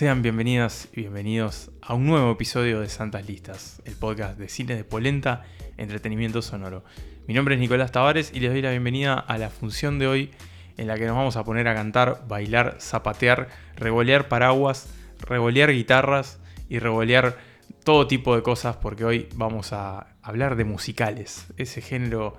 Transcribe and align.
Sean 0.00 0.22
bienvenidas 0.22 0.88
y 0.94 1.00
bienvenidos 1.02 1.70
a 1.82 1.92
un 1.92 2.06
nuevo 2.06 2.32
episodio 2.32 2.80
de 2.80 2.88
Santas 2.88 3.28
Listas, 3.28 3.82
el 3.84 3.96
podcast 3.96 4.38
de 4.38 4.48
cine 4.48 4.74
de 4.74 4.82
polenta, 4.82 5.44
entretenimiento 5.76 6.40
sonoro. 6.40 6.84
Mi 7.28 7.34
nombre 7.34 7.54
es 7.54 7.60
Nicolás 7.60 7.92
Tavares 7.92 8.32
y 8.32 8.40
les 8.40 8.50
doy 8.50 8.62
la 8.62 8.70
bienvenida 8.70 9.12
a 9.18 9.36
la 9.36 9.50
función 9.50 9.98
de 9.98 10.06
hoy 10.06 10.30
en 10.78 10.86
la 10.86 10.96
que 10.96 11.04
nos 11.04 11.16
vamos 11.16 11.36
a 11.36 11.44
poner 11.44 11.68
a 11.68 11.74
cantar, 11.74 12.24
bailar, 12.26 12.78
zapatear, 12.80 13.50
revolear 13.76 14.28
paraguas, 14.28 14.88
revolear 15.18 15.70
guitarras 15.70 16.40
y 16.70 16.78
revolear 16.78 17.36
todo 17.84 18.06
tipo 18.06 18.34
de 18.34 18.42
cosas 18.42 18.78
porque 18.78 19.04
hoy 19.04 19.28
vamos 19.34 19.74
a 19.74 20.16
hablar 20.22 20.56
de 20.56 20.64
musicales, 20.64 21.48
ese 21.58 21.82
género 21.82 22.38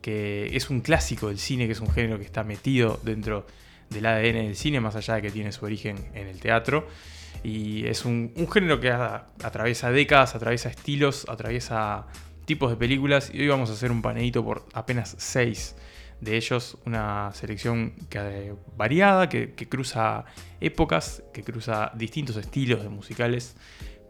que 0.00 0.56
es 0.56 0.70
un 0.70 0.80
clásico 0.80 1.28
del 1.28 1.38
cine, 1.38 1.66
que 1.66 1.72
es 1.72 1.80
un 1.80 1.92
género 1.92 2.18
que 2.18 2.24
está 2.24 2.42
metido 2.42 2.98
dentro 3.04 3.46
del 3.90 4.06
ADN 4.06 4.46
del 4.46 4.56
cine, 4.56 4.80
más 4.80 4.96
allá 4.96 5.14
de 5.14 5.22
que 5.22 5.30
tiene 5.30 5.52
su 5.52 5.64
origen 5.64 5.96
en 6.14 6.26
el 6.26 6.40
teatro. 6.40 6.88
Y 7.42 7.86
es 7.86 8.04
un, 8.04 8.32
género 8.52 8.80
que 8.80 8.90
atraviesa 8.90 9.90
décadas, 9.90 10.34
atraviesa 10.34 10.68
estilos, 10.68 11.26
atraviesa 11.28 12.06
tipos 12.44 12.70
de 12.70 12.76
películas. 12.76 13.30
Y 13.32 13.40
hoy 13.40 13.48
vamos 13.48 13.70
a 13.70 13.74
hacer 13.74 13.90
un 13.90 14.02
paneíto 14.02 14.44
por 14.44 14.66
apenas 14.72 15.14
seis 15.18 15.76
de 16.20 16.36
ellos. 16.36 16.78
Una 16.86 17.30
selección 17.34 17.92
que, 18.08 18.54
variada, 18.76 19.28
que, 19.28 19.52
que 19.54 19.68
cruza 19.68 20.24
épocas, 20.60 21.22
que 21.32 21.42
cruza 21.42 21.92
distintos 21.94 22.36
estilos 22.36 22.82
de 22.82 22.88
musicales, 22.88 23.56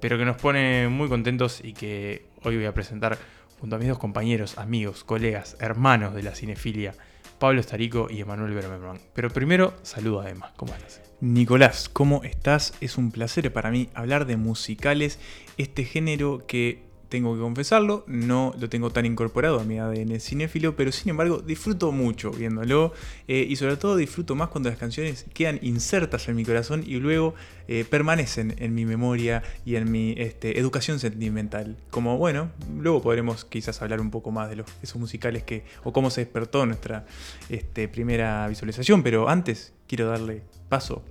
pero 0.01 0.17
que 0.19 0.25
nos 0.25 0.37
pone 0.37 0.89
muy 0.89 1.09
contentos 1.09 1.61
y 1.63 1.73
que 1.73 2.27
hoy 2.43 2.57
voy 2.57 2.67
a 2.67 2.73
presentar 2.73 3.19
junto 3.61 3.77
a 3.77 3.79
mis 3.79 3.89
dos 3.89 3.99
compañeros, 3.99 4.59
amigos, 4.59 5.05
colegas, 5.05 5.57
hermanos 5.61 6.15
de 6.15 6.23
la 6.23 6.35
cinefilia, 6.35 6.95
Pablo 7.39 7.61
Estarico 7.61 8.09
y 8.11 8.21
Emanuel 8.21 8.55
Bermerman. 8.55 9.01
Pero 9.15 9.31
primero, 9.31 9.75
saludo 9.83 10.21
a 10.21 10.31
Emma. 10.31 10.53
¿Cómo 10.57 10.75
estás? 10.75 11.03
Nicolás, 11.21 11.89
¿cómo 11.89 12.23
estás? 12.25 12.75
Es 12.81 12.99
un 12.99 13.11
placer 13.11 13.53
para 13.53 13.71
mí 13.71 13.89
hablar 13.95 14.27
de 14.27 14.37
musicales, 14.37 15.19
este 15.57 15.85
género 15.85 16.47
que 16.47 16.86
tengo 17.17 17.35
que 17.35 17.41
confesarlo, 17.41 18.05
no 18.07 18.53
lo 18.61 18.69
tengo 18.69 18.91
tan 18.91 19.07
incorporado 19.07 19.59
a 19.59 19.65
mi 19.65 19.79
ADN 19.79 20.21
cinéfilo, 20.21 20.77
pero 20.77 20.93
sin 20.93 21.09
embargo 21.09 21.39
disfruto 21.39 21.91
mucho 21.91 22.31
viéndolo 22.31 22.93
eh, 23.27 23.47
y 23.49 23.57
sobre 23.57 23.79
todo 23.79 23.97
disfruto 23.97 24.35
más 24.35 24.51
cuando 24.51 24.69
las 24.69 24.79
canciones 24.79 25.25
quedan 25.33 25.59
insertas 25.63 26.29
en 26.29 26.37
mi 26.37 26.45
corazón 26.45 26.85
y 26.87 26.97
luego 26.97 27.35
eh, 27.69 27.87
permanecen 27.89 28.55
en 28.59 28.75
mi 28.75 28.85
memoria 28.85 29.43
y 29.65 29.77
en 29.77 29.91
mi 29.91 30.15
este, 30.19 30.59
educación 30.61 30.99
sentimental. 30.99 31.79
Como 31.89 32.19
bueno, 32.19 32.51
luego 32.79 33.01
podremos 33.01 33.47
quizás 33.47 33.81
hablar 33.81 34.03
un 34.03 34.11
poco 34.11 34.31
más 34.31 34.51
de 34.51 34.63
esos 34.83 35.01
musicales 35.01 35.43
que 35.43 35.65
o 35.85 35.95
cómo 35.95 36.11
se 36.11 36.21
despertó 36.21 36.67
nuestra 36.67 37.07
este, 37.49 37.89
primera 37.89 38.47
visualización, 38.47 39.03
pero 39.03 39.31
antes 39.31 39.73
quiero 39.89 40.07
darle 40.07 40.43
paso 40.69 41.03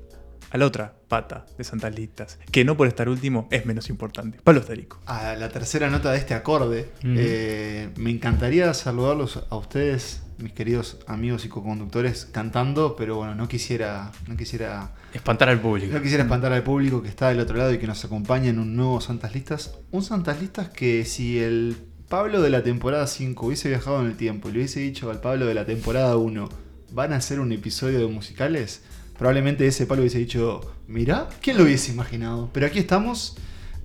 a 0.56 0.58
la 0.58 0.68
otra 0.68 0.94
pata 1.10 1.46
de 1.58 1.66
Santas 1.66 1.94
Listas, 1.94 2.40
que 2.50 2.64
no 2.64 2.78
por 2.78 2.88
estar 2.88 3.10
último 3.10 3.50
es 3.52 3.66
menos 3.66 3.90
importante. 3.90 4.40
Pablo 4.42 4.62
Estarico. 4.62 5.02
a 5.06 5.36
la 5.36 5.50
tercera 5.50 5.90
nota 5.90 6.14
de 6.14 6.18
este 6.18 6.34
acorde. 6.34 6.90
Eh, 7.04 7.90
me 7.98 8.10
encantaría 8.10 8.74
saludarlos 8.74 9.44
a 9.50 9.56
ustedes, 9.58 10.24
mis 10.38 10.54
queridos 10.54 11.00
amigos 11.08 11.44
y 11.44 11.50
co-conductores, 11.50 12.26
cantando, 12.32 12.96
pero 12.96 13.18
bueno, 13.18 13.36
no 13.36 13.50
quisiera, 13.50 14.14
no 14.30 14.38
quisiera, 14.38 14.94
Espantar 15.14 15.50
al 15.50 15.60
público. 15.60 15.94
no 15.94 16.02
quisiera 16.02 16.24
espantar 16.24 16.54
al 16.54 16.64
público 16.64 17.02
que 17.02 17.10
está 17.10 17.28
del 17.28 17.42
otro 17.42 17.58
lado 17.58 17.74
y 17.74 17.78
que 17.78 17.88
nos 17.88 18.06
acompaña 18.06 18.50
en 18.50 18.60
un 18.60 18.78
nuevo 18.78 19.02
Santas 19.02 19.34
Listas. 19.36 19.78
Un 19.92 20.04
Santas 20.04 20.40
Listas 20.40 20.70
que 20.70 21.04
si 21.04 21.38
el 21.38 21.76
Pablo 22.08 22.42
de 22.42 22.50
la 22.50 22.64
temporada 22.64 23.08
5 23.08 23.46
hubiese 23.46 23.68
viajado 23.68 24.00
en 24.00 24.06
el 24.06 24.16
tiempo 24.16 24.48
y 24.48 24.54
le 24.54 24.60
hubiese 24.60 24.80
dicho 24.80 25.12
al 25.12 25.20
Pablo 25.20 25.48
de 25.48 25.54
la 25.54 25.66
temporada 25.66 26.16
1, 26.16 26.48
van 26.94 27.12
a 27.12 27.18
hacer 27.18 27.42
un 27.42 27.52
episodio 27.52 28.00
de 28.00 28.08
musicales, 28.08 28.84
probablemente 29.18 29.66
ese 29.68 29.86
Pablo 29.86 30.02
hubiese 30.04 30.20
dicho, 30.20 30.62
mirá, 30.88 31.30
¿quién 31.42 31.58
lo 31.58 31.64
hubiese 31.64 31.92
imaginado? 31.92 32.50
Pero 32.54 32.66
aquí 32.68 32.80
estamos. 32.80 33.36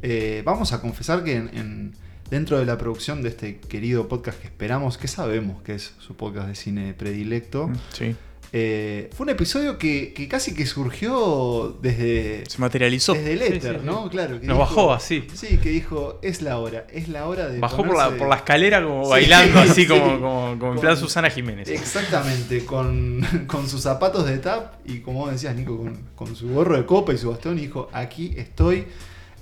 Eh, 0.03 0.43
vamos 0.45 0.73
a 0.73 0.81
confesar 0.81 1.23
que 1.25 1.37
en, 1.37 1.51
en- 1.57 1.95
dentro 2.31 2.59
de 2.59 2.65
la 2.65 2.79
producción 2.79 3.23
de 3.23 3.29
este 3.31 3.59
querido 3.59 4.07
podcast 4.09 4.39
que 4.41 4.47
esperamos, 4.47 4.97
que 4.99 5.09
sabemos 5.09 5.63
que 5.63 5.75
es 5.75 5.95
su 5.99 6.15
podcast 6.17 6.49
de 6.49 6.55
cine 6.55 6.95
predilecto, 6.95 7.71
Sí. 7.93 8.15
Eh, 8.53 9.09
fue 9.15 9.25
un 9.25 9.31
episodio 9.31 9.79
que, 9.79 10.13
que 10.13 10.27
casi 10.27 10.55
que 10.55 10.67
surgió 10.67 11.79
desde, 11.81 12.43
Se 12.49 12.59
materializó. 12.59 13.13
desde 13.15 13.35
el 13.35 13.43
éter, 13.43 13.75
sí, 13.75 13.79
sí. 13.81 13.87
¿no? 13.87 14.11
Claro. 14.11 14.41
que 14.41 14.47
Nos 14.47 14.59
bajó 14.59 14.93
así. 14.93 15.25
Sí, 15.35 15.59
que 15.59 15.71
dijo, 15.71 16.19
es 16.23 16.43
la 16.43 16.59
hora, 16.59 16.85
es 16.93 17.09
la 17.09 17.27
hora 17.29 17.49
de... 17.49 17.61
Bajó 17.61 17.85
por 17.85 17.97
la, 17.97 18.11
por 18.11 18.29
la 18.29 18.37
escalera 18.37 18.83
como 18.83 19.05
Sí, 19.05 19.11
bailando, 19.11 19.61
así 19.61 19.83
sí. 19.83 19.87
como, 19.87 20.05
como, 20.21 20.57
como 20.59 20.73
en 20.75 20.81
plan 20.81 20.97
Susana 20.97 21.31
Jiménez. 21.31 21.69
Exactamente, 21.69 22.65
con, 22.65 23.21
con 23.47 23.69
sus 23.69 23.83
zapatos 23.83 24.27
de 24.27 24.39
tap 24.39 24.75
y 24.85 24.99
como 24.99 25.21
vos 25.21 25.31
decías, 25.31 25.55
Nico, 25.55 25.77
con, 25.77 25.97
con 26.17 26.35
su 26.35 26.49
gorro 26.49 26.77
de 26.77 26.85
copa 26.87 27.13
y 27.15 27.19
su 27.19 27.31
bastón, 27.31 27.57
y 27.59 27.63
dijo, 27.63 27.89
aquí 27.93 28.35
estoy, 28.37 28.87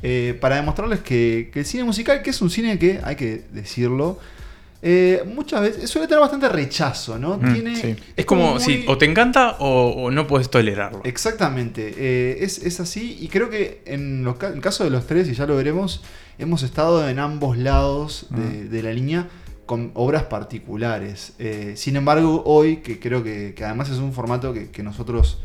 eh, 0.02 0.36
para 0.38 0.56
demostrarles 0.56 1.00
que, 1.00 1.48
que 1.50 1.60
el 1.60 1.64
cine 1.66 1.84
musical, 1.84 2.20
que 2.22 2.28
es 2.30 2.42
un 2.42 2.50
cine 2.50 2.78
que, 2.78 3.00
hay 3.02 3.16
que 3.16 3.42
decirlo, 3.52 4.18
eh, 4.80 5.24
muchas 5.34 5.60
veces 5.62 5.90
suele 5.90 6.06
tener 6.06 6.20
bastante 6.20 6.48
rechazo, 6.48 7.18
¿no? 7.18 7.36
Mm, 7.36 7.52
Tiene, 7.52 7.76
sí. 7.76 7.96
Es 8.16 8.24
como 8.24 8.52
muy- 8.52 8.60
si 8.60 8.84
o 8.86 8.96
te 8.96 9.06
encanta 9.06 9.56
o, 9.58 9.90
o 10.04 10.10
no 10.10 10.26
puedes 10.26 10.50
tolerarlo. 10.50 11.00
Exactamente, 11.04 11.94
eh, 11.96 12.38
es, 12.44 12.58
es 12.58 12.78
así 12.80 13.16
y 13.20 13.28
creo 13.28 13.50
que 13.50 13.82
en 13.86 14.22
los 14.24 14.40
el 14.42 14.60
caso 14.60 14.84
de 14.84 14.90
los 14.90 15.06
tres, 15.06 15.28
y 15.28 15.34
ya 15.34 15.46
lo 15.46 15.56
veremos, 15.56 16.02
hemos 16.38 16.62
estado 16.62 17.08
en 17.08 17.18
ambos 17.18 17.58
lados 17.58 18.26
de, 18.30 18.68
de 18.68 18.82
la 18.82 18.92
línea 18.92 19.28
con 19.66 19.90
obras 19.94 20.22
particulares. 20.24 21.32
Eh, 21.38 21.74
sin 21.76 21.96
embargo, 21.96 22.42
hoy, 22.46 22.76
que 22.78 22.98
creo 23.00 23.22
que, 23.24 23.54
que 23.54 23.64
además 23.64 23.90
es 23.90 23.98
un 23.98 24.12
formato 24.12 24.52
que, 24.54 24.70
que 24.70 24.82
nosotros 24.82 25.38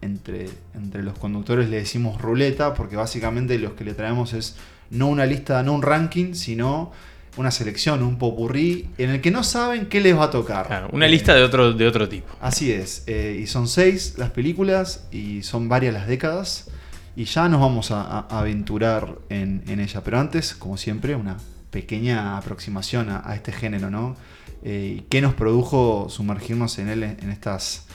entre, 0.00 0.48
entre 0.74 1.02
los 1.02 1.18
conductores 1.18 1.68
le 1.68 1.76
decimos 1.76 2.20
ruleta, 2.20 2.72
porque 2.74 2.96
básicamente 2.96 3.58
los 3.58 3.72
que 3.74 3.84
le 3.84 3.92
traemos 3.94 4.32
es 4.32 4.56
no 4.90 5.08
una 5.08 5.26
lista, 5.26 5.62
no 5.62 5.74
un 5.74 5.82
ranking, 5.82 6.34
sino 6.34 6.92
una 7.36 7.50
selección, 7.50 8.02
un 8.02 8.16
popurrí, 8.18 8.90
en 8.98 9.10
el 9.10 9.20
que 9.20 9.30
no 9.30 9.42
saben 9.42 9.86
qué 9.86 10.00
les 10.00 10.16
va 10.16 10.24
a 10.24 10.30
tocar. 10.30 10.66
Claro, 10.66 10.88
una 10.92 11.06
Eh, 11.06 11.10
lista 11.10 11.34
de 11.34 11.42
otro, 11.42 11.72
de 11.72 11.86
otro 11.86 12.08
tipo. 12.08 12.28
Así 12.40 12.70
es, 12.70 13.04
eh, 13.06 13.38
y 13.42 13.46
son 13.46 13.66
seis 13.68 14.14
las 14.18 14.30
películas 14.30 15.06
y 15.10 15.42
son 15.42 15.68
varias 15.68 15.94
las 15.94 16.06
décadas 16.06 16.70
y 17.16 17.24
ya 17.24 17.48
nos 17.48 17.60
vamos 17.60 17.90
a, 17.90 18.02
a- 18.02 18.26
aventurar 18.38 19.16
en, 19.28 19.62
en 19.66 19.80
ella. 19.80 20.02
Pero 20.04 20.18
antes, 20.20 20.54
como 20.54 20.76
siempre, 20.76 21.14
una 21.16 21.36
pequeña 21.70 22.36
aproximación 22.36 23.08
a, 23.10 23.22
a 23.28 23.34
este 23.34 23.50
género, 23.52 23.90
¿no? 23.90 24.16
Eh, 24.62 24.98
y 24.98 25.00
¿Qué 25.10 25.20
nos 25.20 25.34
produjo 25.34 26.06
sumergirnos 26.08 26.78
en 26.78 26.88
él 26.88 27.02
en 27.02 27.30
estas, 27.30 27.86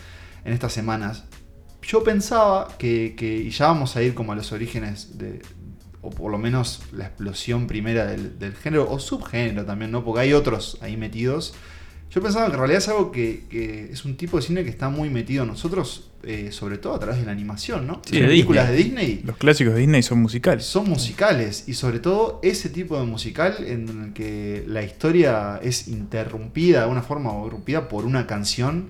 en 0.46 0.54
estas 0.54 0.74
semanas? 0.74 1.24
Yo 1.82 2.04
pensaba 2.04 2.68
que, 2.78 3.16
que- 3.18 3.38
y 3.38 3.50
ya 3.52 3.68
vamos 3.68 3.96
a 3.96 4.02
ir 4.04 4.14
como 4.14 4.34
a 4.34 4.36
los 4.36 4.52
orígenes 4.52 5.18
de, 5.18 5.42
o 6.02 6.10
por 6.10 6.32
lo 6.32 6.38
menos 6.38 6.82
la 6.92 7.06
explosión 7.06 7.68
primera 7.68 8.06
del, 8.06 8.40
del 8.40 8.54
género, 8.56 8.90
o 8.90 9.00
subgénero 9.00 9.66
también, 9.66 9.92
¿no? 9.92 10.04
Porque 10.04 10.22
hay 10.22 10.34
otros 10.34 10.78
ahí 10.82 10.96
metidos. 10.98 11.54
Yo 12.12 12.24
pensaba 12.24 12.48
que 12.48 12.54
en 12.54 12.58
realidad 12.58 12.80
es 12.80 12.88
algo 12.88 13.12
que, 13.12 13.44
que 13.52 13.92
es 13.92 14.04
un 14.04 14.18
tipo 14.18 14.38
de 14.38 14.44
cine 14.44 14.64
que 14.64 14.72
está 14.72 14.90
muy 14.90 15.12
metido 15.12 15.44
en 15.44 15.50
nosotros, 15.50 16.10
eh, 16.24 16.50
sobre 16.52 16.80
todo 16.80 16.96
a 16.96 17.00
través 17.00 17.20
de 17.20 17.26
la 17.26 17.32
animación, 17.34 17.86
¿no? 17.86 18.02
Sí, 18.04 18.18
Las 18.20 18.30
películas 18.30 18.70
de 18.70 18.76
Disney 18.78 19.22
Los 19.24 19.38
clásicos 19.38 19.76
de 19.76 19.82
Disney 19.82 20.02
son 20.02 20.20
musicales. 20.20 20.66
son 20.66 20.90
musicales 20.90 21.66
y 21.68 21.76
sobre 21.76 22.00
todo 22.00 22.40
ese 22.42 22.70
tipo 22.70 23.00
de 23.00 23.06
musical 23.06 23.58
en 23.68 24.06
el 24.06 24.14
que 24.14 24.64
la 24.68 24.82
historia 24.82 25.60
es 25.62 25.88
interrumpida 25.88 26.86
de 26.86 26.88
una 26.90 27.04
forma 27.04 27.32
o 27.32 27.44
interrumpida 27.44 27.88
por 27.88 28.06
una 28.06 28.26
canción 28.26 28.90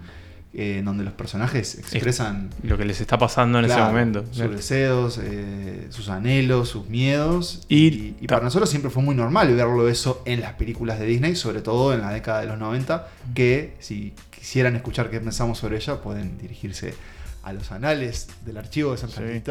eh, 0.53 0.77
en 0.79 0.85
donde 0.85 1.03
los 1.03 1.13
personajes 1.13 1.75
expresan 1.77 2.49
Lo 2.63 2.77
que 2.77 2.85
les 2.85 2.99
está 3.01 3.17
pasando 3.17 3.59
en 3.59 3.65
ese 3.65 3.79
momento. 3.79 4.25
sus 4.31 4.49
deseos, 4.49 5.19
eh, 5.21 5.87
sus 5.89 6.09
anhelos, 6.09 6.69
sus 6.69 6.87
miedos. 6.87 7.65
Y 7.67 7.87
Y, 7.87 8.15
y 8.19 8.27
para 8.27 8.43
nosotros 8.43 8.69
siempre 8.69 8.89
fue 8.89 9.03
muy 9.03 9.15
normal 9.15 9.53
verlo 9.55 9.87
eso 9.87 10.23
en 10.25 10.41
las 10.41 10.53
películas 10.53 10.99
de 10.99 11.05
Disney, 11.05 11.35
sobre 11.35 11.61
todo 11.61 11.93
en 11.93 12.01
la 12.01 12.11
década 12.11 12.41
de 12.41 12.47
los 12.47 12.57
90, 12.57 13.07
que 13.35 13.75
si 13.79 14.13
quisieran 14.31 14.75
escuchar 14.75 15.09
qué 15.09 15.19
pensamos 15.19 15.59
sobre 15.59 15.77
ella, 15.77 16.01
pueden 16.01 16.37
dirigirse 16.37 16.93
a 17.43 17.53
los 17.53 17.71
anales 17.71 18.27
del 18.45 18.57
archivo 18.57 18.91
de 18.91 18.97
San 18.97 19.09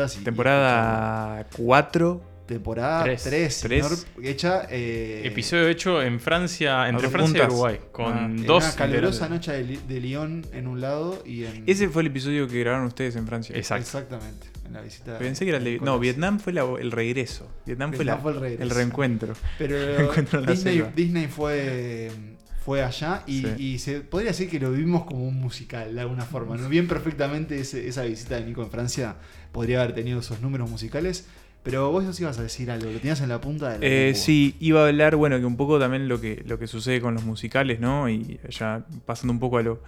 Sí. 0.08 0.24
Temporada 0.24 1.46
4. 1.56 2.37
Temporada 2.48 3.04
Tres. 3.04 3.22
3, 3.24 3.60
Tres. 3.60 3.86
señor, 3.86 3.98
hecha 4.26 4.66
eh, 4.70 5.22
Episodio 5.26 5.68
hecho 5.68 6.02
en 6.02 6.18
Francia, 6.18 6.88
entre 6.88 7.08
Francia 7.10 7.44
y. 7.44 7.46
Uruguay, 7.46 7.78
Ah, 7.80 7.86
con 7.92 8.18
en 8.18 8.46
dos 8.46 8.64
una 8.64 8.74
calurosa 8.74 9.26
integrantes. 9.26 9.30
noche 9.30 9.52
de, 9.52 9.64
Li- 9.64 9.80
de 9.86 10.00
Lyon 10.00 10.46
en 10.52 10.66
un 10.66 10.80
lado 10.80 11.22
y 11.26 11.44
en... 11.44 11.62
Ese 11.66 11.88
fue 11.90 12.02
el 12.02 12.08
episodio 12.08 12.48
que 12.48 12.58
grabaron 12.60 12.86
ustedes 12.86 13.14
en 13.16 13.26
Francia. 13.26 13.54
Exacto. 13.56 13.82
Exactamente, 13.84 14.46
en 14.66 14.72
la 14.72 14.80
visita... 14.80 15.18
Pensé 15.18 15.44
que 15.44 15.50
era 15.50 15.58
el. 15.58 15.80
No, 15.84 15.98
Vietnam 15.98 16.40
fue 16.40 16.52
la- 16.54 16.64
el 16.80 16.90
regreso. 16.90 17.46
Vietnam, 17.66 17.90
fue, 17.90 17.98
Vietnam 17.98 18.16
la- 18.16 18.22
fue 18.22 18.32
el 18.32 18.40
regreso. 18.40 18.74
reencuentro. 18.74 19.34
Pero 19.58 19.76
Encuentro 20.00 20.40
en 20.40 20.46
la 20.46 20.52
Disney. 20.52 20.82
Disney 20.96 21.26
fue, 21.26 22.10
fue 22.64 22.82
allá 22.82 23.24
y, 23.26 23.42
Sí. 23.42 23.48
y 23.58 23.78
se 23.78 24.00
podría 24.00 24.30
decir 24.30 24.48
que 24.48 24.58
lo 24.58 24.70
vivimos 24.72 25.04
como 25.04 25.26
un 25.28 25.34
musical 25.38 25.94
de 25.94 26.00
alguna 26.00 26.24
forma. 26.24 26.56
¿no? 26.56 26.68
Bien 26.70 26.88
perfectamente 26.88 27.60
ese- 27.60 27.86
esa 27.86 28.04
visita 28.04 28.36
de 28.36 28.46
Nico 28.46 28.62
en 28.62 28.70
Francia 28.70 29.16
podría 29.52 29.82
haber 29.82 29.94
tenido 29.94 30.20
esos 30.20 30.40
números 30.40 30.70
musicales. 30.70 31.26
Pero 31.62 31.90
vos 31.90 32.04
nos 32.04 32.18
ibas 32.20 32.38
a 32.38 32.42
decir 32.42 32.70
algo, 32.70 32.90
lo 32.90 32.98
tenías 32.98 33.20
en 33.20 33.28
la 33.28 33.40
punta 33.40 33.70
de 33.70 33.78
la 33.78 33.86
Eh, 33.86 34.14
sí, 34.14 34.56
iba 34.60 34.84
a 34.84 34.88
hablar, 34.88 35.16
bueno, 35.16 35.38
que 35.38 35.44
un 35.44 35.56
poco 35.56 35.78
también 35.78 36.08
lo 36.08 36.20
que, 36.20 36.42
lo 36.46 36.58
que 36.58 36.66
sucede 36.66 37.00
con 37.00 37.14
los 37.14 37.24
musicales, 37.24 37.80
¿no? 37.80 38.08
Y 38.08 38.40
ya 38.48 38.84
pasando 39.04 39.32
un 39.32 39.40
poco 39.40 39.58
a, 39.58 39.62
lo, 39.62 39.82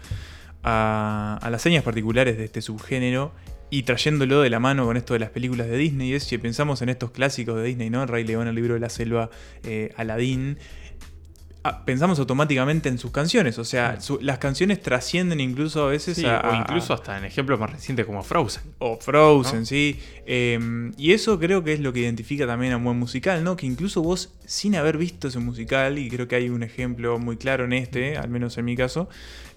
a, 0.63 1.39
a 1.41 1.51
las 1.51 1.63
señas 1.63 1.83
particulares 1.83 2.37
de 2.37 2.45
este 2.45 2.61
subgénero, 2.61 3.33
y 3.71 3.85
trayéndolo 3.85 4.43
de 4.43 4.51
la 4.51 4.59
mano 4.59 4.85
con 4.85 4.97
esto 4.97 5.15
de 5.15 5.21
las 5.21 5.31
películas 5.31 5.69
de 5.69 5.77
Disney, 5.77 6.13
es 6.13 6.25
si 6.25 6.37
pensamos 6.39 6.83
en 6.83 6.89
estos 6.89 7.13
clásicos 7.13 7.57
de 7.57 7.63
Disney, 7.63 7.89
¿no? 7.89 8.05
Rey 8.05 8.25
León, 8.25 8.49
el 8.49 8.55
libro 8.57 8.75
de 8.75 8.81
la 8.81 8.91
selva, 8.91 9.31
eh, 9.63 9.93
Aladdin. 9.97 10.59
Ah, 11.65 11.85
Pensamos 11.85 12.19
automáticamente 12.19 12.89
en 12.89 12.99
sus 12.99 13.11
canciones, 13.11 13.59
o 13.59 13.65
sea, 13.65 14.01
su- 14.01 14.19
las 14.21 14.39
canciones 14.39 14.81
trascienden 14.83 15.41
incluso 15.41 15.85
a 15.85 15.89
veces 15.89 16.17
Sí, 16.17 16.27
a, 16.27 16.41
o 16.51 16.55
incluso 16.55 16.95
hasta 16.95 17.19
en 17.19 17.25
ejemplos 17.25 17.59
más 17.61 17.71
recientes 17.73 18.07
como 18.07 18.23
Frozen. 18.23 18.63
o 18.79 18.97
Frozen, 18.99 19.61
¿no? 19.61 19.67
sí. 19.67 19.99
Eh, 20.27 20.91
y 20.97 21.13
eso 21.13 21.39
creo 21.41 21.65
que 21.65 21.73
es 21.73 21.81
lo 21.81 21.93
que 21.93 22.01
identifica 22.01 22.47
también 22.47 22.73
a 22.73 22.77
un 22.77 22.85
buen 22.85 22.99
musical, 22.99 23.43
¿no? 23.43 23.57
Que 23.57 23.67
incluso 23.67 24.01
vos, 24.03 24.33
sin 24.47 24.77
haber 24.77 24.97
visto 24.97 25.29
ese 25.29 25.39
musical, 25.41 25.99
y 25.99 26.09
creo 26.09 26.29
que 26.29 26.37
hay 26.37 26.49
un 26.51 26.63
ejemplo 26.63 27.19
muy 27.19 27.37
claro 27.37 27.65
en 27.65 27.73
este, 27.73 28.17
al 28.17 28.29
menos 28.31 28.57
en 28.59 28.65
mi 28.65 28.77
caso, 28.77 29.09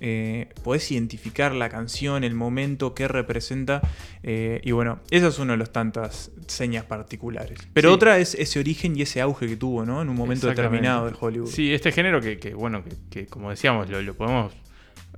eh, 0.01 0.49
podés 0.63 0.91
identificar 0.91 1.53
la 1.53 1.69
canción, 1.69 2.23
el 2.23 2.33
momento, 2.33 2.93
qué 2.95 3.07
representa. 3.07 3.81
eh, 4.25 4.61
y 4.63 4.71
bueno, 4.71 4.99
esa 5.11 5.27
es 5.27 5.37
una 5.39 5.51
de 5.53 5.57
las 5.57 5.71
tantas 5.73 6.31
señas 6.47 6.85
particulares. 6.85 7.59
Pero 7.73 7.89
Sí. 7.89 7.95
otra 7.95 8.17
es 8.19 8.35
ese 8.35 8.59
origen 8.59 8.97
y 8.97 9.01
ese 9.01 9.19
auge 9.21 9.47
que 9.47 9.57
tuvo, 9.57 9.85
¿no? 9.85 10.01
En 10.01 10.07
un 10.09 10.15
momento 10.15 10.47
determinado 10.47 11.07
de 11.07 11.13
Hollywood. 11.19 11.49
Sí, 11.49 11.73
este 11.73 11.91
género 11.93 12.19
que, 12.19 12.37
que, 12.37 12.53
bueno, 12.53 12.83
que, 12.83 12.91
que 13.09 13.27
como 13.27 13.49
decíamos, 13.49 13.89
lo, 13.89 14.01
lo 14.01 14.13
podemos 14.15 14.51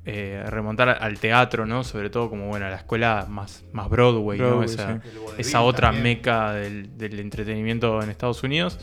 eh, 0.06 0.44
remontar 0.48 0.90
al 0.90 1.20
teatro, 1.20 1.66
¿no? 1.66 1.84
Sobre 1.84 2.12
todo 2.12 2.30
como, 2.30 2.48
bueno, 2.48 2.68
a 2.68 2.70
la 2.70 2.76
escuela 2.76 3.26
más, 3.28 3.64
más 3.74 3.90
Broadway, 3.90 4.38
¿no? 4.38 4.62
Esa, 4.62 5.02
sí. 5.42 5.56
Otra 5.58 5.88
también. 5.88 6.04
meca 6.04 6.54
del, 6.54 6.96
del 6.96 7.20
entretenimiento 7.20 8.02
en 8.04 8.12
Estados 8.12 8.44
Unidos. 8.44 8.80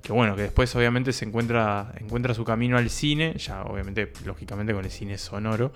Que 0.00 0.12
bueno, 0.12 0.36
que 0.36 0.42
después 0.42 0.74
obviamente 0.76 1.12
se 1.12 1.24
encuentra, 1.24 1.92
encuentra 2.00 2.32
su 2.34 2.44
camino 2.44 2.78
al 2.78 2.88
cine, 2.88 3.34
ya 3.36 3.64
obviamente, 3.64 4.12
lógicamente 4.24 4.72
con 4.72 4.84
el 4.84 4.90
cine 4.90 5.18
sonoro. 5.18 5.72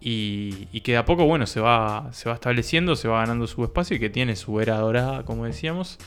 Y, 0.00 0.66
y 0.72 0.80
que 0.80 0.92
de 0.92 0.98
a 0.98 1.04
poco, 1.04 1.26
bueno, 1.26 1.46
se 1.46 1.60
va, 1.60 2.08
se 2.12 2.28
va 2.28 2.34
estableciendo, 2.34 2.96
se 2.96 3.06
va 3.06 3.20
ganando 3.20 3.46
su 3.46 3.62
espacio 3.62 3.96
y 3.96 4.00
que 4.00 4.10
tiene 4.10 4.34
su 4.34 4.60
era 4.60 4.78
dorada, 4.78 5.24
como 5.24 5.44
decíamos. 5.44 5.98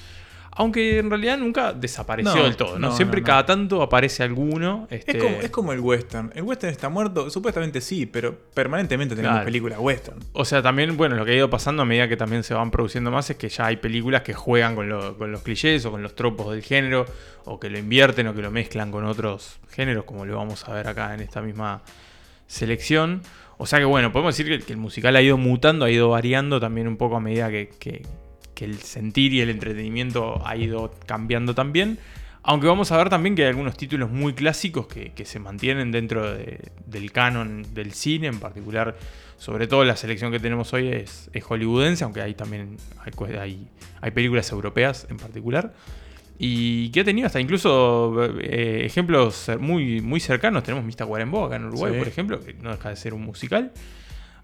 Aunque 0.57 0.99
en 0.99 1.09
realidad 1.09 1.37
nunca 1.37 1.73
desapareció 1.73 2.33
No, 2.33 2.43
del 2.43 2.55
todo, 2.55 2.79
¿no? 2.79 2.87
no, 2.89 2.95
Siempre 2.95 3.19
no, 3.19 3.27
cada 3.27 3.45
tanto 3.45 3.81
aparece 3.81 4.23
alguno. 4.23 4.87
Es, 4.89 4.99
este, 4.99 5.19
como, 5.19 5.35
es 5.35 5.49
como 5.49 5.73
el 5.73 5.81
western. 5.81 6.31
El 6.33 6.43
western 6.43 6.71
está 6.71 6.87
muerto, 6.87 7.29
supuestamente 7.29 7.81
sí, 7.81 8.05
pero 8.05 8.33
permanentemente 8.53 9.15
tenemos 9.15 9.35
Claro. 9.35 9.45
películas 9.45 9.79
western. 9.81 10.17
O 10.31 10.45
sea, 10.45 10.61
también, 10.61 10.95
bueno, 10.95 11.15
lo 11.17 11.25
que 11.25 11.31
ha 11.31 11.35
ido 11.35 11.49
pasando 11.49 11.81
a 11.81 11.85
medida 11.85 12.07
que 12.07 12.15
también 12.15 12.43
se 12.43 12.53
van 12.53 12.71
produciendo 12.71 13.11
más 13.11 13.29
es 13.29 13.35
que 13.35 13.49
ya 13.49 13.65
hay 13.65 13.75
películas 13.75 14.21
que 14.21 14.33
juegan 14.33 14.75
con, 14.75 14.87
lo- 14.87 15.17
con 15.17 15.29
los 15.31 15.41
clichés 15.41 15.85
o 15.85 15.91
con 15.91 16.01
los 16.01 16.15
tropos 16.15 16.51
del 16.53 16.63
género, 16.63 17.05
o 17.43 17.59
que 17.59 17.69
lo 17.69 17.77
invierten 17.77 18.25
o 18.27 18.33
que 18.33 18.41
lo 18.41 18.49
mezclan 18.49 18.91
con 18.91 19.03
otros 19.05 19.59
géneros, 19.71 20.05
como 20.05 20.25
lo 20.25 20.37
vamos 20.37 20.67
a 20.69 20.73
ver 20.73 20.87
acá 20.87 21.13
en 21.13 21.19
esta 21.19 21.41
misma 21.41 21.81
selección. 22.47 23.21
O 23.57 23.65
sea 23.65 23.79
que, 23.79 23.85
bueno, 23.85 24.11
podemos 24.11 24.37
decir 24.37 24.59
que, 24.59 24.65
que 24.65 24.73
el 24.73 24.77
musical 24.79 25.15
ha 25.15 25.21
ido 25.21 25.37
mutando, 25.37 25.85
ha 25.85 25.91
ido 25.91 26.09
variando 26.09 26.59
también 26.59 26.87
un 26.87 26.97
poco 26.97 27.15
a 27.15 27.19
medida 27.19 27.49
que, 27.49 27.69
que- 27.79 28.05
que 28.55 28.65
el 28.65 28.79
sentir 28.79 29.33
y 29.33 29.41
el 29.41 29.49
entretenimiento 29.51 30.41
ha 30.47 30.55
ido 30.55 30.91
cambiando 31.05 31.53
también. 31.53 31.99
Aunque 32.47 32.67
vamos 32.67 32.91
a 32.91 32.97
ver 32.97 33.09
también 33.09 33.35
que 33.35 33.41
hay 33.43 33.49
algunos 33.49 33.75
títulos 33.75 34.09
muy 34.11 34.33
clásicos 34.33 34.87
que, 34.87 35.11
que 35.13 35.25
se 35.25 35.39
mantienen 35.39 35.91
dentro 35.91 36.31
de- 36.33 36.59
del 36.85 37.11
canon 37.11 37.65
del 37.73 37.91
cine, 37.93 38.27
en 38.27 38.39
particular, 38.39 38.95
sobre 39.37 39.67
todo 39.67 39.83
la 39.83 39.95
selección 39.95 40.31
que 40.31 40.39
tenemos 40.39 40.71
hoy 40.73 40.87
es, 40.89 41.29
es 41.33 41.43
hollywoodense, 41.43 42.03
aunque 42.03 42.21
hay 42.21 42.35
también 42.35 42.77
hay, 43.03 43.11
cue- 43.13 43.39
hay- 43.39 43.67
hay 43.99 44.11
películas 44.11 44.51
europeas 44.51 45.07
en 45.09 45.17
particular. 45.17 45.73
Y 46.37 46.89
que 46.89 46.99
ha 46.99 47.03
tenido 47.03 47.25
hasta 47.27 47.39
incluso 47.39 48.13
eh, 48.41 48.83
ejemplos 48.85 49.49
muy, 49.59 50.01
muy 50.01 50.19
cercanos. 50.19 50.63
Tenemos 50.63 50.85
Mista 50.85 51.03
Guarembó 51.05 51.45
acá 51.45 51.55
en 51.55 51.65
Uruguay, 51.65 51.93
Sí. 51.93 51.97
por 51.99 52.07
ejemplo, 52.07 52.39
que 52.41 52.53
no 52.55 52.71
deja 52.71 52.89
de 52.89 52.95
ser 52.97 53.13
un 53.13 53.21
musical. 53.23 53.71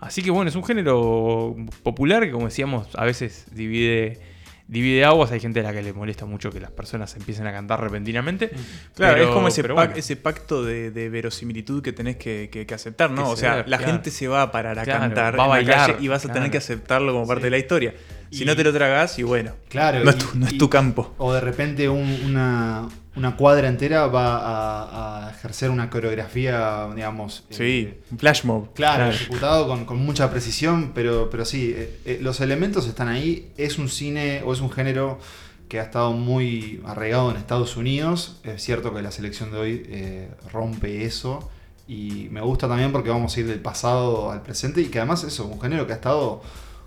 Así 0.01 0.21
que 0.21 0.31
bueno, 0.31 0.49
es 0.49 0.55
un 0.55 0.63
género 0.65 1.55
popular 1.83 2.23
que 2.23 2.31
como 2.31 2.45
decíamos 2.45 2.87
a 2.95 3.05
veces 3.05 3.45
divide, 3.53 4.19
divide 4.67 5.05
aguas. 5.05 5.31
Hay 5.31 5.39
gente 5.39 5.59
a 5.59 5.63
la 5.63 5.73
que 5.73 5.81
le 5.83 5.93
molesta 5.93 6.25
mucho 6.25 6.49
que 6.49 6.59
las 6.59 6.71
personas 6.71 7.15
empiecen 7.15 7.45
a 7.47 7.51
cantar 7.51 7.79
repentinamente. 7.81 8.49
Claro, 8.95 9.13
Pero- 9.13 9.27
es 9.29 9.29
como 9.29 9.47
ese, 9.47 9.61
pero 9.61 9.75
pac- 9.75 9.85
bueno. 9.89 9.93
ese 9.99 10.15
pacto 10.15 10.63
de, 10.65 10.89
de 10.91 11.09
verosimilitud 11.09 11.83
que 11.83 11.93
tenés 11.93 12.17
que, 12.17 12.49
que- 12.51 12.65
que 12.65 12.73
aceptar, 12.73 13.11
¿no? 13.11 13.23
Que 13.25 13.29
o 13.29 13.35
se 13.35 13.41
sea, 13.41 13.57
la 13.57 13.63
claro. 13.77 13.85
gente 13.85 14.09
se 14.11 14.27
va 14.27 14.41
a 14.41 14.51
parar 14.51 14.79
a 14.79 14.83
Claro, 14.83 15.01
cantar 15.01 15.37
va 15.39 15.43
a 15.43 15.45
en 15.45 15.49
la 15.49 15.55
bailar, 15.75 15.91
calle 15.93 16.03
y 16.03 16.07
vas 16.07 16.19
a 16.25 16.27
tener 16.29 16.35
claro. 16.43 16.51
que 16.51 16.57
aceptarlo 16.57 17.13
como 17.13 17.27
parte 17.27 17.41
Sí. 17.41 17.45
de 17.45 17.51
la 17.51 17.57
historia. 17.59 17.93
Si 18.31 18.43
Y- 18.43 18.45
no 18.45 18.55
te 18.55 18.63
lo 18.63 18.73
tragas, 18.73 19.19
y 19.19 19.23
bueno, 19.23 19.51
Claro. 19.69 20.03
no, 20.03 20.09
es 20.09 20.17
tu, 20.17 20.37
no 20.37 20.47
es 20.47 20.53
y- 20.53 20.57
tu 20.57 20.69
campo. 20.69 21.13
O 21.19 21.31
de 21.33 21.41
repente 21.41 21.87
un- 21.89 22.21
una, 22.25 22.87
una 23.15 23.35
cuadra 23.35 23.67
entera 23.67 24.07
va 24.07 24.37
a, 24.37 25.27
a 25.27 25.31
ejercer 25.31 25.69
una 25.69 25.89
coreografía, 25.89 26.87
digamos. 26.95 27.43
Sí, 27.49 27.89
eh, 27.89 27.99
un 28.11 28.17
flash 28.19 28.43
mob. 28.45 28.73
Claro, 28.73 28.95
Claro. 29.03 29.11
ejecutado 29.11 29.67
con, 29.67 29.85
con 29.85 29.97
mucha 29.97 30.29
precisión, 30.31 30.91
pero, 30.95 31.29
pero 31.29 31.43
sí, 31.45 31.73
eh, 31.75 31.99
eh, 32.05 32.19
los 32.21 32.39
elementos 32.39 32.87
están 32.87 33.09
ahí. 33.09 33.51
Es 33.57 33.77
un 33.77 33.89
cine 33.89 34.41
o 34.45 34.53
es 34.53 34.61
un 34.61 34.71
género 34.71 35.19
que 35.67 35.79
ha 35.79 35.83
estado 35.83 36.13
muy 36.13 36.81
arraigado 36.85 37.31
en 37.31 37.37
Estados 37.37 37.75
Unidos. 37.77 38.39
Es 38.43 38.61
cierto 38.63 38.93
que 38.93 39.01
la 39.01 39.11
selección 39.11 39.51
de 39.51 39.57
hoy 39.57 40.27
rompe 40.51 41.05
eso. 41.05 41.49
Y 41.87 42.27
me 42.31 42.41
gusta 42.41 42.67
también 42.67 42.91
porque 42.91 43.09
vamos 43.09 43.35
a 43.35 43.39
ir 43.39 43.47
del 43.47 43.59
pasado 43.59 44.31
al 44.31 44.41
presente 44.41 44.81
y 44.81 44.85
que 44.85 44.99
además 44.99 45.23
eso, 45.23 45.45
un 45.47 45.59
género 45.61 45.87
que 45.87 45.93
ha 45.93 45.95
estado 45.97 46.41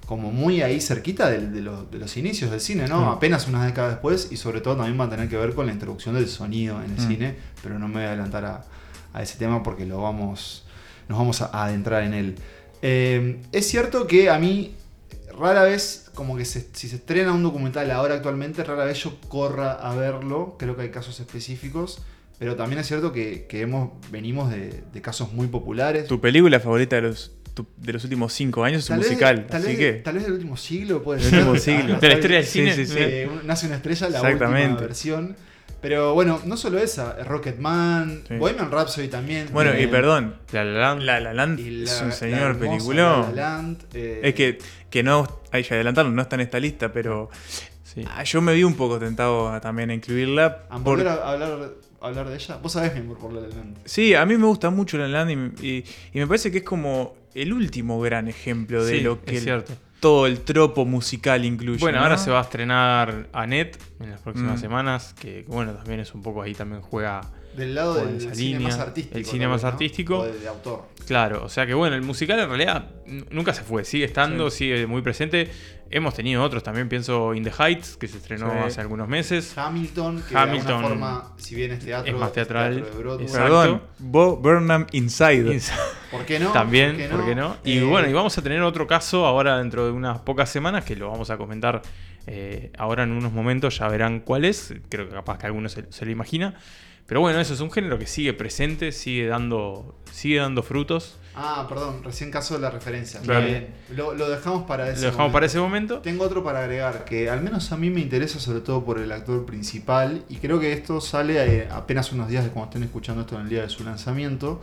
como 0.07 0.31
muy 0.33 0.61
ahí 0.63 0.81
cerquita 0.81 1.31
de, 1.31 1.61
los, 1.63 1.91
de 1.91 1.99
los 1.99 2.17
inicios 2.17 2.51
del 2.51 2.61
cine, 2.61 2.87
¿no? 2.89 3.07
Mm. 3.07 3.09
Apenas 3.09 3.47
unas 3.49 3.65
décadas 3.67 3.93
después 3.93 4.29
y 4.31 4.37
sobre 4.37 4.61
todo 4.61 4.77
también 4.77 5.01
va 5.01 5.05
a 5.05 5.11
tener 5.11 5.29
que 5.29 5.37
ver 5.37 5.55
con 5.55 5.67
la 5.67 5.73
introducción 5.73 6.15
del 6.15 6.29
sonido 6.29 6.83
en 6.83 6.91
el 6.91 7.05
Mm. 7.05 7.09
cine, 7.09 7.37
pero 7.63 7.79
no 7.79 7.89
me 7.89 7.95
voy 7.95 8.03
a 8.05 8.09
adelantar 8.09 8.45
a, 8.45 8.65
a 9.13 9.23
ese 9.23 9.39
tema 9.39 9.63
porque 9.63 9.87
lo 9.87 10.03
vamos, 10.03 10.65
nos 11.09 11.19
vamos 11.19 11.41
a 11.43 11.65
adentrar 11.65 12.03
en 12.03 12.15
él. 12.15 12.35
Eh, 12.83 13.41
es 13.53 13.67
cierto 13.67 14.07
que 14.07 14.29
a 14.29 14.39
mí 14.39 14.75
rara 15.39 15.63
vez, 15.63 16.11
como 16.15 16.37
que 16.37 16.45
se- 16.45 16.69
si 16.75 16.89
se 16.89 16.97
estrena 16.97 17.33
un 17.33 17.43
documental 17.43 17.91
ahora 17.91 18.15
actualmente, 18.15 18.63
rara 18.63 18.85
vez 18.85 19.03
yo 19.03 19.19
corra 19.29 19.73
a 19.73 19.95
verlo, 19.95 20.57
creo 20.59 20.77
que 20.77 20.83
hay 20.83 20.91
casos 20.91 21.19
específicos, 21.19 22.03
pero 22.39 22.57
también 22.57 22.79
es 22.81 22.87
cierto 22.87 23.11
que, 23.13 23.47
que 23.49 23.63
hemos, 23.63 23.91
venimos 24.11 24.51
de, 24.51 24.83
de 24.93 25.01
casos 25.01 25.33
muy 25.33 25.47
populares. 25.47 26.07
Tu 26.07 26.21
película 26.21 26.61
favorita 26.61 26.97
de 26.97 27.03
los, 27.03 27.33
tu- 27.55 27.67
de 27.77 27.93
los 27.93 28.05
últimos 28.05 28.33
cinco 28.33 28.65
años 28.65 28.85
es 28.85 28.91
un 28.91 28.99
vez- 28.99 29.07
musical. 29.09 29.47
tal 29.47 29.63
así 29.63 29.69
vez, 29.69 29.79
que. 29.79 29.93
tal 30.03 30.15
vez 30.15 30.25
del 30.25 30.33
último 30.35 30.57
siglo 30.57 31.03
puede 31.03 31.21
Del 31.21 31.31
ser. 31.31 31.39
último 31.41 31.57
siglo. 31.59 31.99
De 32.01 32.09
la 32.09 32.15
historia 32.15 32.37
del 32.39 32.47
Sí, 32.47 32.59
cine. 32.61 32.75
sí, 32.75 32.87
sí. 32.87 32.97
Eh, 32.99 33.29
un- 33.33 33.47
nace 33.47 33.67
una 33.67 33.77
estrella, 33.77 34.09
la 34.11 34.23
última 34.23 34.49
versión. 34.77 35.37
Pero 35.81 36.15
bueno, 36.15 36.41
no 36.47 36.57
solo 36.57 36.79
esa, 36.79 37.13
Rocketman, 37.25 38.23
Sí. 38.27 38.37
Bohemian 38.37 38.71
Rhapsody 38.71 39.09
también. 39.09 39.49
Bueno, 39.53 39.71
eh, 39.73 39.83
y 39.83 39.87
perdón, 39.87 40.37
La 40.53 40.65
La 40.65 40.81
Land. 40.81 41.03
La 41.03 41.21
La 41.21 41.35
Land 41.35 41.61
y 41.61 41.83
es 41.83 42.01
la- 42.01 42.07
un 42.07 42.13
señor 42.13 42.55
la 42.55 42.59
película. 42.59 43.31
La 43.35 43.61
La 43.63 43.75
eh, 43.93 44.21
Es 44.23 44.35
que, 44.35 44.59
que 44.89 45.03
no, 45.03 45.27
ahí 45.53 45.63
ya 45.63 45.75
adelantaron, 45.75 46.15
no 46.15 46.23
está 46.23 46.37
en 46.37 46.41
esta 46.41 46.59
lista, 46.59 46.91
pero 46.91 47.29
Sí. 47.83 48.03
ah, 48.09 48.25
yo 48.25 48.41
me 48.41 48.55
vi 48.55 48.65
un 48.65 48.75
poco 48.77 48.99
tentado 48.99 49.51
a 49.53 49.61
también 49.61 49.91
a 49.91 49.95
incluirla. 49.95 50.63
¿A 50.71 50.79
por- 50.79 50.97
volver 50.97 51.09
a 51.09 51.31
hablar, 51.33 51.73
a 52.01 52.07
hablar 52.07 52.29
de 52.31 52.35
ella? 52.37 52.57
Vos 52.63 52.73
sabés 52.73 52.95
mi 52.95 53.01
amor 53.01 53.19
por 53.19 53.33
La 53.35 53.43
La 53.43 53.49
Land. 53.49 53.77
Sí, 53.85 54.15
a 54.15 54.25
mí 54.25 54.39
me 54.39 54.47
gusta 54.47 54.71
mucho 54.71 54.97
La 54.97 55.07
La 55.07 55.23
Land 55.25 55.59
y, 55.63 55.67
y- 55.69 55.85
y 56.15 56.19
me 56.19 56.27
parece 56.27 56.51
que 56.51 56.59
es 56.59 56.65
como 56.65 57.15
el 57.35 57.53
último 57.53 58.01
gran 58.01 58.29
ejemplo 58.29 58.85
de 58.85 58.99
Sí, 58.99 59.01
lo 59.03 59.23
que 59.23 59.33
es 59.33 59.39
el- 59.39 59.45
cierto. 59.45 59.73
todo 60.01 60.27
el 60.27 60.41
tropo 60.41 60.85
musical 60.85 61.45
incluye. 61.45 61.79
Bueno, 61.81 61.99
¿no? 61.99 62.05
ahora 62.05 62.19
se 62.19 62.31
va 62.31 62.39
a 62.41 62.43
estrenar 62.43 63.29
Annette 63.33 63.79
en 64.01 64.11
las 64.11 64.21
próximas 64.21 64.59
Mm. 64.59 64.63
semanas, 64.63 65.15
que 65.19 65.45
bueno, 65.49 65.73
también 65.73 66.01
es 66.01 66.15
un 66.15 66.23
poco 66.23 66.43
ahí 66.43 66.55
también 66.55 66.83
juega 66.83 67.21
Del 67.57 67.75
lado 67.75 67.95
del 67.95 68.21
cine 68.21 68.35
línea, 68.37 68.69
más 68.69 68.79
artístico. 68.79 69.19
el 69.19 69.25
cine 69.25 69.49
más 69.49 69.65
artístico. 69.65 70.19
O 70.19 70.25
de, 70.25 70.39
de 70.39 70.49
autor. 70.49 70.85
Claro, 71.07 71.45
o 71.45 71.49
sea 71.49 71.67
que 71.67 71.75
bueno, 71.75 71.97
el 71.97 72.03
musical 72.03 72.39
en 72.41 72.49
realidad 72.49 72.91
nunca 73.31 73.53
se 73.53 73.63
fue, 73.63 73.85
sigue 73.85 74.05
estando, 74.05 74.51
sigue 74.51 74.87
muy 74.87 75.03
presente. 75.03 75.51
Hemos 75.91 76.15
tenido 76.15 76.43
otros 76.43 76.63
también, 76.63 76.89
pienso 76.89 77.35
In 77.35 77.45
the 77.45 77.53
Heights, 77.57 77.97
que 77.99 78.09
se 78.09 78.17
estrenó 78.17 78.51
Sí. 78.51 78.59
hace 78.67 78.81
algunos 78.81 79.07
meses. 79.07 79.57
Hamilton, 79.57 80.25
que 80.29 80.37
Hamilton 80.37 80.67
de 80.67 80.73
alguna 80.73 80.89
forma, 80.89 81.33
si 81.37 81.55
bien 81.55 81.73
es 81.73 81.85
teatro, 81.85 82.13
es 82.13 82.19
más 82.19 82.33
teatral, 82.33 82.83
teatro 82.83 83.19
de. 83.19 83.27
Perdón, 83.27 83.83
Bo 83.99 84.37
Burnham 84.39 84.87
Inside. 84.93 85.61
¿Por 86.11 86.25
qué 86.25 86.39
no? 86.41 86.51
También, 86.53 86.97
¿por 87.11 87.25
qué 87.27 87.35
no? 87.35 87.59
Y 87.65 87.79
Eh, 87.79 87.85
bueno, 87.85 88.09
y 88.09 88.13
vamos 88.15 88.37
a 88.39 88.43
tener 88.43 88.63
otro 88.63 88.87
caso 88.87 89.27
ahora 89.27 89.59
dentro 89.59 89.85
de 89.85 89.93
unas 89.93 90.21
pocas 90.21 90.49
semanas 90.51 90.85
que 90.85 90.97
lo 90.97 91.11
vamos 91.11 91.29
a 91.31 91.37
comentar 91.37 91.83
eh, 92.27 92.73
ahora 92.79 93.03
en 93.03 93.13
unos 93.13 93.33
momentos, 93.33 93.77
ya 93.79 93.87
verán 93.89 94.21
cuál 94.21 94.47
es. 94.47 94.73
Creo 94.89 95.07
que 95.07 95.15
capaz 95.15 95.37
que 95.39 95.47
alguno 95.47 95.69
se, 95.69 95.85
se 95.93 96.05
lo 96.07 96.11
imagina. 96.11 96.55
Pero 97.07 97.21
bueno, 97.21 97.41
eso 97.41 97.55
es 97.55 97.61
un 97.61 97.71
género 97.71 97.99
que 97.99 98.07
sigue 98.07 98.33
presente, 98.33 98.93
sigue 98.93 99.27
dando, 99.27 99.95
sigue 100.11 100.39
dando 100.39 100.63
frutos. 100.63 101.17
Ah, 101.37 101.67
perdón, 101.69 102.03
recién 102.05 102.31
caso 102.31 102.55
de 102.55 102.61
la 102.61 102.71
referencia. 102.71 103.21
Claro. 103.21 103.45
Bien. 103.45 103.75
Lo, 103.91 104.15
lo 104.15 104.31
dejamos 104.31 104.63
para 104.65 104.85
ese 104.89 105.01
Lo 105.03 105.07
dejamos 105.07 105.19
momento. 105.19 105.33
para 105.33 105.47
ese 105.47 105.59
momento. 105.59 105.99
Tengo 105.99 106.25
otro 106.25 106.45
para 106.45 106.61
agregar, 106.61 107.05
que 107.05 107.29
al 107.29 107.43
menos 107.43 107.73
a 107.73 107.77
mí 107.77 107.91
me 107.91 108.01
interesa 108.01 108.39
sobre 108.39 108.61
todo 108.61 108.85
por 108.85 108.99
el 109.01 109.11
actor 109.11 109.45
principal, 109.45 110.25
y 110.29 110.37
creo 110.37 110.61
que 110.61 110.73
esto 110.73 111.01
sale 111.01 111.45
eh, 111.45 111.69
apenas 111.71 112.13
unos 112.13 112.29
días 112.29 112.45
de 112.45 112.51
cuando 112.51 112.71
estén 112.71 112.85
escuchando 112.85 113.23
esto 113.23 113.35
en 113.35 113.43
el 113.43 113.49
día 113.49 113.63
de 113.63 113.69
su 113.69 113.83
lanzamiento, 113.85 114.61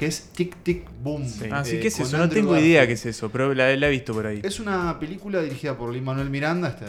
que 0.00 0.06
es 0.06 0.30
Tic 0.34 0.56
Tic 0.62 0.88
Boom. 1.02 1.28
Sí. 1.28 1.44
Ah, 1.52 1.62
sí, 1.62 1.76
eh, 1.76 1.80
¿qué 1.80 1.88
es 1.88 1.96
con 1.96 2.06
eso? 2.06 2.16
No 2.16 2.22
Andrew 2.22 2.40
tengo 2.42 2.58
idea 2.58 2.86
qué 2.86 2.94
es 2.94 3.04
eso, 3.04 3.28
pero 3.30 3.52
la, 3.52 3.76
la 3.76 3.86
he 3.86 3.90
visto 3.90 4.14
por 4.14 4.26
ahí. 4.26 4.40
Es 4.42 4.58
una 4.58 4.98
película 4.98 5.42
dirigida 5.42 5.76
por 5.76 5.92
Lin 5.92 6.02
Manuel 6.02 6.30
Miranda, 6.30 6.68
este, 6.68 6.86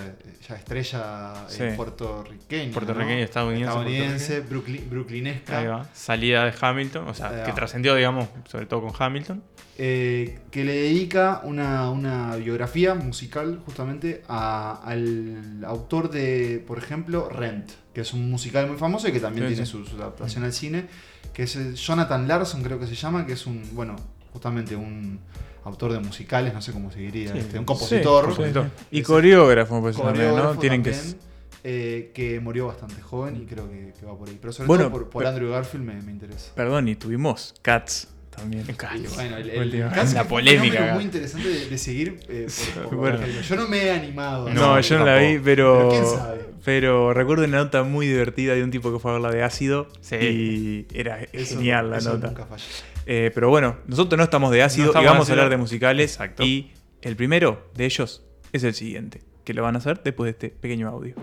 ya 0.48 0.56
estrella 0.56 1.34
eh, 1.50 1.50
Sí. 1.50 1.64
puertorriqueña. 1.76 2.72
Puertorriqueña, 2.72 3.18
¿no? 3.18 3.24
estadounidense, 3.24 3.68
Estadounidense, 3.70 4.44
brooklyn- 4.50 4.90
brooklynesca. 4.90 5.60
Ahí 5.60 5.68
va. 5.68 5.90
Salida 5.94 6.46
de 6.46 6.54
Hamilton, 6.62 7.08
o 7.10 7.14
sea, 7.14 7.44
que 7.44 7.52
trascendió, 7.52 7.96
digamos, 7.96 8.30
sobre 8.50 8.66
todo 8.66 8.82
con 8.82 8.94
Hamilton. 8.98 9.44
eh, 9.84 10.40
que 10.52 10.64
le 10.64 10.74
dedica 10.74 11.42
una, 11.44 11.90
una 11.90 12.36
biografía 12.36 12.94
musical 12.94 13.62
justamente 13.66 14.22
a- 14.30 14.80
al 14.86 15.64
autor 15.66 16.12
de, 16.12 16.64
por 16.68 16.78
ejemplo, 16.78 17.28
Rent, 17.30 17.72
que 17.94 18.02
es 18.02 18.14
un 18.14 18.30
musical 18.30 18.68
muy 18.68 18.78
famoso 18.78 19.08
y 19.08 19.12
que 19.12 19.20
también 19.20 19.48
Sí, 19.48 19.54
tiene 19.56 19.66
sí. 19.66 19.72
Su, 19.72 19.86
su 19.86 19.96
adaptación 19.96 20.44
al 20.44 20.54
cine, 20.54 20.86
que 21.34 21.44
es 21.44 21.56
eh, 21.56 21.74
Jonathan 21.76 22.28
Larson, 22.28 22.64
creo 22.64 22.80
que 22.80 22.88
se 22.88 22.96
llama, 22.96 23.26
que 23.26 23.34
es 23.34 23.46
un, 23.46 23.64
bueno, 23.74 23.96
justamente 24.34 24.76
un 24.76 25.20
autor 25.64 25.94
de 25.94 26.00
musicales, 26.00 26.54
no 26.54 26.62
sé 26.62 26.72
cómo 26.72 26.92
se 26.92 27.00
diría, 27.00 27.32
Sí, 27.32 27.40
este, 27.40 27.60
un 27.60 27.64
sí, 27.64 27.66
compositor. 27.66 28.72
Y 28.90 29.02
coreógrafo, 29.04 29.82
pues 29.82 29.96
también, 29.96 30.16
coreógrafo 30.16 30.54
¿no? 30.56 30.60
Tienen 30.60 30.84
que. 30.84 30.92
también, 30.92 31.18
eh, 31.64 32.12
que 32.16 32.40
murió 32.40 32.68
bastante 32.68 33.00
joven 33.02 33.36
y 33.36 33.46
creo 33.46 33.70
que, 33.70 33.94
que 34.00 34.06
va 34.06 34.18
por 34.18 34.28
ahí. 34.28 34.38
Pero 34.42 34.52
sobre 34.52 34.68
Bueno, 34.68 34.86
todo 34.86 34.94
por, 34.94 35.10
por 35.10 35.28
Andrew 35.28 35.52
Garfield 35.52 35.86
me, 35.86 36.02
me 36.02 36.12
interesa. 36.12 36.52
Perdón, 36.56 36.88
y 36.88 36.96
tuvimos 36.96 37.54
Cats 37.62 38.08
también. 38.36 38.64
Y 38.68 39.08
bueno, 39.16 39.38
el, 39.38 39.50
el, 39.50 39.60
Última. 39.62 39.86
el 39.88 39.92
Cats 39.94 40.14
La 40.14 40.24
polémica, 40.28 40.84
acá. 40.86 40.94
muy 40.96 41.04
interesante 41.04 41.48
de, 41.50 41.66
de 41.70 41.78
seguir. 41.78 42.20
eh, 42.30 42.48
por- 42.76 42.84
por- 42.90 42.96
Bueno. 42.98 43.20
yo 43.48 43.56
no 43.56 43.68
me 43.68 43.84
he 43.86 43.92
animado. 43.92 44.48
a 44.48 44.54
No, 44.54 44.74
hacerlo. 44.76 44.82
yo 44.82 45.00
no 45.00 45.06
la 45.06 45.18
vi, 45.20 45.40
pero. 45.40 45.90
Pero 45.90 45.90
quién 45.90 46.06
sabe. 46.06 46.46
pero 46.66 47.14
recuerdo 47.14 47.44
una 47.44 47.58
nota 47.58 47.84
muy 47.84 48.08
divertida 48.08 48.54
de 48.56 48.64
un 48.64 48.72
tipo 48.72 48.92
que 48.92 49.00
fue 49.00 49.12
a 49.12 49.14
ver 49.16 49.22
la 49.24 49.32
de 49.32 49.44
ácido. 49.44 49.88
Sí. 50.02 50.16
Y 50.16 50.98
era 50.98 51.22
Eso- 51.34 51.56
genial 51.58 51.90
la 51.92 51.98
eso 51.98 52.14
nota. 52.14 52.28
nunca 52.28 52.46
falla. 52.46 52.64
Eh, 53.06 53.32
pero 53.34 53.50
bueno, 53.50 53.78
nosotros 53.88 54.18
no 54.18 54.24
estamos 54.24 54.52
de 54.52 54.62
ácido 54.64 54.94
No 54.94 55.02
y 55.02 55.06
vamos 55.06 55.28
de 55.28 55.32
a 55.32 55.36
hablar 55.36 55.50
de 55.50 55.58
musicales. 55.58 56.12
Exacto. 56.14 56.44
Y 56.44 56.72
el 57.02 57.16
primero 57.16 57.70
de 57.76 57.86
ellos 57.86 58.24
es 58.54 58.64
el 58.64 58.74
siguiente, 58.74 59.22
que 59.44 59.54
lo 59.54 59.64
van 59.64 59.76
a 59.76 59.80
hacer 59.80 60.02
después 60.04 60.28
de 60.28 60.32
este 60.32 60.50
pequeño 60.50 60.88
audio. 60.88 61.16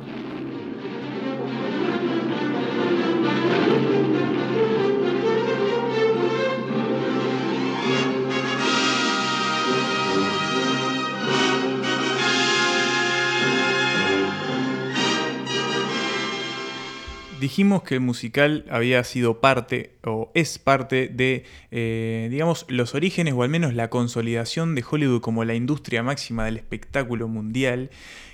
Dijimos 17.40 17.84
que 17.84 17.94
el 17.94 18.00
musical 18.00 18.64
había 18.68 19.04
sido 19.04 19.40
parte 19.40 19.92
o 20.02 20.32
es 20.34 20.58
parte 20.58 21.06
de, 21.06 21.44
eh, 21.70 22.26
digamos, 22.30 22.66
los 22.68 22.96
orígenes 22.96 23.34
o 23.34 23.44
al 23.44 23.48
menos 23.48 23.74
la 23.74 23.90
consolidación 23.90 24.74
de 24.74 24.84
Hollywood 24.88 25.20
como 25.20 25.44
la 25.44 25.54
industria 25.54 26.02
máxima 26.02 26.44
del 26.44 26.56
espectáculo 26.56 27.28
mundial. 27.28 27.90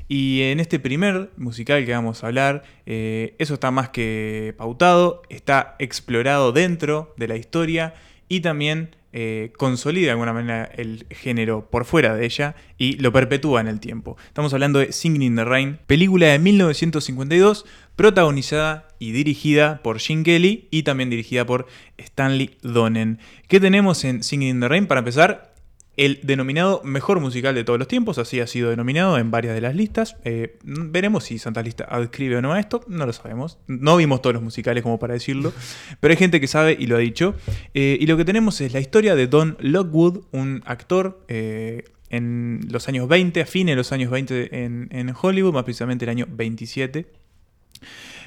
Y 0.08 0.42
en 0.42 0.58
este 0.58 0.78
primer 0.78 1.30
musical 1.36 1.84
que 1.84 1.92
vamos 1.92 2.24
a 2.24 2.28
hablar, 2.28 2.62
eh, 2.86 3.34
eso 3.38 3.54
está 3.54 3.70
más 3.70 3.90
que 3.90 4.54
pautado, 4.56 5.22
está 5.28 5.76
explorado 5.78 6.52
dentro 6.52 7.14
de 7.18 7.28
la 7.28 7.36
historia 7.36 7.94
y 8.28 8.40
también 8.40 8.96
eh, 9.16 9.52
consolida 9.56 10.06
de 10.06 10.10
alguna 10.10 10.32
manera 10.32 10.64
el 10.74 11.06
género 11.08 11.70
por 11.70 11.84
fuera 11.84 12.16
de 12.16 12.26
ella 12.26 12.56
y 12.78 12.96
lo 12.96 13.12
perpetúa 13.12 13.60
en 13.60 13.68
el 13.68 13.78
tiempo. 13.78 14.16
Estamos 14.26 14.52
hablando 14.52 14.80
de 14.80 14.90
Singing 14.90 15.22
in 15.22 15.36
the 15.36 15.44
Rain, 15.44 15.78
película 15.86 16.26
de 16.26 16.40
1952, 16.40 17.64
protagonizada 17.94 18.88
y 18.98 19.12
dirigida 19.12 19.80
por 19.84 20.00
Gene 20.00 20.24
Kelly 20.24 20.66
y 20.72 20.82
también 20.82 21.10
dirigida 21.10 21.46
por 21.46 21.68
Stanley 21.96 22.56
Donen. 22.62 23.20
¿Qué 23.46 23.60
tenemos 23.60 24.04
en 24.04 24.24
Singing 24.24 24.48
in 24.48 24.60
the 24.60 24.66
Rain? 24.66 24.88
Para 24.88 24.98
empezar, 24.98 25.53
el 25.96 26.20
denominado 26.22 26.80
mejor 26.84 27.20
musical 27.20 27.54
de 27.54 27.62
todos 27.64 27.78
los 27.78 27.86
tiempos, 27.88 28.18
así 28.18 28.40
ha 28.40 28.46
sido 28.46 28.70
denominado 28.70 29.16
en 29.18 29.30
varias 29.30 29.54
de 29.54 29.60
las 29.60 29.76
listas. 29.76 30.16
Eh, 30.24 30.58
veremos 30.64 31.24
si 31.24 31.38
Santa 31.38 31.62
Lista 31.62 31.84
adscribe 31.84 32.36
o 32.36 32.42
no 32.42 32.52
a 32.52 32.60
esto, 32.60 32.82
no 32.88 33.06
lo 33.06 33.12
sabemos. 33.12 33.58
No 33.66 33.96
vimos 33.96 34.20
todos 34.22 34.34
los 34.34 34.42
musicales 34.42 34.82
como 34.82 34.98
para 34.98 35.14
decirlo, 35.14 35.52
pero 36.00 36.12
hay 36.12 36.18
gente 36.18 36.40
que 36.40 36.46
sabe 36.48 36.76
y 36.78 36.86
lo 36.86 36.96
ha 36.96 37.00
dicho. 37.00 37.34
Eh, 37.74 37.96
y 38.00 38.06
lo 38.06 38.16
que 38.16 38.24
tenemos 38.24 38.60
es 38.60 38.72
la 38.72 38.80
historia 38.80 39.14
de 39.14 39.26
Don 39.26 39.56
Lockwood, 39.60 40.24
un 40.32 40.62
actor 40.66 41.24
eh, 41.28 41.84
en 42.10 42.60
los 42.70 42.88
años 42.88 43.06
20, 43.08 43.40
a 43.42 43.46
fines 43.46 43.72
de 43.72 43.76
los 43.76 43.92
años 43.92 44.10
20 44.10 44.64
en, 44.64 44.88
en 44.92 45.14
Hollywood, 45.20 45.52
más 45.52 45.64
precisamente 45.64 46.04
el 46.04 46.10
año 46.10 46.26
27 46.30 47.06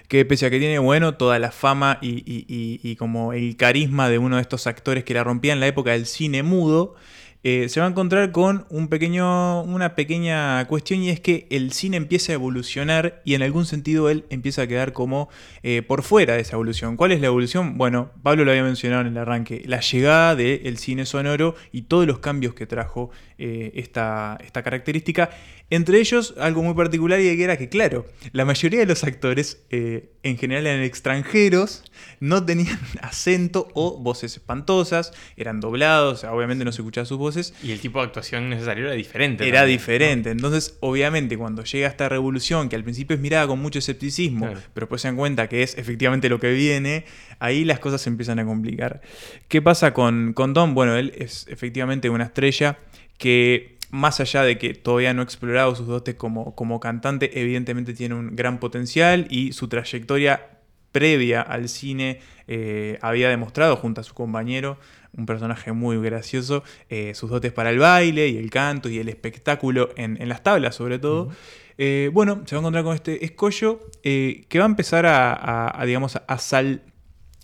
que 0.07 0.24
pese 0.24 0.45
a 0.45 0.50
que 0.50 0.59
tiene, 0.59 0.79
bueno, 0.79 1.15
toda 1.15 1.38
la 1.38 1.51
fama 1.51 2.00
y, 2.01 2.19
y- 2.25 2.45
y- 2.47 2.79
y 2.81 2.95
como 2.95 3.33
el 3.33 3.57
carisma 3.57 4.07
de 4.09 4.17
uno 4.17 4.38
de 4.38 4.41
estos 4.41 4.65
actores 4.65 5.03
que 5.03 5.13
la 5.13 5.24
rompía 5.25 5.51
en 5.51 5.59
la 5.59 5.67
época 5.67 5.91
del 5.91 6.05
cine 6.05 6.43
mudo, 6.43 6.95
eh, 7.44 7.70
se 7.70 7.79
va 7.79 7.86
a 7.86 7.89
encontrar 7.89 8.32
con 8.32 8.65
una 8.70 9.96
pequeña 9.96 10.65
cuestión 10.67 11.01
y 11.01 11.10
es 11.10 11.20
que 11.20 11.48
el 11.50 11.72
cine 11.72 11.98
empieza 11.98 12.32
a 12.32 12.36
evolucionar 12.36 13.22
y 13.25 13.36
en 13.36 13.44
algún 13.44 13.65
sentido 13.65 14.10
él 14.10 14.25
empieza 14.29 14.63
a 14.63 14.67
quedar 14.67 14.91
como 14.91 15.29
eh, 15.63 15.82
por 15.82 16.03
fuera 16.03 16.34
de 16.34 16.41
esa 16.41 16.56
evolución. 16.56 16.98
¿Cuál 16.98 17.12
es 17.12 17.22
la 17.22 17.27
evolución? 17.27 17.77
Bueno, 17.77 18.12
Pablo 18.24 18.44
lo 18.44 18.51
había 18.51 18.63
mencionado 18.63 19.01
en 19.01 19.08
el 19.08 19.17
arranque, 19.17 19.63
la 19.65 19.79
llegada 19.82 20.36
del 20.36 20.77
cine 20.77 21.06
sonoro 21.06 21.56
y 21.72 21.84
todos 21.84 22.08
los 22.08 22.20
cambios 22.20 22.53
que 22.53 22.65
trajo 22.65 23.12
eh, 23.38 23.72
esta, 23.75 24.38
esta 24.44 24.63
característica. 24.63 25.29
Entre 25.70 26.00
ellos, 26.00 26.34
algo 26.39 26.63
muy 26.63 26.74
particular 26.75 27.20
y 27.20 27.24
que 27.36 27.44
era 27.44 27.58
que, 27.58 27.67
claro, 27.67 28.06
la 28.32 28.46
mayoría 28.46 28.79
de 28.79 28.86
los 28.86 29.03
actores 29.03 29.62
eh, 29.70 30.12
en 30.24 30.38
general 30.38 30.65
eran 30.65 30.82
extranjeros, 30.82 31.84
no 32.22 32.46
tenían 32.46 32.79
acento 33.01 33.67
o 33.74 33.98
voces 34.00 34.34
espantosas, 34.38 35.12
eran 35.36 35.60
doblados, 35.60 36.24
obviamente 36.24 36.63
no 36.63 36.72
se 36.72 36.82
escuchaban 36.82 37.06
sus 37.06 37.17
voces, 37.17 37.53
Y 37.62 37.72
el 37.72 37.82
tipo 37.82 38.00
de 38.00 38.06
actuación 38.06 38.50
necesario 38.50 38.86
era 38.86 38.94
diferente. 38.96 39.46
era 39.48 39.60
también, 39.60 39.77
diferente. 39.77 40.29
Entonces, 40.32 40.77
obviamente, 40.79 41.38
cuando 41.38 41.63
llega 41.65 41.88
esta 41.89 42.08
revolución, 42.08 42.70
que 42.70 42.77
al 42.77 42.84
principio 42.84 43.15
es 43.15 43.22
mirada 43.22 43.46
con 43.48 43.60
mucho 43.60 43.79
escepticismo, 43.79 44.46
Claro. 44.46 44.62
pero 44.74 44.86
después 44.86 45.01
se 45.01 45.10
dan 45.10 45.17
cuenta 45.17 45.50
que 45.50 45.63
es 45.63 45.77
efectivamente 45.77 46.29
lo 46.29 46.39
que 46.39 46.51
viene, 46.53 47.03
ahí 47.39 47.65
las 47.65 47.79
cosas 47.79 48.00
se 48.01 48.10
empiezan 48.10 48.39
a 48.39 48.46
complicar. 48.46 49.01
¿Qué 49.50 49.62
pasa 49.62 49.94
con, 49.94 50.32
con 50.34 50.53
Don? 50.53 50.74
Bueno, 50.74 50.96
él 50.96 51.12
es 51.17 51.46
efectivamente 51.50 52.10
una 52.10 52.24
estrella 52.24 52.79
que, 53.17 53.77
más 53.89 54.19
allá 54.19 54.43
de 54.43 54.57
que 54.57 54.74
todavía 54.74 55.13
no 55.13 55.21
ha 55.21 55.24
explorado 55.25 55.75
sus 55.75 55.88
dotes 55.88 56.15
como, 56.15 56.55
como 56.55 56.79
cantante, 56.79 57.39
evidentemente 57.41 57.93
tiene 57.93 58.15
un 58.15 58.36
gran 58.36 58.59
potencial 58.59 59.27
y 59.29 59.53
su 59.53 59.67
trayectoria 59.67 60.50
previa 60.91 61.41
al 61.41 61.69
cine 61.69 62.19
eh, 62.47 62.97
había 63.01 63.29
demostrado 63.29 63.75
junto 63.75 64.01
a 64.01 64.03
su 64.03 64.13
compañero, 64.13 64.77
un 65.15 65.25
personaje 65.25 65.71
muy 65.71 65.97
gracioso, 66.01 66.63
eh, 66.89 67.13
sus 67.15 67.29
dotes 67.29 67.51
para 67.51 67.69
el 67.69 67.79
baile 67.79 68.27
y 68.29 68.38
el 68.38 68.50
canto 68.50 68.89
y 68.89 69.00
el 69.00 69.09
espectáculo 69.09 69.89
en, 69.95 70.21
en 70.21 70.29
las 70.29 70.43
tablas 70.43 70.75
sobre 70.75 71.00
todo. 71.00 71.29
Eh, 71.77 72.09
bueno, 72.13 72.41
se 72.45 72.55
va 72.55 72.59
a 72.59 72.62
encontrar 72.62 72.83
con 72.83 72.95
este 72.95 73.24
escollo 73.25 73.79
que 74.01 74.47
va 74.57 74.63
a 74.63 74.67
empezar 74.67 75.05
a, 75.05 75.33
a- 75.33 75.81
a, 75.81 75.86
digamos, 75.86 76.15
a, 76.15 76.38
sal- 76.39 76.81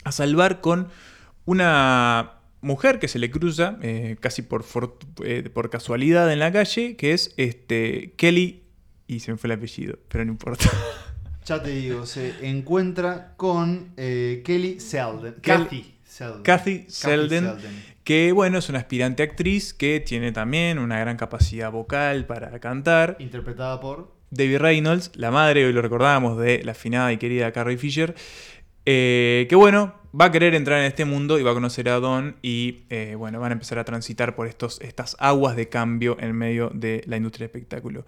a 0.03 0.11
salvar 0.11 0.59
con 0.61 0.87
una 1.45 2.32
mujer 2.63 2.97
que 2.99 3.07
se 3.07 3.19
le 3.19 3.29
cruza 3.29 3.77
eh, 3.81 4.15
casi 4.19 4.41
por, 4.41 4.65
eh, 5.23 5.49
por 5.53 5.69
casualidad 5.69 6.31
en 6.33 6.39
la 6.39 6.51
calle, 6.51 6.95
que 6.95 7.11
es 7.13 7.33
este, 7.37 8.13
Kelly, 8.17 8.63
y 9.07 9.19
se 9.19 9.31
me 9.31 9.37
fue 9.37 9.49
el 9.49 9.57
apellido, 9.57 9.99
pero 10.07 10.25
no 10.25 10.31
importa. 10.31 10.69
Ya 11.45 11.61
te 11.61 11.71
digo, 11.71 12.05
se 12.05 12.47
encuentra 12.47 13.33
con 13.35 13.91
eh, 13.97 14.41
Kelly 14.45 14.79
Selden. 14.79 15.35
Kelly- 15.41 15.65
Kathy 15.65 15.93
Selden. 16.05 16.43
Kathy 16.43 16.85
Selden, 16.87 17.53
que 18.05 18.31
bueno, 18.31 18.59
es 18.59 18.69
una 18.69 18.79
aspirante 18.79 19.23
actriz 19.23 19.73
que 19.73 19.99
tiene 19.99 20.31
también 20.31 20.79
una 20.79 20.99
gran 20.99 21.17
capacidad 21.17 21.69
vocal 21.69 22.25
para 22.27 22.57
cantar. 22.61 23.17
Interpretada 23.19 23.81
por. 23.81 24.15
Debbie 24.31 24.57
Reynolds, 24.57 25.11
la 25.15 25.31
madre, 25.31 25.65
hoy 25.65 25.73
lo 25.73 25.81
recordábamos, 25.81 26.37
de 26.39 26.63
la 26.63 26.71
afinada 26.71 27.11
y 27.11 27.17
querida 27.17 27.51
Carrie 27.51 27.77
Fisher, 27.77 28.15
eh, 28.85 29.45
que 29.49 29.55
bueno, 29.57 29.95
va 30.19 30.25
a 30.25 30.31
querer 30.31 30.53
entrar 30.55 30.79
en 30.79 30.85
este 30.85 31.05
mundo 31.05 31.39
y 31.39 31.43
va 31.43 31.51
a 31.51 31.53
conocer 31.53 31.89
a 31.89 31.99
Don 31.99 32.35
y 32.41 32.83
eh, 32.89 33.15
bueno, 33.17 33.39
van 33.39 33.51
a 33.51 33.53
empezar 33.53 33.79
a 33.79 33.83
transitar 33.83 34.35
por 34.35 34.47
estos, 34.47 34.79
estas 34.81 35.15
aguas 35.19 35.55
de 35.55 35.69
cambio 35.69 36.17
en 36.19 36.35
medio 36.35 36.69
de 36.73 37.03
la 37.07 37.17
industria 37.17 37.47
del 37.47 37.55
espectáculo. 37.55 38.05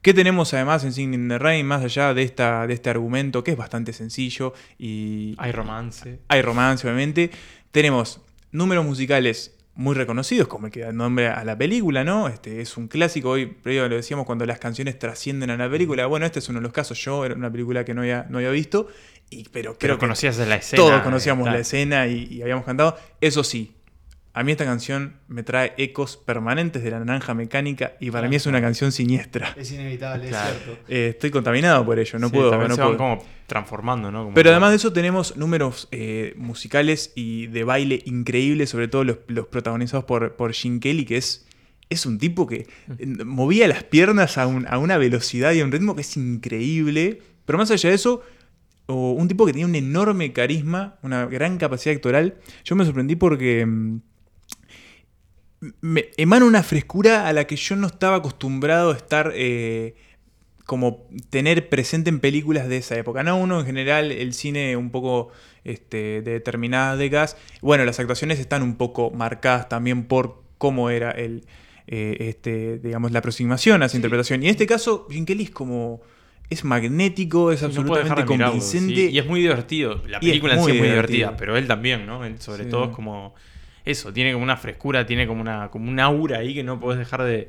¿Qué 0.00 0.14
tenemos 0.14 0.54
además 0.54 0.84
en 0.84 0.92
Singing 0.92 1.22
in 1.22 1.28
the 1.28 1.38
Rain, 1.38 1.66
más 1.66 1.82
allá 1.82 2.14
de, 2.14 2.22
esta, 2.22 2.66
de 2.68 2.74
este 2.74 2.88
argumento 2.88 3.42
que 3.42 3.50
es 3.50 3.56
bastante 3.56 3.92
sencillo 3.92 4.54
y 4.78 5.34
Hay 5.38 5.50
romance. 5.50 6.20
hay 6.28 6.42
romance, 6.42 6.86
obviamente. 6.86 7.30
Tenemos 7.72 8.20
números 8.52 8.84
musicales 8.84 9.58
muy 9.78 9.94
reconocidos, 9.94 10.48
como 10.48 10.66
el 10.66 10.72
que 10.72 10.80
da 10.80 10.92
nombre 10.92 11.28
a 11.28 11.44
la 11.44 11.56
película, 11.56 12.02
¿no? 12.02 12.26
Este 12.26 12.60
es 12.60 12.76
un 12.76 12.88
clásico, 12.88 13.30
hoy 13.30 13.46
previo 13.46 13.88
lo 13.88 13.94
decíamos 13.94 14.26
cuando 14.26 14.44
las 14.44 14.58
canciones 14.58 14.98
trascienden 14.98 15.50
a 15.50 15.56
la 15.56 15.70
película. 15.70 16.06
Bueno, 16.06 16.26
este 16.26 16.40
es 16.40 16.48
uno 16.48 16.58
de 16.58 16.64
los 16.64 16.72
casos. 16.72 16.98
Yo 16.98 17.24
era 17.24 17.36
una 17.36 17.50
película 17.50 17.84
que 17.84 17.94
no 17.94 18.00
había, 18.00 18.26
no 18.28 18.38
había 18.38 18.50
visto, 18.50 18.88
y, 19.30 19.44
pero 19.50 19.72
creo 19.72 19.78
Pero 19.78 19.94
que 19.96 20.00
conocías 20.00 20.38
la 20.38 20.56
escena. 20.56 20.82
todos 20.82 21.02
conocíamos 21.02 21.48
eh, 21.48 21.50
la 21.50 21.58
escena 21.58 22.06
y, 22.06 22.24
y 22.30 22.42
habíamos 22.42 22.64
cantado. 22.64 22.96
Eso 23.20 23.44
sí, 23.44 23.74
A 24.34 24.44
mí 24.44 24.52
esta 24.52 24.64
canción 24.64 25.14
me 25.26 25.42
trae 25.42 25.72
ecos 25.78 26.16
permanentes 26.16 26.84
de 26.84 26.90
la 26.92 27.00
naranja 27.00 27.34
mecánica 27.34 27.94
y 27.98 28.10
para 28.12 28.28
mí 28.28 28.36
es 28.36 28.46
una 28.46 28.60
canción 28.60 28.92
siniestra. 28.92 29.52
Es 29.56 29.72
inevitable, 29.72 30.28
Claro. 30.28 30.54
es 30.56 30.62
cierto. 30.64 30.82
Eh, 30.88 31.08
estoy 31.10 31.30
contaminado 31.30 31.84
por 31.84 31.98
ello, 31.98 32.18
no 32.20 32.28
Sí, 32.28 32.34
puedo. 32.34 32.50
también 32.50 32.68
no 32.68 32.74
se 32.76 32.80
van 32.82 32.96
puedo. 32.96 32.98
como 33.16 33.24
transformando, 33.48 34.12
¿no? 34.12 34.24
Como 34.24 34.34
Pero 34.34 34.48
que- 34.48 34.50
además 34.52 34.70
de 34.70 34.76
eso 34.76 34.92
tenemos 34.92 35.36
números 35.36 35.88
eh, 35.90 36.34
musicales 36.36 37.12
y 37.16 37.48
de 37.48 37.64
baile 37.64 38.00
increíbles, 38.04 38.70
sobre 38.70 38.86
todo 38.86 39.02
los, 39.02 39.16
los 39.26 39.46
protagonizados 39.48 40.04
por, 40.04 40.36
por 40.36 40.52
Gene 40.52 40.78
Kelly, 40.78 41.04
que 41.04 41.16
es, 41.16 41.46
es 41.90 42.06
un 42.06 42.18
tipo 42.18 42.46
que 42.46 42.66
eh, 42.98 43.06
movía 43.24 43.66
las 43.66 43.82
piernas 43.82 44.38
a, 44.38 44.46
un- 44.46 44.66
a 44.68 44.78
una 44.78 44.98
velocidad 44.98 45.50
y 45.52 45.60
a 45.60 45.64
un 45.64 45.72
ritmo 45.72 45.96
que 45.96 46.02
es 46.02 46.16
increíble. 46.16 47.20
Pero 47.44 47.58
más 47.58 47.70
allá 47.70 47.88
de 47.88 47.94
eso, 47.96 48.22
o 48.88 49.12
un 49.12 49.28
tipo 49.28 49.46
que 49.46 49.52
tenía 49.52 49.66
un 49.66 49.74
enorme 49.74 50.32
carisma, 50.32 50.98
una 51.02 51.26
gran 51.26 51.58
capacidad 51.58 51.94
actoral. 51.94 52.36
Yo 52.64 52.74
me 52.74 52.84
sorprendí 52.84 53.16
porque 53.16 53.64
mm, 53.66 54.00
me 55.80 56.06
emana 56.16 56.44
una 56.46 56.62
frescura 56.62 57.26
a 57.26 57.32
la 57.32 57.46
que 57.46 57.56
yo 57.56 57.76
no 57.76 57.86
estaba 57.86 58.16
acostumbrado 58.16 58.92
a 58.92 58.96
estar... 58.96 59.32
eh, 59.34 59.94
como 60.64 61.08
tener 61.30 61.70
presente 61.70 62.10
en 62.10 62.20
películas 62.20 62.68
de 62.68 62.76
esa 62.76 62.94
época. 62.98 63.22
No 63.22 63.38
uno 63.38 63.60
en 63.60 63.64
general, 63.64 64.12
el 64.12 64.34
cine 64.34 64.76
un 64.76 64.90
poco 64.90 65.30
este, 65.64 66.20
de 66.20 66.32
determinadas 66.32 66.98
décadas. 66.98 67.38
Bueno, 67.62 67.86
las 67.86 67.98
actuaciones 68.00 68.38
están 68.38 68.62
un 68.62 68.76
poco 68.76 69.10
marcadas 69.10 69.70
también 69.70 70.04
por 70.04 70.42
cómo 70.58 70.90
era 70.90 71.10
el, 71.10 71.46
eh, 71.86 72.16
este, 72.20 72.78
digamos, 72.80 73.12
la 73.12 73.20
aproximación 73.20 73.82
a 73.82 73.86
esa 73.86 73.92
Sí. 73.92 73.96
interpretación. 73.96 74.42
Y 74.42 74.46
en 74.48 74.50
este 74.50 74.66
caso, 74.66 75.06
Jim 75.10 75.24
Kelly 75.24 75.44
es 75.44 75.50
como. 75.50 76.02
Es 76.50 76.64
magnético, 76.64 77.52
es 77.52 77.60
no 77.62 77.68
absolutamente 77.68 78.22
de 78.22 78.26
mirarlo, 78.26 78.52
convincente. 78.52 78.94
sí. 78.94 79.08
Y 79.10 79.18
es 79.18 79.26
muy 79.26 79.40
divertido. 79.40 80.02
La 80.08 80.18
película 80.20 80.54
es 80.54 80.58
en 80.60 80.64
sí 80.64 80.70
es 80.70 80.74
muy 80.74 80.78
muy 80.80 80.88
divertido. 80.88 81.16
divertida, 81.16 81.36
pero 81.36 81.56
él 81.56 81.66
también, 81.66 82.06
¿no? 82.06 82.24
Él 82.24 82.40
sobre 82.40 82.64
Sí. 82.64 82.70
todo 82.70 82.84
es 82.86 82.90
como. 82.90 83.34
Eso, 83.84 84.12
tiene 84.12 84.32
como 84.32 84.44
una 84.44 84.56
frescura, 84.56 85.06
tiene 85.06 85.26
como 85.26 85.40
una, 85.40 85.70
como 85.70 85.88
un 85.90 85.98
aura 86.00 86.38
ahí 86.38 86.54
que 86.54 86.62
no 86.62 86.78
podés 86.80 86.98
dejar 86.98 87.22
de, 87.22 87.48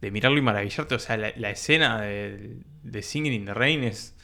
de 0.00 0.10
mirarlo 0.10 0.38
y 0.38 0.42
maravillarte. 0.42 0.94
O 0.94 0.98
sea, 0.98 1.16
la, 1.16 1.32
la 1.36 1.50
escena 1.50 2.00
de, 2.02 2.56
de 2.82 3.02
Singing 3.02 3.32
in 3.32 3.44
the 3.46 3.54
Rain 3.54 3.84
es, 3.84 4.14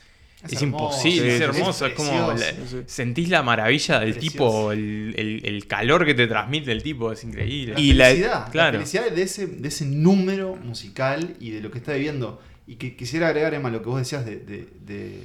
es, 0.45 0.53
hermoso, 0.63 0.65
imposible, 0.65 1.21
sí, 1.23 1.29
es 1.29 1.37
sí, 1.39 1.43
hermoso. 1.45 1.87
es 1.87 1.93
Es, 1.93 1.97
como. 1.97 2.29
precioso. 2.29 2.61
la- 2.61 2.67
Sí, 2.67 2.77
sí. 2.77 2.77
sentís 2.87 3.29
la 3.31 3.43
maravilla 3.43 4.01
del 4.01 4.13
Precioso. 4.13 4.33
tipo, 4.33 4.73
el, 4.73 5.15
el- 5.17 5.43
el 5.45 5.67
calor 5.67 6.05
que 6.07 6.15
te 6.15 6.27
transmite 6.27 6.73
el 6.73 6.83
tipo, 6.83 7.13
es 7.13 7.23
increíble. 7.25 7.75
La 7.75 7.81
Y 7.81 7.93
la- 7.95 8.05
felicidad, 8.07 8.45
la, 8.47 8.51
claro. 8.51 8.73
felicidad 8.79 9.11
de 9.11 9.23
ese, 9.23 9.47
de 9.47 9.69
ese 9.69 9.85
número 9.87 10.57
musical 10.57 11.37
y 11.41 11.51
de 11.51 11.61
lo 11.61 11.71
que 11.71 11.79
está 11.79 11.93
viviendo. 11.95 12.41
Y 12.67 12.77
que 12.77 12.97
quisiera 12.97 13.29
agregar, 13.29 13.55
Emma, 13.55 13.71
lo 13.71 13.83
que 13.83 13.89
vos 13.89 13.99
decías 13.99 14.25
de, 14.27 14.37
de- 14.37 14.69
de- 14.85 15.23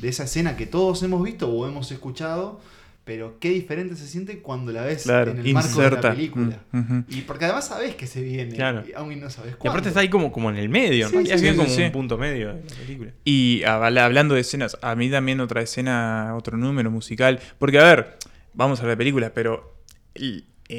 de 0.00 0.08
esa 0.08 0.24
escena 0.24 0.56
que 0.56 0.66
todos 0.66 1.02
hemos 1.02 1.22
visto 1.22 1.48
o 1.48 1.66
hemos 1.66 1.90
escuchado, 1.92 2.60
pero 3.04 3.38
qué 3.40 3.50
diferente 3.50 3.96
se 3.96 4.06
siente 4.06 4.38
cuando 4.40 4.70
la 4.72 4.82
ves 4.82 5.02
Claro, 5.04 5.32
en 5.32 5.38
el 5.44 5.54
marco 5.54 5.80
de 5.80 5.90
la 5.90 6.00
película. 6.00 6.60
Mm. 6.72 7.00
Y 7.08 7.20
porque 7.22 7.44
además 7.46 7.66
sabés 7.68 7.94
que 7.96 8.06
se 8.06 8.20
viene, 8.22 8.54
Claro. 8.54 8.84
y 8.88 8.92
aún 8.92 9.18
no 9.20 9.28
sabés 9.30 9.52
Y 9.52 9.56
cuándo. 9.56 9.70
aparte 9.72 9.88
está 9.88 10.00
ahí 10.00 10.08
como, 10.08 10.30
como 10.32 10.50
en 10.50 10.56
el 10.56 10.68
medio, 10.68 11.08
Sí, 11.08 11.16
¿no? 11.16 11.22
sí, 11.24 11.30
es 11.32 11.40
sí, 11.40 11.44
bien 11.44 11.56
como 11.56 11.72
un 11.74 11.92
punto 11.92 12.18
medio 12.18 12.54
de 12.54 12.62
la 12.62 12.76
película. 12.76 13.12
Y 13.24 13.62
habla- 13.64 14.04
hablando 14.04 14.34
de 14.34 14.40
escenas, 14.42 14.76
a 14.82 14.94
mí 14.94 15.10
también 15.10 15.40
otra 15.40 15.62
escena, 15.62 16.34
otro 16.36 16.56
número 16.56 16.90
musical. 16.90 17.40
Porque, 17.58 17.78
a 17.78 17.84
ver, 17.84 18.18
vamos 18.54 18.80
a 18.82 18.86
ver 18.86 18.96
películas, 18.98 19.32
pero 19.34 19.76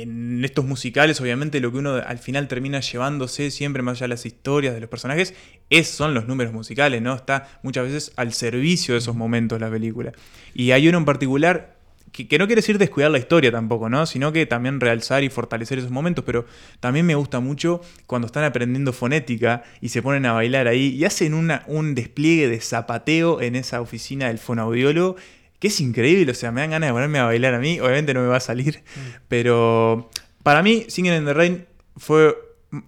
en 0.01 0.43
estos 0.43 0.65
musicales, 0.65 1.21
obviamente, 1.21 1.59
lo 1.59 1.71
que 1.71 1.77
uno 1.77 1.95
al 1.95 2.17
final 2.17 2.47
termina 2.47 2.79
llevándose 2.79 3.51
siempre 3.51 3.83
más 3.83 3.97
allá 3.97 4.05
de 4.05 4.09
las 4.09 4.25
historias 4.25 4.73
de 4.73 4.79
los 4.79 4.89
personajes, 4.89 5.35
es, 5.69 5.87
son 5.87 6.15
los 6.15 6.27
números 6.27 6.51
musicales, 6.51 6.99
¿no? 7.01 7.13
Está 7.13 7.59
muchas 7.61 7.85
veces 7.85 8.11
al 8.15 8.33
servicio 8.33 8.95
de 8.95 8.99
esos 8.99 9.15
momentos 9.15 9.61
la 9.61 9.69
película. 9.69 10.11
Y 10.55 10.71
hay 10.71 10.87
uno 10.87 10.97
en 10.97 11.05
particular. 11.05 11.73
Que, 12.11 12.37
no 12.37 12.45
quiere 12.45 12.61
decir 12.61 12.77
descuidar 12.77 13.09
la 13.09 13.17
historia 13.17 13.51
tampoco, 13.51 13.89
¿no? 13.89 14.05
Sino 14.05 14.31
que 14.31 14.45
también 14.45 14.79
realzar 14.79 15.23
y 15.23 15.29
fortalecer 15.29 15.79
esos 15.79 15.89
momentos. 15.89 16.23
Pero 16.23 16.45
también 16.79 17.07
me 17.07 17.15
gusta 17.15 17.39
mucho 17.39 17.81
cuando 18.05 18.27
están 18.27 18.43
aprendiendo 18.43 18.93
fonética 18.93 19.63
y 19.81 19.89
se 19.89 20.03
ponen 20.03 20.27
a 20.27 20.33
bailar 20.33 20.67
ahí 20.67 20.89
y 20.89 21.05
hacen 21.05 21.33
una, 21.33 21.63
un 21.65 21.95
despliegue 21.95 22.47
de 22.47 22.61
zapateo 22.61 23.41
en 23.41 23.55
esa 23.55 23.81
oficina 23.81 24.27
del 24.27 24.37
fonoaudiólogo 24.37 25.15
que 25.63 25.69
es 25.69 25.79
increíble. 25.79 26.29
O 26.29 26.35
sea, 26.35 26.51
me 26.51 26.59
dan 26.59 26.71
ganas 26.71 26.89
de 26.89 26.93
ponerme 26.93 27.19
a 27.19 27.23
bailar 27.23 27.53
a 27.53 27.59
mí. 27.59 27.79
Obviamente 27.79 28.13
no 28.13 28.19
me 28.19 28.27
va 28.27 28.35
a 28.35 28.41
salir. 28.41 28.83
Pero 29.29 30.09
para 30.43 30.61
mí, 30.61 30.83
Singing 30.89 31.13
in 31.13 31.23
the 31.23 31.33
Rain 31.33 31.65
fue, 31.95 32.35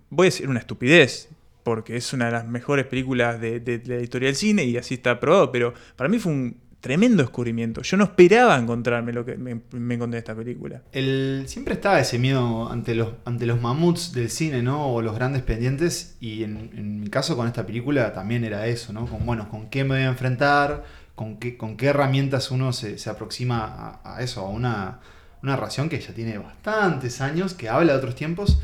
voy 0.10 0.26
a 0.26 0.28
decir, 0.28 0.50
una 0.50 0.60
estupidez. 0.60 1.30
Porque 1.64 1.96
es 1.96 2.12
una 2.12 2.26
de 2.26 2.34
las 2.34 2.46
mejores 2.46 2.86
películas 2.86 3.40
de, 3.40 3.82
la 3.86 4.02
historia 4.02 4.28
del 4.28 4.36
cine 4.36 4.66
y 4.66 4.76
así 4.76 4.96
está 4.96 5.22
probado. 5.22 5.54
Pero 5.54 5.74
para 5.96 6.10
mí 6.10 6.20
fue 6.20 6.34
un 6.34 6.58
tremendo 6.82 7.24
descubrimiento. 7.24 7.82
Yo 7.82 7.96
no 7.96 8.04
esperaba 8.04 8.58
encontrarme 8.58 9.14
lo 9.14 9.24
que 9.24 9.38
me, 9.38 9.62
me 9.72 9.96
encontré 9.96 10.18
en 10.18 10.24
esta 10.24 10.36
película. 10.36 10.82
El, 10.92 11.46
siempre 11.48 11.76
estaba 11.76 12.02
ese 12.02 12.20
miedo 12.20 12.70
ante 12.70 12.94
los, 12.94 13.14
ante 13.24 13.46
los 13.46 13.62
mamuts 13.62 14.12
del 14.12 14.30
cine, 14.30 14.62
¿no? 14.62 14.94
O 14.94 15.02
los 15.02 15.16
grandes 15.16 15.44
pendientes. 15.44 16.18
Y 16.20 16.44
en, 16.44 16.72
en 16.76 17.00
mi 17.00 17.08
caso 17.08 17.38
con 17.38 17.48
esta 17.48 17.66
película 17.66 18.12
también 18.12 18.44
era 18.44 18.68
eso, 18.68 18.92
¿no? 18.92 19.06
Con, 19.06 19.26
bueno, 19.26 19.48
con 19.48 19.70
qué 19.70 19.86
me 19.86 19.92
voy 19.92 20.04
a 20.04 20.10
enfrentar, 20.10 21.05
con 21.16 21.38
qué, 21.38 21.58
con 21.58 21.78
qué 21.78 21.88
herramientas 21.88 22.52
uno 22.52 22.74
se, 22.74 22.98
se 22.98 23.10
aproxima 23.10 24.00
a, 24.04 24.22
eso, 24.22 24.42
a 24.42 24.50
una, 24.50 25.00
una 25.42 25.54
narración 25.54 25.90
que 25.90 26.00
ya 26.00 26.14
tiene 26.14 26.38
bastantes 26.38 27.22
años, 27.22 27.54
que 27.54 27.70
habla 27.70 27.94
de 27.94 27.98
otros 28.00 28.16
tiempos. 28.16 28.60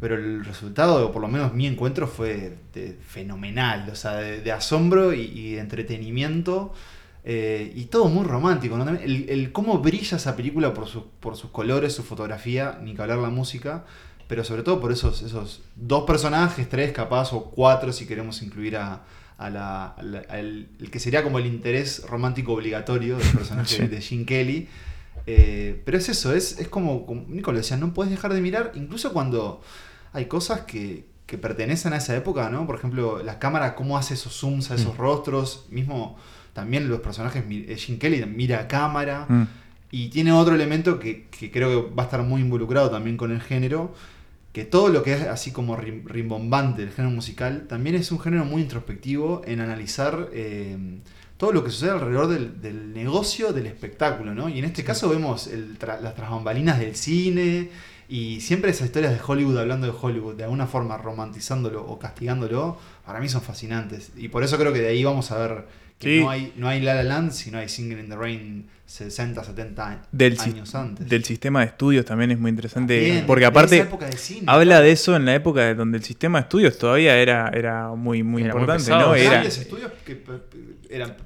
Pero 0.00 0.14
el 0.14 0.44
resultado, 0.44 1.08
o 1.08 1.12
por 1.12 1.20
lo 1.22 1.26
menos 1.28 1.54
mi 1.54 1.66
encuentro, 1.66 2.06
fue 2.06 2.56
fenomenal. 3.06 3.88
O 3.90 3.96
sea, 3.96 4.12
de, 4.14 4.52
asombro 4.52 5.12
y, 5.12 5.54
de 5.54 5.60
entretenimiento. 5.60 6.72
Eh, 7.24 7.72
y 7.74 7.86
todo 7.86 8.06
muy 8.08 8.24
romántico, 8.24 8.78
¿no? 8.78 8.88
El, 8.88 9.28
el 9.28 9.52
cómo 9.52 9.78
brilla 9.80 10.16
esa 10.16 10.36
película 10.36 10.72
por, 10.72 10.86
sus- 10.86 11.02
por 11.20 11.36
sus 11.36 11.50
colores, 11.50 11.94
su 11.94 12.02
fotografía, 12.04 12.78
ni 12.82 12.94
que 12.94 13.02
hablar 13.02 13.18
la 13.18 13.28
música, 13.28 13.84
pero 14.28 14.44
sobre 14.44 14.62
todo 14.62 14.80
por 14.80 14.92
esos, 14.92 15.20
esos 15.22 15.62
dos 15.74 16.04
personajes, 16.04 16.68
tres 16.68 16.92
capaz, 16.92 17.32
o 17.32 17.50
cuatro 17.50 17.92
si 17.92 18.06
queremos 18.06 18.40
incluir 18.42 18.76
a, 18.76 19.02
a 19.38 19.50
la- 19.50 19.86
a 19.86 20.02
la- 20.02 20.24
al 20.28 20.68
el 20.80 20.90
que 20.90 20.98
sería 20.98 21.22
como 21.22 21.38
el 21.38 21.46
interés 21.46 22.02
romántico 22.08 22.52
obligatorio 22.52 23.16
del 23.18 23.28
personaje 23.28 23.76
Sí. 23.76 23.86
de 23.86 24.00
Gene 24.00 24.24
Kelly. 24.26 24.68
Eh, 25.26 25.82
pero 25.84 25.98
es 25.98 26.08
eso, 26.08 26.34
es, 26.34 26.58
es 26.58 26.68
como, 26.68 27.04
como 27.06 27.24
Nico 27.28 27.52
lo 27.52 27.58
decía, 27.58 27.76
no 27.76 27.92
puedes 27.92 28.10
dejar 28.10 28.32
de 28.32 28.40
mirar, 28.40 28.72
incluso 28.74 29.12
cuando 29.12 29.60
hay 30.12 30.24
cosas 30.24 30.62
que, 30.62 31.04
que 31.26 31.36
pertenecen 31.36 31.92
a 31.92 31.98
esa 31.98 32.16
época, 32.16 32.48
¿no? 32.48 32.66
Por 32.66 32.76
ejemplo, 32.76 33.22
la 33.22 33.38
cámara, 33.38 33.74
cómo 33.74 33.98
hace 33.98 34.14
esos 34.14 34.32
zooms 34.32 34.70
a 34.70 34.74
esos 34.76 34.94
Mm. 34.94 34.98
rostros, 34.98 35.66
mismo 35.70 36.16
también 36.54 36.88
los 36.88 37.00
personajes, 37.00 37.44
mi- 37.46 37.66
eh, 37.68 37.76
Gene 37.76 37.98
Kelly 37.98 38.24
mira 38.26 38.60
a 38.60 38.68
cámara. 38.68 39.26
Mm. 39.28 39.42
Y 39.90 40.08
tiene 40.08 40.32
otro 40.32 40.54
elemento 40.54 40.98
que, 40.98 41.26
que 41.28 41.50
creo 41.50 41.68
que 41.88 41.94
va 41.94 42.02
a 42.04 42.06
estar 42.06 42.22
muy 42.22 42.40
involucrado 42.40 42.90
también 42.90 43.16
con 43.18 43.30
el 43.30 43.40
género, 43.42 43.94
que 44.52 44.64
todo 44.64 44.88
lo 44.88 45.02
que 45.02 45.12
es 45.14 45.22
así 45.22 45.52
como 45.52 45.76
rim- 45.76 46.06
rimbombante 46.06 46.82
del 46.82 46.92
género 46.92 47.14
musical, 47.14 47.66
también 47.68 47.96
es 47.96 48.10
un 48.10 48.18
género 48.20 48.44
muy 48.44 48.62
introspectivo 48.62 49.42
en 49.46 49.60
analizar 49.60 50.28
eh, 50.32 50.76
todo 51.36 51.52
lo 51.52 51.62
que 51.62 51.70
sucede 51.70 51.90
alrededor 51.90 52.28
del, 52.28 52.60
del 52.60 52.92
negocio 52.92 53.52
del 53.52 53.66
espectáculo, 53.66 54.34
¿no? 54.34 54.48
Y 54.48 54.58
en 54.58 54.64
este 54.64 54.82
caso 54.84 55.08
vemos 55.08 55.46
el 55.46 55.78
tra- 55.78 56.00
las 56.00 56.14
tras 56.16 56.30
bambalinas 56.30 56.78
del 56.80 56.96
cine 56.96 57.70
y 58.08 58.40
siempre 58.40 58.70
esas 58.70 58.86
historias 58.86 59.12
de 59.12 59.20
Hollywood 59.24 59.58
hablando 59.58 59.86
de 59.86 59.92
Hollywood, 60.00 60.34
de 60.34 60.44
alguna 60.44 60.66
forma 60.66 60.96
romantizándolo 60.96 61.84
o 61.86 61.98
castigándolo, 61.98 62.78
para 63.06 63.20
mí 63.20 63.28
son 63.28 63.42
fascinantes. 63.42 64.10
Y 64.16 64.28
por 64.28 64.42
eso 64.42 64.56
creo 64.58 64.72
que 64.72 64.80
de 64.80 64.88
ahí 64.88 65.04
vamos 65.04 65.30
a 65.30 65.38
ver 65.38 65.66
que 65.98 66.18
Sí. 66.18 66.20
no, 66.20 66.30
hay, 66.30 66.52
no 66.56 66.68
hay 66.68 66.80
La 66.80 66.94
La 66.94 67.02
Land, 67.02 67.32
sino 67.32 67.58
hay 67.58 67.68
Singing 67.68 67.98
in 67.98 68.08
the 68.08 68.16
Rain 68.16 68.66
60, 68.86 69.42
70 69.44 70.02
Del, 70.12 70.38
si- 70.38 70.50
años 70.50 70.74
antes. 70.74 71.06
del 71.08 71.24
sistema 71.24 71.60
de 71.60 71.66
estudios 71.66 72.04
también 72.06 72.30
es 72.30 72.38
muy 72.38 72.48
interesante. 72.50 72.96
También, 73.04 73.26
porque 73.26 73.44
aparte 73.44 73.76
esa 73.76 73.84
época 73.88 74.06
de 74.06 74.16
cine, 74.16 74.42
habla 74.46 74.80
de 74.80 74.92
eso 74.92 75.14
en 75.16 75.24
la 75.26 75.34
época 75.34 75.60
de 75.62 75.74
donde 75.74 75.98
el 75.98 76.04
sistema 76.04 76.38
de 76.38 76.42
estudios 76.44 76.78
todavía 76.78 77.18
era, 77.18 77.50
era 77.54 77.88
muy, 77.90 78.22
muy 78.22 78.42
Era 78.42 78.54
muy 78.54 78.62
importante, 78.62 78.84
pesado, 78.90 79.08
¿no? 79.08 79.14
Era 79.14 79.30
grandes 79.30 79.58
estudios 79.58 79.90
que 80.06 80.14
pe- 80.16 80.32
eran, 80.88 81.16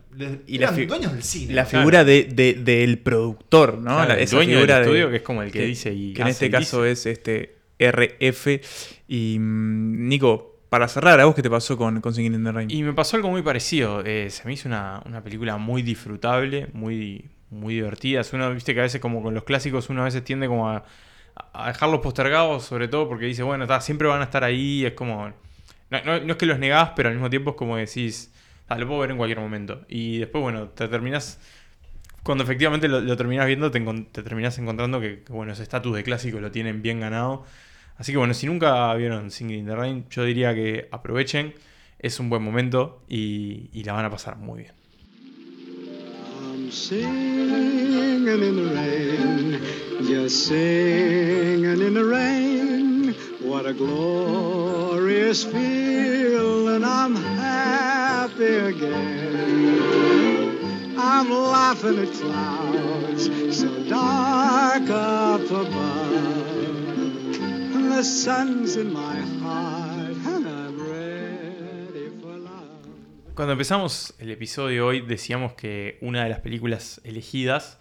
Y 0.48 0.56
eran 0.56 0.86
dueños 0.88 1.12
del 1.12 1.22
cine. 1.22 1.54
la 1.54 1.64
figura 1.66 2.04
de, 2.04 2.24
de- 2.24 2.54
del 2.54 2.98
productor, 2.98 3.74
¿no? 3.78 3.90
Claro, 3.94 4.08
La- 4.08 4.14
el 4.14 4.20
esa 4.22 4.36
dueño 4.36 4.50
del 4.52 4.58
figura 4.58 4.76
de- 4.78 4.82
estudio 4.82 5.10
que 5.10 5.16
es 5.16 5.22
como 5.22 5.42
el 5.42 5.52
que 5.52 5.64
dice 5.66 5.92
y 5.94 6.14
que 6.14 6.22
en 6.22 6.28
este 6.28 6.46
y 6.46 6.50
caso 6.50 6.82
dice. 6.82 7.10
es 7.12 7.18
este 7.18 7.56
RF. 7.78 8.60
Y 9.08 9.36
mm, 9.38 10.08
Nico, 10.08 10.51
para 10.72 10.88
cerrar, 10.88 11.20
¿a 11.20 11.26
vos 11.26 11.34
qué 11.34 11.42
te 11.42 11.50
pasó 11.50 11.76
con, 11.76 12.00
con 12.00 12.14
Singing 12.14 12.32
in 12.32 12.44
the? 12.44 12.74
Y 12.74 12.82
me 12.82 12.94
pasó 12.94 13.16
algo 13.16 13.28
muy 13.28 13.42
parecido. 13.42 14.02
eh, 14.06 14.30
se 14.30 14.42
me 14.46 14.54
hizo 14.54 14.70
una, 14.70 15.02
una 15.04 15.22
película 15.22 15.58
muy 15.58 15.82
disfrutable, 15.82 16.68
muy, 16.72 17.28
muy 17.50 17.74
divertida. 17.74 18.22
Uno, 18.32 18.54
viste 18.54 18.72
que 18.72 18.80
a 18.80 18.84
veces 18.84 18.98
como 18.98 19.22
con 19.22 19.34
los 19.34 19.44
clásicos 19.44 19.90
uno 19.90 20.00
a 20.00 20.06
veces 20.06 20.24
tiende 20.24 20.46
como 20.48 20.70
a, 20.70 20.82
dejarlos 21.66 22.00
postergados, 22.00 22.64
sobre 22.64 22.88
todo 22.88 23.06
porque 23.06 23.26
dice, 23.26 23.42
bueno, 23.42 23.66
ta, 23.66 23.82
siempre 23.82 24.08
van 24.08 24.22
a 24.22 24.24
estar 24.24 24.44
ahí. 24.44 24.86
Es 24.86 24.94
como... 24.94 25.30
No, 25.90 26.02
no- 26.06 26.32
es 26.32 26.36
que 26.38 26.46
los 26.46 26.58
negás, 26.58 26.92
pero 26.96 27.10
al 27.10 27.16
mismo 27.16 27.28
tiempo 27.28 27.50
es 27.50 27.56
como 27.56 27.76
decís, 27.76 28.32
"Ah, 28.66 28.78
lo 28.78 28.86
puedo 28.88 29.00
ver 29.00 29.10
en 29.10 29.18
cualquier 29.18 29.40
momento. 29.40 29.82
Y 29.90 30.20
después, 30.20 30.40
bueno, 30.40 30.68
te 30.70 30.88
terminás... 30.88 31.38
Cuando 32.22 32.44
efectivamente 32.44 32.88
lo, 32.88 33.02
lo 33.02 33.14
terminás 33.18 33.46
viendo, 33.46 33.70
te, 33.70 33.80
te 33.80 34.22
terminás 34.22 34.56
encontrando 34.58 35.02
que, 35.02 35.22
que, 35.22 35.32
bueno, 35.34 35.52
ese 35.52 35.64
estatus 35.64 35.94
de 35.94 36.02
clásico 36.02 36.40
lo 36.40 36.50
tienen 36.50 36.80
bien 36.80 36.98
ganado. 37.00 37.44
Así 38.02 38.10
que 38.10 38.18
bueno, 38.18 38.34
si 38.34 38.46
nunca 38.46 38.92
vieron 38.94 39.30
Singing 39.30 39.60
in 39.60 39.66
the 39.66 39.76
Rain, 39.76 40.06
yo 40.10 40.24
diría 40.24 40.52
que 40.56 40.88
aprovechen. 40.90 41.54
Es 42.00 42.18
un 42.18 42.30
buen 42.30 42.42
momento 42.42 43.00
y, 43.08 43.70
y 43.72 43.84
la 43.84 43.92
van 43.92 44.04
a 44.06 44.10
pasar 44.10 44.38
muy 44.38 44.62
bien. 44.62 44.72
I'm 46.40 46.72
singing 46.72 48.26
in 48.26 48.56
the 48.56 48.74
rain, 48.74 49.60
just 50.00 50.48
singing 50.48 51.80
in 51.80 51.94
the 51.94 52.02
rain. 52.02 53.14
What 53.40 53.66
a 53.66 53.72
glorious 53.72 55.44
feeling! 55.44 56.82
I'm 56.82 57.14
happy 57.14 58.56
again. 58.66 59.78
I'm 60.98 61.30
laughing 61.30 62.00
at 62.00 62.12
clouds 62.14 63.30
so 63.56 63.68
dark 63.88 64.90
up 64.90 65.48
above. 65.48 66.61
Cuando 73.34 73.52
empezamos 73.52 74.14
el 74.18 74.30
episodio 74.30 74.86
hoy 74.86 75.00
decíamos 75.00 75.54
que 75.54 75.98
una 76.00 76.22
de 76.24 76.30
las 76.30 76.40
películas 76.40 77.00
elegidas 77.02 77.78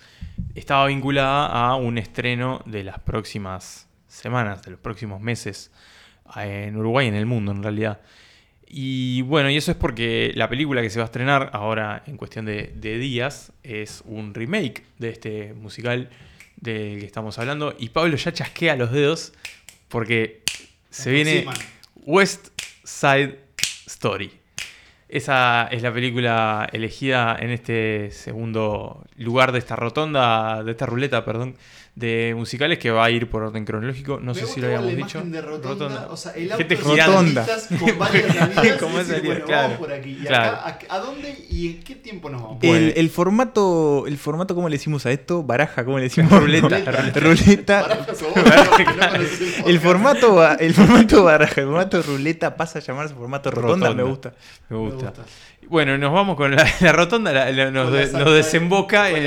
estaba 0.56 0.88
vinculada 0.88 1.48
a 1.48 1.76
un 1.76 1.98
estreno 1.98 2.62
de 2.66 2.84
las 2.84 3.00
próximas 3.00 3.88
semanas, 4.08 4.64
de 4.64 4.72
los 4.72 4.80
próximos 4.80 5.22
meses 5.22 5.72
eh, 6.38 6.66
en 6.68 6.78
Uruguay 6.78 7.08
y 7.08 7.10
en 7.10 7.16
el 7.16 7.26
mundo 7.26 7.52
en 7.52 7.62
realidad. 7.62 8.02
Y 8.66 9.22
bueno, 9.24 9.50
y 9.50 9.58
eso 9.58 9.72
es 9.72 9.78
porque 9.78 10.32
la 10.36 10.48
película 10.48 10.82
que 10.82 10.90
se 10.90 11.00
va 11.00 11.04
a 11.04 11.08
estrenar 11.08 11.50
ahora 11.54 12.04
en 12.08 12.16
cuestión 12.16 12.46
de, 12.46 12.74
de 12.76 12.98
días 12.98 13.52
es 13.64 14.02
un 14.06 14.34
remake 14.34 14.86
de 14.98 15.10
este 15.10 15.54
musical 15.54 16.10
del 16.56 17.00
que 17.00 17.06
estamos 17.06 17.38
hablando. 17.38 17.76
Y 17.78 17.90
Pablo 17.90 18.16
ya 18.16 18.32
chasquea 18.32 18.76
los 18.78 18.92
dedos 18.92 19.34
porque 19.92 20.42
se 20.90 21.12
viene. 21.12 21.46
West 22.04 22.48
Side 22.84 23.40
Story. 23.86 24.32
Esa 25.08 25.68
es 25.70 25.84
la 25.84 25.94
película 25.94 26.68
elegida 26.72 27.38
en 27.38 27.52
este 27.52 28.12
segundo 28.12 29.06
lugar 29.18 29.52
de 29.52 29.60
esta 29.60 29.76
rotonda, 29.76 30.64
de 30.64 30.72
esta 30.72 30.86
ruleta, 30.86 31.26
perdón, 31.26 31.58
de 31.94 32.34
musicales 32.38 32.80
que 32.80 32.90
va 32.90 33.04
a 33.04 33.12
ir 33.12 33.30
por 33.30 33.44
orden 33.44 33.66
cronológico. 33.66 34.20
No 34.22 34.34
Me 34.34 34.40
sé 34.40 34.48
si 34.48 34.62
lo 34.62 34.68
habíamos 34.68 34.92
la 34.94 34.96
dicho. 34.98 35.22
de 35.24 35.42
rotonda, 35.42 36.08
o 36.10 36.16
sea, 36.18 36.32
el 36.34 36.52
auto 36.52 36.58
Gente 36.58 36.78
con 36.80 36.92
girando. 36.94 37.18
ramitas, 37.22 37.68
con 37.80 38.00
varias 38.00 38.36
ramitas, 38.36 38.78
Como 38.80 38.96
y 39.00 39.04
decir, 39.04 39.26
bueno, 39.26 39.46
claro. 39.46 39.64
vamos 39.64 39.78
por 39.80 39.92
aquí. 39.94 40.12
¿Y 40.22 40.26
Claro. 40.26 40.58
acá, 40.58 40.86
a, 40.90 40.96
a 40.96 41.00
dónde 41.00 41.46
y 41.50 41.68
en 41.68 41.84
qué 41.84 41.96
tiempo 41.96 42.30
nos 42.30 42.42
vamos? 42.42 42.60
Bueno. 42.60 42.76
El, 42.78 42.94
el 42.96 43.10
formato, 43.10 44.06
el 44.08 44.18
formato, 44.18 44.56
¿cómo 44.56 44.70
le 44.70 44.76
decimos 44.78 45.06
a 45.06 45.12
esto? 45.12 45.44
Baraja, 45.44 45.84
¿cómo 45.84 45.98
le 45.98 46.04
decimos? 46.06 46.32
Ruleta. 46.32 46.80
Ruleta. 47.16 48.06
El 49.66 49.80
formato, 49.80 50.50
el 50.60 50.74
formato 50.74 51.24
baraja, 51.24 51.62
el 51.62 51.68
formato 51.68 52.02
ruleta 52.02 52.56
pasa 52.56 52.80
a 52.80 52.82
llamarse 52.82 53.14
formato 53.14 53.52
rotonda, 53.52 53.88
Rotonda. 53.90 54.04
me 54.04 54.10
gusta. 54.10 54.34
Me 54.70 54.78
Me 54.78 54.84
gusta. 54.84 55.06
gusta. 55.08 55.24
Bueno, 55.72 55.98
nos 55.98 56.12
vamos 56.12 56.36
con 56.36 56.54
la, 56.54 56.68
la 56.82 56.92
rotonda, 56.92 57.32
la- 57.32 57.50
la- 57.52 57.72
nos, 57.72 57.92
de- 57.92 58.12
nos 58.12 58.34
desemboca 58.34 59.10
en- 59.20 59.24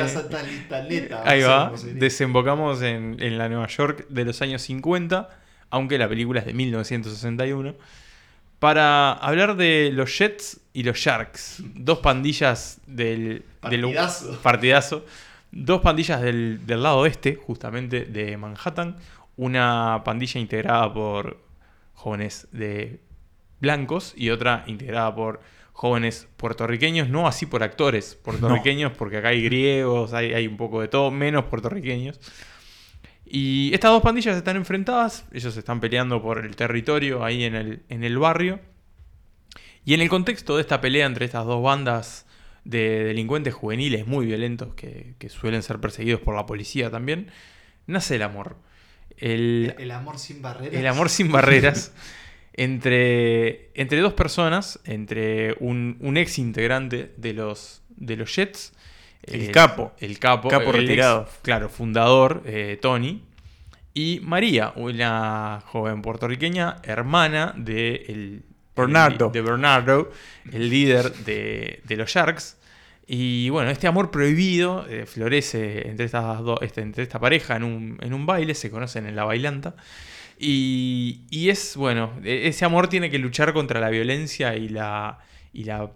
Ahí 1.24 1.40
va, 1.40 1.70
desembocamos 1.94 2.82
en, 2.82 3.16
en 3.18 3.38
la 3.38 3.48
Nueva 3.48 3.66
York 3.66 4.06
de 4.10 4.24
los 4.26 4.42
años 4.42 4.60
50, 4.62 5.28
aunque 5.70 5.96
la 5.96 6.06
película 6.08 6.40
es 6.40 6.46
de 6.46 6.52
1961, 6.52 7.74
para 8.58 9.12
hablar 9.14 9.56
de 9.56 9.90
los 9.92 10.16
Jets 10.18 10.60
y 10.74 10.82
los 10.82 10.98
Sharks, 10.98 11.62
dos 11.74 11.98
pandillas 12.00 12.78
del 12.86 13.18
del- 13.28 13.42
Partidazo. 13.60 14.38
partidazo, 14.42 15.06
dos 15.50 15.80
pandillas 15.80 16.20
del, 16.20 16.66
del 16.66 16.82
lado 16.82 16.98
oeste, 16.98 17.36
justamente 17.36 18.04
de 18.04 18.36
Manhattan, 18.36 18.96
una 19.38 20.02
pandilla 20.04 20.38
integrada 20.40 20.92
por 20.92 21.38
jóvenes 21.94 22.48
de 22.52 23.00
blancos 23.60 24.12
y 24.16 24.28
otra 24.30 24.62
integrada 24.66 25.14
por 25.14 25.40
jóvenes 25.74 26.28
puertorriqueños, 26.36 27.08
no 27.08 27.26
así 27.26 27.46
por 27.46 27.64
actores 27.64 28.14
puertorriqueños, 28.14 28.92
porque 28.92 29.16
acá 29.18 29.28
hay 29.28 29.42
griegos, 29.42 30.14
hay, 30.14 30.32
hay 30.32 30.46
un 30.46 30.56
poco 30.56 30.80
de 30.80 30.88
todo, 30.88 31.10
menos 31.10 31.46
puertorriqueños. 31.46 32.20
Y 33.26 33.74
estas 33.74 33.90
dos 33.90 34.00
pandillas 34.00 34.36
están 34.36 34.56
enfrentadas, 34.56 35.26
ellos 35.32 35.56
están 35.56 35.80
peleando 35.80 36.22
por 36.22 36.46
el 36.46 36.54
territorio 36.54 37.24
ahí 37.24 37.42
en 37.42 37.56
el, 37.56 37.82
en 37.88 38.04
el 38.04 38.16
barrio. 38.18 38.60
Y 39.84 39.94
en 39.94 40.00
el 40.00 40.08
contexto 40.08 40.54
de 40.54 40.62
esta 40.62 40.80
pelea 40.80 41.06
entre 41.06 41.24
estas 41.24 41.44
dos 41.44 41.60
bandas 41.60 42.24
de 42.62 43.04
delincuentes 43.04 43.52
juveniles 43.52 44.06
muy 44.06 44.26
violentos 44.26 44.74
que, 44.74 45.16
que 45.18 45.28
suelen 45.28 45.64
ser 45.64 45.80
perseguidos 45.80 46.20
por 46.20 46.36
la 46.36 46.46
policía 46.46 46.88
también, 46.88 47.32
nace 47.88 48.14
el 48.14 48.22
amor. 48.22 48.56
El, 49.16 49.74
El 49.78 49.90
amor 49.90 50.20
sin 50.20 50.40
barreras. 50.40 50.74
el 50.74 50.86
amor 50.86 51.10
sin 51.10 51.32
barreras 51.32 51.92
entre, 52.54 53.70
entre 53.74 53.98
dos 54.00 54.14
personas, 54.14 54.80
entre 54.84 55.54
un, 55.60 55.96
un 56.00 56.16
ex 56.16 56.38
integrante 56.38 57.12
de 57.16 57.32
los, 57.34 57.82
de 57.90 58.16
los 58.16 58.34
Jets. 58.34 58.72
El 59.22 59.42
eh, 59.42 59.50
capo. 59.50 59.92
El 59.98 60.18
capo. 60.18 60.48
Capo 60.48 60.70
el 60.70 60.76
ex, 60.76 60.78
retirado. 60.88 61.28
claro, 61.42 61.68
fundador, 61.68 62.42
eh, 62.46 62.78
Tony. 62.80 63.22
Y 63.92 64.20
María, 64.22 64.72
una 64.76 65.62
joven 65.66 66.02
puertorriqueña, 66.02 66.76
hermana 66.82 67.54
de, 67.56 68.06
el, 68.08 68.42
Bernardo. 68.74 69.26
el- 69.26 69.32
de 69.32 69.40
Bernardo, 69.40 70.10
el 70.52 70.68
líder 70.68 71.12
de, 71.24 71.80
de 71.84 71.96
los 71.96 72.10
Sharks. 72.10 72.56
Y 73.06 73.50
bueno, 73.50 73.70
este 73.70 73.86
amor 73.86 74.10
prohibido 74.10 74.86
eh, 74.88 75.04
florece 75.06 75.88
entre, 75.88 76.06
estas 76.06 76.40
dos, 76.40 76.58
este, 76.62 76.80
entre 76.80 77.02
esta 77.02 77.18
pareja 77.20 77.54
en 77.54 77.62
un, 77.62 77.98
en 78.00 78.14
un 78.14 78.26
baile, 78.26 78.54
se 78.54 78.70
conocen 78.70 79.06
en 79.06 79.14
la 79.14 79.24
bailanta. 79.24 79.74
Y, 80.38 81.48
es, 81.48 81.76
bueno, 81.76 82.12
e- 82.24 82.48
ese 82.48 82.64
amor 82.64 82.88
tiene 82.88 83.10
que 83.10 83.18
luchar 83.18 83.52
contra 83.52 83.80
la 83.80 83.90
violencia 83.90 84.56
y 84.56 84.68
la, 84.68 85.18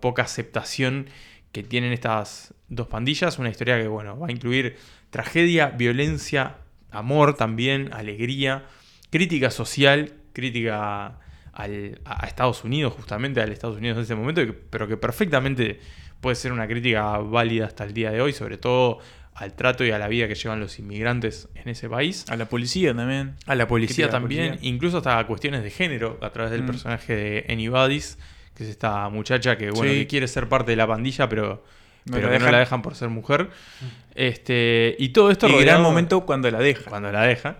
poca 0.00 0.22
aceptación 0.22 1.08
que 1.52 1.62
tienen 1.62 1.92
estas 1.92 2.54
dos 2.68 2.86
pandillas. 2.88 3.38
Una 3.38 3.50
historia 3.50 3.80
que, 3.80 3.88
bueno, 3.88 4.18
va 4.18 4.28
a 4.28 4.32
incluir 4.32 4.76
tragedia, 5.10 5.68
violencia, 5.70 6.56
amor 6.90 7.34
también, 7.34 7.92
alegría, 7.92 8.66
crítica 9.10 9.50
social, 9.50 10.14
crítica 10.32 11.18
a 11.52 12.26
Estados 12.26 12.62
Unidos, 12.62 12.92
justamente 12.92 13.40
al 13.40 13.50
Estados 13.50 13.78
Unidos 13.78 13.98
en 13.98 14.04
ese 14.04 14.14
momento, 14.14 14.42
pero 14.70 14.86
que 14.86 14.96
perfectamente 14.96 15.80
puede 16.20 16.36
ser 16.36 16.52
una 16.52 16.66
crítica 16.66 17.18
válida 17.18 17.66
hasta 17.66 17.84
el 17.84 17.92
día 17.92 18.10
de 18.12 18.20
hoy, 18.20 18.32
sobre 18.32 18.58
todo 18.58 19.00
al 19.38 19.54
trato 19.54 19.84
y 19.84 19.90
a 19.92 19.98
la 19.98 20.08
vida 20.08 20.26
que 20.28 20.34
llevan 20.34 20.58
los 20.60 20.78
inmigrantes 20.78 21.48
en 21.54 21.68
ese 21.68 21.88
país. 21.88 22.24
A 22.28 22.36
la 22.36 22.46
policía 22.48 22.94
también. 22.94 23.36
A 23.46 23.54
la 23.54 23.68
policía 23.68 24.06
la 24.06 24.12
también, 24.12 24.48
policía. 24.50 24.68
incluso 24.68 24.98
hasta 24.98 25.24
cuestiones 25.26 25.62
de 25.62 25.70
género 25.70 26.18
a 26.22 26.30
través 26.30 26.50
del 26.50 26.62
Mm. 26.62 26.66
personaje 26.66 27.14
de 27.14 27.46
Anybody's, 27.48 28.18
que 28.54 28.64
es 28.64 28.70
esta 28.70 29.08
muchacha 29.08 29.56
que, 29.56 29.70
bueno, 29.70 29.92
Sí. 29.92 29.98
que 30.00 30.06
quiere 30.08 30.26
ser 30.28 30.48
parte 30.48 30.72
de 30.72 30.76
la 30.76 30.86
pandilla, 30.88 31.28
pero, 31.28 31.64
No 32.04 32.14
pero 32.16 32.26
la 32.30 32.38
que 32.38 32.44
no 32.44 32.50
la 32.50 32.58
dejan 32.58 32.82
por 32.82 32.94
ser 32.96 33.08
mujer. 33.10 33.50
Este, 34.14 34.96
y 34.98 35.10
todo 35.10 35.30
esto 35.30 35.46
Y 35.46 35.50
gran 35.52 35.62
rodeado- 35.62 35.82
momento 35.82 36.26
cuando 36.26 36.50
la 36.50 36.58
deja. 36.58 36.88
cuando 36.90 37.12
la 37.12 37.22
deja. 37.22 37.58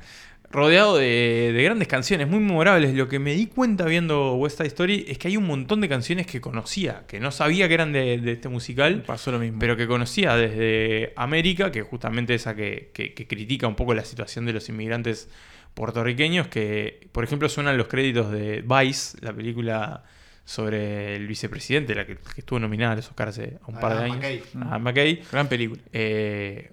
Rodeado 0.51 0.97
de, 0.97 1.53
de 1.55 1.63
grandes 1.63 1.89
canciones 1.89 2.27
muy 2.27 2.39
memorables. 2.41 2.95
Lo 2.95 3.07
que 3.07 3.19
me 3.19 3.35
di 3.35 3.47
cuenta 3.47 3.85
viendo 3.85 4.35
West 4.37 4.57
Side 4.57 4.69
Story 4.69 5.05
es 5.07 5.19
que 5.19 5.29
hay 5.29 5.37
un 5.37 5.47
montón 5.47 5.81
de 5.83 5.89
canciones 5.91 6.27
que 6.27 6.41
conocía, 6.41 7.05
que 7.07 7.21
no 7.21 7.31
sabía 7.31 7.69
que 7.69 7.75
eran 7.75 7.93
de, 7.93 8.17
de 8.19 8.33
este 8.33 8.49
musical, 8.49 9.03
Pasó 9.07 9.31
lo 9.31 9.39
mismo. 9.39 9.59
pero 9.59 9.77
que 9.77 9.87
conocía 9.87 10.37
desde 10.37 11.13
América, 11.17 11.71
que 11.71 11.83
justamente 11.83 12.35
esa 12.35 12.55
que, 12.57 12.91
que- 12.95 13.13
que 13.13 13.27
critica 13.27 13.67
un 13.67 13.75
poco 13.77 13.93
la 13.93 14.05
situación 14.05 14.47
de 14.47 14.55
los 14.55 14.69
inmigrantes 14.71 15.29
puertorriqueños, 15.75 16.49
que 16.49 17.09
por 17.13 17.25
ejemplo 17.25 17.49
suenan 17.51 17.77
los 17.77 17.89
créditos 17.89 18.33
de 18.33 18.63
Vice, 18.67 19.19
la 19.21 19.35
película 19.35 20.03
sobre 20.47 21.15
el 21.17 21.27
vicepresidente, 21.27 21.95
la 21.95 22.07
que, 22.07 22.17
que 22.17 22.41
estuvo 22.41 22.59
nominada 22.59 22.95
a 22.95 22.97
los 22.97 23.09
Oscars 23.09 23.39
hace 23.39 23.59
un 23.67 23.79
par 23.79 23.99
de 23.99 24.05
años. 24.05 24.17
McKay. 24.17 24.43
a 24.63 24.79
McKay. 24.79 25.23
Gran 25.31 25.47
película. 25.47 25.83
Eh, 25.93 26.73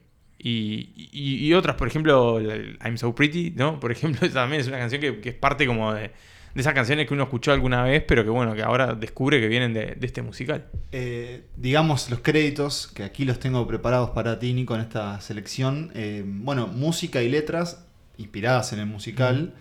y, 0.49 1.09
y- 1.11 1.47
y 1.47 1.53
otras, 1.53 1.75
por 1.75 1.87
ejemplo, 1.87 2.39
I'm 2.39 2.97
So 2.97 3.15
Pretty, 3.15 3.51
¿no? 3.55 3.79
Por 3.79 3.91
ejemplo, 3.91 4.29
también 4.33 4.61
es 4.61 4.67
una 4.67 4.77
canción 4.77 5.01
que, 5.01 5.19
que 5.19 5.29
es 5.29 5.35
parte 5.35 5.65
como 5.65 5.93
de, 5.93 6.01
de 6.53 6.61
esas 6.61 6.73
canciones 6.73 7.07
que 7.07 7.13
uno 7.15 7.23
escuchó 7.23 7.51
alguna 7.51 7.83
vez, 7.83 8.03
pero 8.07 8.23
que 8.23 8.29
bueno, 8.29 8.53
que 8.53 8.61
ahora 8.61 8.93
descubre 8.93 9.41
que 9.41 9.47
vienen 9.47 9.73
de, 9.73 9.95
de 9.95 10.05
este 10.07 10.21
musical. 10.21 10.67
Eh, 10.91 11.41
digamos 11.57 12.09
los 12.09 12.19
créditos, 12.19 12.87
que 12.87 13.03
aquí 13.03 13.25
los 13.25 13.39
tengo 13.39 13.65
preparados 13.67 14.11
para 14.11 14.37
ti, 14.39 14.53
Nico, 14.53 14.75
en 14.75 14.81
esta 14.81 15.19
selección. 15.19 15.91
Eh, 15.95 16.23
bueno, 16.25 16.67
música 16.67 17.21
y 17.23 17.29
letras 17.29 17.85
inspiradas 18.17 18.71
en 18.71 18.79
el 18.79 18.85
musical 18.85 19.53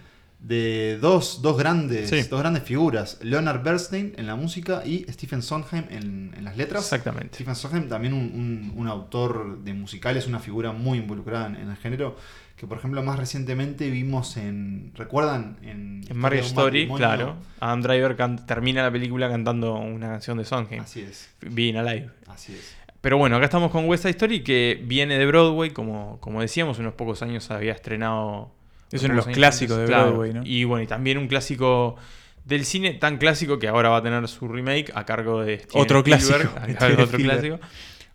de 0.47 0.99
dos, 1.01 1.41
dos, 1.41 1.57
grandes, 1.57 2.11
Sí. 2.11 2.23
dos 2.29 2.39
grandes 2.41 2.63
figuras, 2.65 3.19
Leonard 3.23 3.63
Bernstein 3.63 4.13
en 4.19 4.27
la 4.27 4.37
música 4.37 4.83
y 4.85 5.07
Stephen 5.11 5.41
Sondheim 5.41 5.85
en, 5.91 6.35
en 6.37 6.45
las 6.45 6.57
letras. 6.59 6.83
Exactamente. 6.85 7.35
Stephen 7.37 7.55
Sondheim 7.55 7.89
también 7.89 8.13
un, 8.13 8.21
un- 8.25 8.73
un 8.77 8.87
autor 8.89 9.61
de 9.65 9.73
musicales, 9.73 10.27
una 10.27 10.41
figura 10.41 10.73
muy 10.73 10.99
involucrada 10.99 11.47
en, 11.47 11.57
en 11.57 11.71
el 11.71 11.77
género, 11.77 12.17
que 12.57 12.67
por 12.67 12.77
ejemplo 12.77 13.03
más 13.03 13.19
recientemente 13.19 13.89
vimos 13.89 14.37
en, 14.37 14.93
¿recuerdan? 14.95 15.57
En, 15.63 16.03
En 16.09 16.17
Marriage 16.19 16.49
Story, 16.49 16.89
claro, 16.95 17.37
Adam 17.61 17.81
Driver 17.81 18.15
can- 18.15 18.45
termina 18.45 18.83
la 18.83 18.93
película 18.93 19.31
cantando 19.31 19.75
una 19.77 20.09
canción 20.09 20.37
de 20.37 20.45
Sondheim, 20.45 20.83
Así 20.83 21.01
es, 21.01 21.31
Being 21.41 21.77
Alive. 21.79 22.11
así 22.29 22.53
es. 22.53 22.77
Pero 23.01 23.17
bueno, 23.19 23.37
acá 23.37 23.47
estamos 23.47 23.71
con 23.71 23.87
West 23.89 24.03
Side 24.03 24.11
Story, 24.13 24.43
que 24.43 24.79
viene 24.85 25.19
de 25.19 25.25
Broadway, 25.27 25.71
como, 25.71 26.19
como 26.21 26.41
decíamos, 26.43 26.79
unos 26.79 26.93
pocos 26.95 27.23
años 27.23 27.51
había 27.51 27.73
estrenado. 27.73 28.53
Es 28.91 29.03
uno 29.03 29.15
de 29.15 29.17
los 29.17 29.27
clásicos 29.27 29.79
de 29.79 29.87
claro. 29.87 30.09
Broadway, 30.11 30.33
¿no? 30.35 30.43
Y 30.45 30.65
bueno, 30.65 30.83
y 30.83 30.87
también 30.87 31.19
un 31.19 31.29
clásico 31.29 31.97
del 32.45 32.65
cine, 32.65 32.95
tan 32.95 33.17
clásico 33.19 33.59
que 33.59 33.69
ahora 33.69 33.89
va 33.89 33.99
a 33.99 34.03
tener 34.03 34.27
su 34.29 34.47
remake 34.49 34.93
a 34.95 35.05
cargo 35.05 35.43
de 35.43 35.61
Steven 35.61 35.83
Otro 35.83 35.99
Spielberg, 36.01 36.51
clásico, 36.51 36.59
a 36.61 36.69
Steven 36.69 36.77
cargo 36.77 36.97
de 36.97 37.03
otro 37.03 37.17
Spielberg. 37.19 37.41
clásico. 37.41 37.69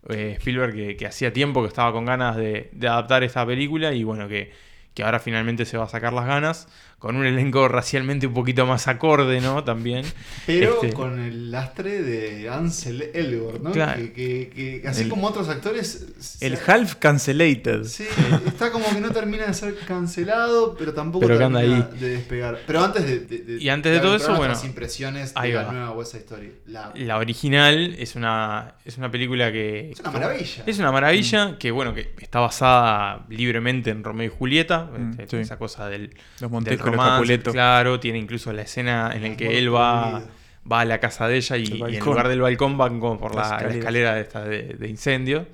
Eh, 0.09 0.35
Spielberg 0.37 0.73
que, 0.73 0.95
que 0.97 1.05
hacía 1.07 1.33
tiempo 1.33 1.61
que 1.61 1.67
estaba 1.67 1.91
con 1.91 2.05
ganas 2.05 2.37
de, 2.37 2.69
de 2.71 2.87
adaptar 2.87 3.23
esta 3.23 3.45
película 3.45 3.91
y 3.93 4.03
bueno, 4.03 4.27
que, 4.27 4.51
que 4.93 5.03
ahora 5.03 5.19
finalmente 5.19 5.65
se 5.65 5.77
va 5.77 5.85
a 5.85 5.89
sacar 5.89 6.13
las 6.13 6.25
ganas, 6.25 6.67
con 6.99 7.15
un 7.15 7.25
elenco 7.25 7.67
racialmente 7.69 8.27
un 8.27 8.33
poquito 8.33 8.65
más 8.65 8.87
acorde, 8.89 9.39
¿no? 9.41 9.63
También. 9.63 10.05
Pero 10.45 10.75
Este- 10.83 10.93
con 10.93 11.19
el 11.19 11.49
lastre 11.49 12.01
de 12.03 12.49
Ansel 12.49 13.09
Elgort, 13.13 13.61
¿no? 13.63 13.71
Claro. 13.71 13.99
Que, 14.01 14.11
que- 14.11 14.81
que 14.81 14.87
así 14.87 15.03
El- 15.03 15.09
como 15.09 15.27
otros 15.27 15.47
actores. 15.49 16.37
El 16.41 16.57
half 16.67 16.95
cancelated. 16.95 17.85
Sí, 17.85 18.05
está 18.45 18.71
como 18.71 18.85
que 18.93 18.99
no 18.99 19.11
termina 19.11 19.45
de 19.47 19.53
ser 19.53 19.75
cancelado, 19.87 20.75
pero 20.77 20.93
tampoco 20.93 21.25
Pero 21.25 21.37
termina 21.39 21.59
ahí. 21.59 21.87
de 21.99 22.09
despegar. 22.09 22.59
Pero 22.67 22.83
antes 22.83 23.05
de, 23.05 23.19
de- 23.21 23.37
de- 23.39 23.63
Y 23.63 23.69
antes 23.69 23.91
de 23.93 23.99
todo 23.99 24.15
eso, 24.17 24.35
bueno, 24.35 24.53
impresiones 24.65 25.33
de 25.33 25.53
va. 25.55 25.63
la 25.63 25.71
nueva 25.71 25.91
West 25.91 26.11
Side 26.11 26.23
Story. 26.23 26.51
La- 26.67 26.91
La 26.95 27.17
original 27.17 27.95
es 27.97 28.15
una, 28.15 28.75
es 28.85 28.97
una 28.97 29.09
película 29.09 29.51
que... 29.51 29.91
Es 29.91 29.99
una 30.01 30.11
maravilla. 30.11 30.63
Es 30.65 30.79
una 30.79 30.91
maravilla 30.91 31.57
que, 31.57 31.71
bueno, 31.71 31.93
que 31.93 32.13
está 32.19 32.39
basada 32.41 33.25
libremente 33.29 33.89
en 33.89 34.03
Romeo 34.03 34.27
y 34.27 34.35
Julieta, 34.37 34.89
Mm, 34.89 35.11
este, 35.19 35.27
sí. 35.37 35.37
esa 35.37 35.57
cosa 35.57 35.87
del, 35.87 36.09
Los 36.41 36.51
del 36.63 36.77
los 36.77 36.88
romance, 36.91 37.39
claro, 37.51 37.99
tiene 37.99 38.17
incluso 38.19 38.51
la 38.53 38.61
escena 38.63 39.11
en 39.15 39.21
la 39.23 39.37
que 39.37 39.57
él 39.57 39.73
va, 39.73 40.23
va 40.71 40.81
a 40.81 40.85
la 40.85 40.99
casa 40.99 41.27
de 41.27 41.37
ella 41.37 41.57
y, 41.57 41.63
El 41.65 41.93
y 41.93 41.97
en 41.97 42.03
lugar 42.05 42.27
del 42.27 42.41
balcón 42.41 42.77
van 42.77 42.99
como 42.99 43.19
por 43.19 43.35
la, 43.35 43.57
escalera 43.69 44.15
de, 44.15 44.21
esta 44.21 44.43
de, 44.43 44.63
de 44.75 44.87
incendio. 44.89 45.47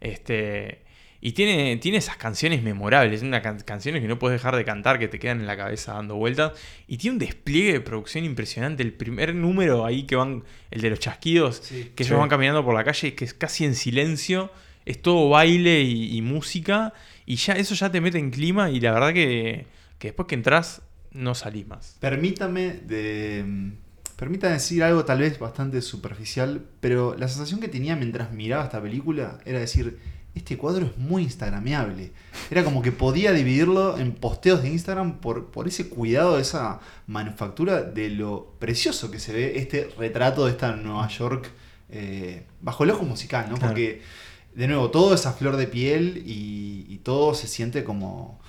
Este, 0.00 0.82
y 1.20 1.32
tiene, 1.32 1.76
tiene 1.78 1.98
esas 1.98 2.16
canciones 2.16 2.62
memorables, 2.62 3.22
unas 3.22 3.40
can- 3.42 3.58
canciones 3.60 4.00
que 4.02 4.06
no 4.08 4.18
puedes 4.20 4.38
dejar 4.40 4.54
de 4.54 4.64
cantar, 4.64 4.98
que 5.00 5.08
te 5.08 5.18
quedan 5.18 5.40
en 5.40 5.46
la 5.48 5.56
cabeza 5.56 5.94
dando 5.94 6.14
vueltas. 6.14 6.52
Y 6.86 6.96
tiene 6.98 7.14
un 7.14 7.18
despliegue 7.18 7.72
de 7.72 7.80
producción 7.80 8.24
impresionante. 8.24 8.82
El 8.84 8.92
primer 8.92 9.34
número 9.34 9.84
ahí 9.84 10.04
que 10.04 10.14
van, 10.14 10.44
el 10.70 10.80
de 10.80 10.90
los 10.90 11.00
chasquidos, 11.00 11.56
Sí. 11.64 11.90
que 11.96 12.04
Sí. 12.04 12.10
ellos 12.10 12.20
van 12.20 12.28
caminando 12.28 12.64
por 12.64 12.74
la 12.74 12.84
calle, 12.84 13.14
que 13.14 13.24
es 13.24 13.34
casi 13.34 13.64
en 13.64 13.74
silencio, 13.74 14.52
es 14.86 15.02
todo 15.02 15.28
baile 15.28 15.80
y, 15.82 16.16
y 16.16 16.22
música, 16.22 16.94
y 17.26 17.34
ya 17.36 17.54
eso 17.54 17.74
ya 17.74 17.90
te 17.90 18.00
mete 18.00 18.18
en 18.18 18.30
clima 18.30 18.70
y 18.70 18.80
la 18.80 18.92
verdad 18.92 19.12
que, 19.12 19.66
que 19.98 20.08
después 20.08 20.26
que 20.28 20.34
entras 20.34 20.82
no 21.12 21.34
salís 21.34 21.66
más. 21.66 21.96
Permítame 22.00 22.72
de. 22.74 23.72
Permítame 24.16 24.54
decir 24.54 24.82
algo 24.82 25.04
tal 25.04 25.20
vez 25.20 25.38
bastante 25.38 25.80
superficial, 25.80 26.64
pero 26.80 27.14
la 27.16 27.28
sensación 27.28 27.60
que 27.60 27.68
tenía 27.68 27.94
mientras 27.94 28.32
miraba 28.32 28.64
esta 28.64 28.82
película 28.82 29.38
era 29.44 29.60
decir, 29.60 30.00
este 30.34 30.56
cuadro 30.56 30.86
es 30.86 30.98
muy 30.98 31.22
instagrameable. 31.22 32.12
Era 32.50 32.64
como 32.64 32.82
que 32.82 32.90
podía 32.90 33.32
dividirlo 33.32 33.96
en 33.96 34.12
posteos 34.12 34.62
de 34.62 34.70
Instagram 34.70 35.20
por, 35.20 35.52
por 35.52 35.68
ese 35.68 35.88
cuidado, 35.88 36.40
esa 36.40 36.80
manufactura 37.06 37.82
de 37.82 38.10
lo 38.10 38.54
precioso 38.58 39.10
que 39.12 39.20
se 39.20 39.32
ve 39.32 39.58
este 39.58 39.88
retrato 39.96 40.46
de 40.46 40.50
esta 40.50 40.74
Nueva 40.74 41.06
York 41.08 41.48
eh, 41.90 42.44
bajo 42.60 42.82
el 42.82 42.90
ojo 42.90 43.04
musical, 43.04 43.46
¿no? 43.48 43.56
Claro. 43.56 43.68
Porque, 43.68 44.02
de 44.54 44.66
nuevo, 44.66 44.90
todo 44.90 45.14
esa 45.14 45.32
flor 45.32 45.56
de 45.56 45.68
piel 45.68 46.24
y, 46.26 46.86
y 46.88 46.98
todo 46.98 47.34
se 47.34 47.46
siente 47.46 47.84
como 47.84 48.40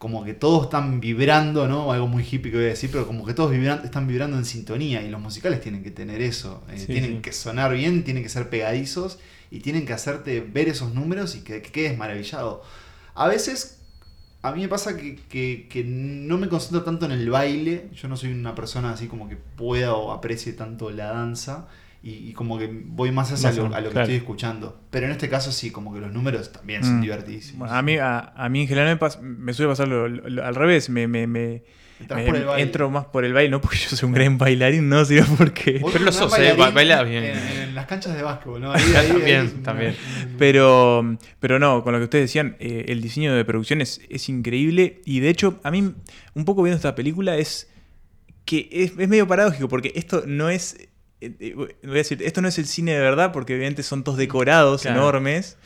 como 0.00 0.24
que 0.24 0.34
todos 0.34 0.64
están 0.64 1.00
vibrando, 1.00 1.68
¿no? 1.68 1.92
Algo 1.92 2.08
muy 2.08 2.24
hippie 2.24 2.50
que 2.50 2.58
voy 2.58 2.66
a 2.66 2.70
decir, 2.70 2.90
pero 2.92 3.06
como 3.06 3.24
que 3.26 3.34
todos 3.34 3.52
vibran- 3.52 3.84
están 3.84 4.08
vibrando 4.08 4.38
en 4.38 4.46
sintonía 4.46 5.02
y 5.02 5.10
los 5.10 5.20
musicales 5.20 5.60
tienen 5.62 5.84
que 5.84 5.92
tener 5.92 6.22
eso. 6.22 6.64
eh, 6.70 6.78
Sí, 6.78 6.86
tienen 6.86 7.16
sí. 7.16 7.22
que 7.22 7.32
sonar 7.32 7.72
bien, 7.74 8.04
tienen 8.04 8.22
que 8.24 8.30
ser 8.30 8.50
pegadizos 8.50 9.20
y 9.52 9.60
tienen 9.60 9.86
que 9.86 9.92
hacerte 9.94 10.40
ver 10.40 10.68
esos 10.68 10.94
números 10.94 11.36
y 11.36 11.42
que, 11.42 11.62
que 11.62 11.70
quedes 11.72 11.98
maravillado. 11.98 12.62
A 13.14 13.28
veces, 13.28 13.78
a 14.42 14.52
mí 14.52 14.62
me 14.62 14.68
pasa 14.68 14.96
que, 14.96 15.16
que- 15.28 15.68
que 15.70 15.84
no 15.84 16.38
me 16.38 16.48
concentro 16.48 16.82
tanto 16.84 17.06
en 17.06 17.12
el 17.12 17.28
baile. 17.30 17.90
Yo 17.94 18.08
no 18.08 18.16
soy 18.16 18.32
una 18.32 18.54
persona 18.54 18.92
así 18.92 19.06
como 19.08 19.28
que 19.28 19.36
pueda 19.36 19.94
o 19.94 20.12
aprecie 20.12 20.52
tanto 20.54 20.90
la 20.90 21.12
danza. 21.12 21.68
Y, 22.02 22.30
y 22.30 22.32
como 22.32 22.58
que 22.58 22.70
voy 22.86 23.12
más 23.12 23.30
hacia 23.30 23.52
lo, 23.52 23.66
a 23.74 23.80
lo 23.80 23.88
que 23.88 23.92
claro. 23.92 24.00
estoy 24.02 24.16
escuchando. 24.16 24.80
Pero 24.90 25.04
en 25.06 25.12
este 25.12 25.28
caso 25.28 25.52
sí, 25.52 25.70
como 25.70 25.92
que 25.92 26.00
los 26.00 26.10
números 26.12 26.50
también 26.50 26.82
son 26.82 26.98
Mm. 26.98 27.02
divertidísimos. 27.02 27.58
Bueno, 27.68 27.74
a, 27.74 27.82
mí, 27.82 27.96
a, 27.98 28.18
a 28.34 28.48
mí 28.48 28.62
en 28.62 28.68
general 28.68 28.94
me, 28.94 28.98
pas- 29.00 29.20
me 29.20 29.52
suele 29.52 29.70
pasar 29.70 29.86
lo- 29.88 30.08
lo- 30.08 30.44
al 30.44 30.54
revés. 30.54 30.88
Me, 30.88 31.06
entro 32.58 32.90
más 32.90 33.04
por 33.04 33.24
el 33.26 33.32
baile, 33.34 33.50
no 33.50 33.60
porque 33.60 33.76
yo 33.76 33.88
soy 33.94 34.06
un 34.06 34.14
gran 34.14 34.38
bailarín, 34.38 34.88
no, 34.88 35.04
sino 35.04 35.26
porque... 35.36 35.82
Pero 35.92 36.04
lo 36.04 36.12
sos 36.12 36.32
eh, 36.38 36.54
bailás 36.56 37.06
bien. 37.06 37.24
En, 37.24 37.36
en 37.36 37.74
las 37.74 37.86
canchas 37.86 38.16
de 38.16 38.22
básquetbol, 38.22 38.60
¿no? 38.62 38.72
Ahí- 38.72 38.82
ahí- 38.96 38.96
ahí 38.96 39.08
También, 39.12 39.62
también. 39.62 39.96
Pero, 40.38 41.18
pero 41.38 41.58
no, 41.58 41.82
con 41.84 41.92
lo 41.92 41.98
que 41.98 42.04
ustedes 42.04 42.24
decían, 42.24 42.56
eh, 42.60 42.86
el 42.88 43.02
diseño 43.02 43.34
de 43.34 43.44
producción 43.44 43.80
es, 43.82 44.00
es 44.08 44.28
increíble. 44.30 45.02
Y 45.04 45.20
de 45.20 45.28
hecho, 45.28 45.60
a 45.62 45.70
mí, 45.70 45.94
un 46.34 46.44
poco 46.46 46.62
viendo 46.62 46.76
esta 46.76 46.94
película, 46.94 47.36
es 47.36 47.68
que 48.46 48.68
es, 48.72 48.92
es 48.98 49.08
medio 49.08 49.26
paradójico, 49.28 49.68
porque 49.68 49.92
esto 49.94 50.24
no 50.26 50.48
es. 50.48 50.88
Eh, 51.20 51.34
eh, 51.40 51.54
voy 51.54 51.68
a 51.82 51.90
decir, 51.92 52.22
esto 52.22 52.40
no 52.40 52.48
es 52.48 52.58
el 52.58 52.66
cine 52.66 52.92
de 52.92 53.00
verdad, 53.00 53.32
porque 53.32 53.54
obviamente 53.54 53.82
son 53.82 54.04
todos 54.04 54.18
decorados 54.18 54.82
Claro. 54.82 55.00
enormes. 55.00 55.56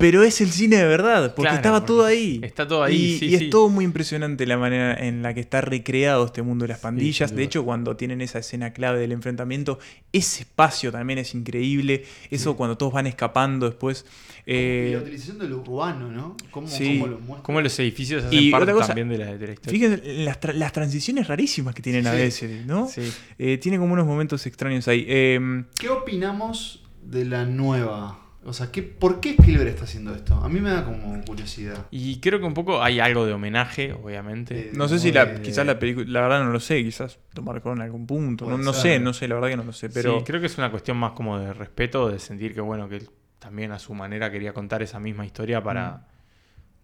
Pero 0.00 0.22
es 0.24 0.40
el 0.40 0.50
cine 0.50 0.76
de 0.78 0.86
verdad, 0.86 1.34
porque 1.34 1.42
Claro, 1.50 1.56
estaba 1.56 1.84
todo 1.84 2.04
ahí. 2.04 2.40
está 2.42 2.66
todo 2.66 2.82
ahí, 2.82 2.96
Y, 2.96 3.18
sí, 3.18 3.26
y 3.26 3.34
es 3.34 3.40
sí. 3.40 3.50
todo 3.50 3.68
muy 3.68 3.84
impresionante 3.84 4.46
la 4.46 4.56
manera 4.56 4.94
en 4.94 5.22
la 5.22 5.34
que 5.34 5.40
está 5.40 5.60
recreado 5.60 6.24
este 6.24 6.42
mundo 6.42 6.64
de 6.64 6.68
las 6.70 6.80
pandillas. 6.80 7.34
de 7.36 7.42
hecho, 7.42 7.64
cuando 7.64 7.96
tienen 7.96 8.20
esa 8.20 8.38
escena 8.38 8.72
clave 8.72 8.98
del 8.98 9.12
enfrentamiento, 9.12 9.78
ese 10.12 10.42
espacio 10.42 10.90
también 10.90 11.18
es 11.18 11.34
increíble. 11.34 12.04
Eso 12.30 12.56
cuando 12.56 12.76
todos 12.78 12.92
van 12.92 13.06
escapando 13.06 13.66
después. 13.66 14.04
y 14.46 14.52
eh, 14.54 14.90
la 14.94 15.02
utilización 15.02 15.38
de 15.38 15.48
lo 15.48 15.58
urbano, 15.58 16.10
¿no? 16.10 16.36
¿Cómo, 16.50 16.66
Sí. 16.66 16.94
cómo 16.98 17.06
lo 17.12 17.18
muestra? 17.20 17.42
Cómo 17.44 17.60
los 17.60 17.78
edificios 17.78 18.24
hacen 18.24 18.38
Y 18.38 18.50
parte 18.50 18.62
otra 18.64 18.74
cosa, 18.74 18.86
también 18.88 19.08
de 19.10 19.18
la, 19.18 19.36
de 19.36 19.46
la 19.46 19.52
historia. 19.52 19.70
Fíjense 19.78 20.10
en 20.18 20.24
las, 20.24 20.40
tra- 20.40 20.54
las 20.54 20.72
transiciones 20.72 21.28
rarísimas 21.28 21.74
que 21.74 21.82
tienen 21.82 22.06
a 22.06 22.12
veces, 22.12 22.64
¿no? 22.66 22.88
Sí. 22.88 23.02
Eh, 23.38 23.58
tiene 23.58 23.78
como 23.78 23.92
unos 23.92 24.06
momentos 24.06 24.46
extraños 24.46 24.88
ahí. 24.88 25.04
Eh, 25.06 25.62
¿Qué 25.78 25.88
opinamos 25.90 26.82
de 27.04 27.26
la 27.26 27.44
nueva? 27.44 28.18
O 28.42 28.54
sea, 28.54 28.72
¿qué, 28.72 28.82
¿por 28.82 29.20
qué 29.20 29.30
Spielberg 29.30 29.68
está 29.68 29.84
haciendo 29.84 30.14
esto? 30.14 30.34
A 30.34 30.48
mí 30.48 30.60
me 30.60 30.70
da 30.70 30.84
como 30.84 31.22
curiosidad. 31.24 31.86
Y 31.90 32.20
creo 32.20 32.40
que 32.40 32.46
un 32.46 32.54
poco 32.54 32.82
hay 32.82 32.98
algo 32.98 33.26
de 33.26 33.34
homenaje, 33.34 33.92
obviamente. 33.92 34.58
Eh, 34.58 34.70
no 34.74 34.88
sé 34.88 34.98
si 34.98 35.12
la, 35.12 35.42
quizás 35.42 35.66
la 35.66 35.78
película, 35.78 36.06
la 36.08 36.20
verdad 36.22 36.44
no 36.44 36.50
lo 36.50 36.60
sé, 36.60 36.82
quizás 36.82 37.18
lo 37.34 37.42
marcó 37.42 37.72
en 37.72 37.82
algún 37.82 38.06
punto. 38.06 38.46
No, 38.56 38.72
sé, 38.72 38.98
no 38.98 39.12
sé, 39.12 39.28
la 39.28 39.34
verdad 39.34 39.50
que 39.50 39.56
no 39.56 39.64
lo 39.64 39.72
sé. 39.72 39.90
Pero 39.90 40.18
Sí, 40.18 40.24
creo 40.24 40.40
que 40.40 40.46
es 40.46 40.56
una 40.56 40.70
cuestión 40.70 40.96
más 40.96 41.12
como 41.12 41.38
de 41.38 41.52
respeto, 41.52 42.08
de 42.08 42.18
sentir 42.18 42.54
que 42.54 42.62
bueno, 42.62 42.88
que 42.88 42.96
él 42.96 43.10
también 43.38 43.72
a 43.72 43.78
su 43.78 43.92
manera 43.94 44.30
quería 44.30 44.54
contar 44.54 44.82
esa 44.82 44.98
misma 44.98 45.26
historia 45.26 45.62
para. 45.62 46.06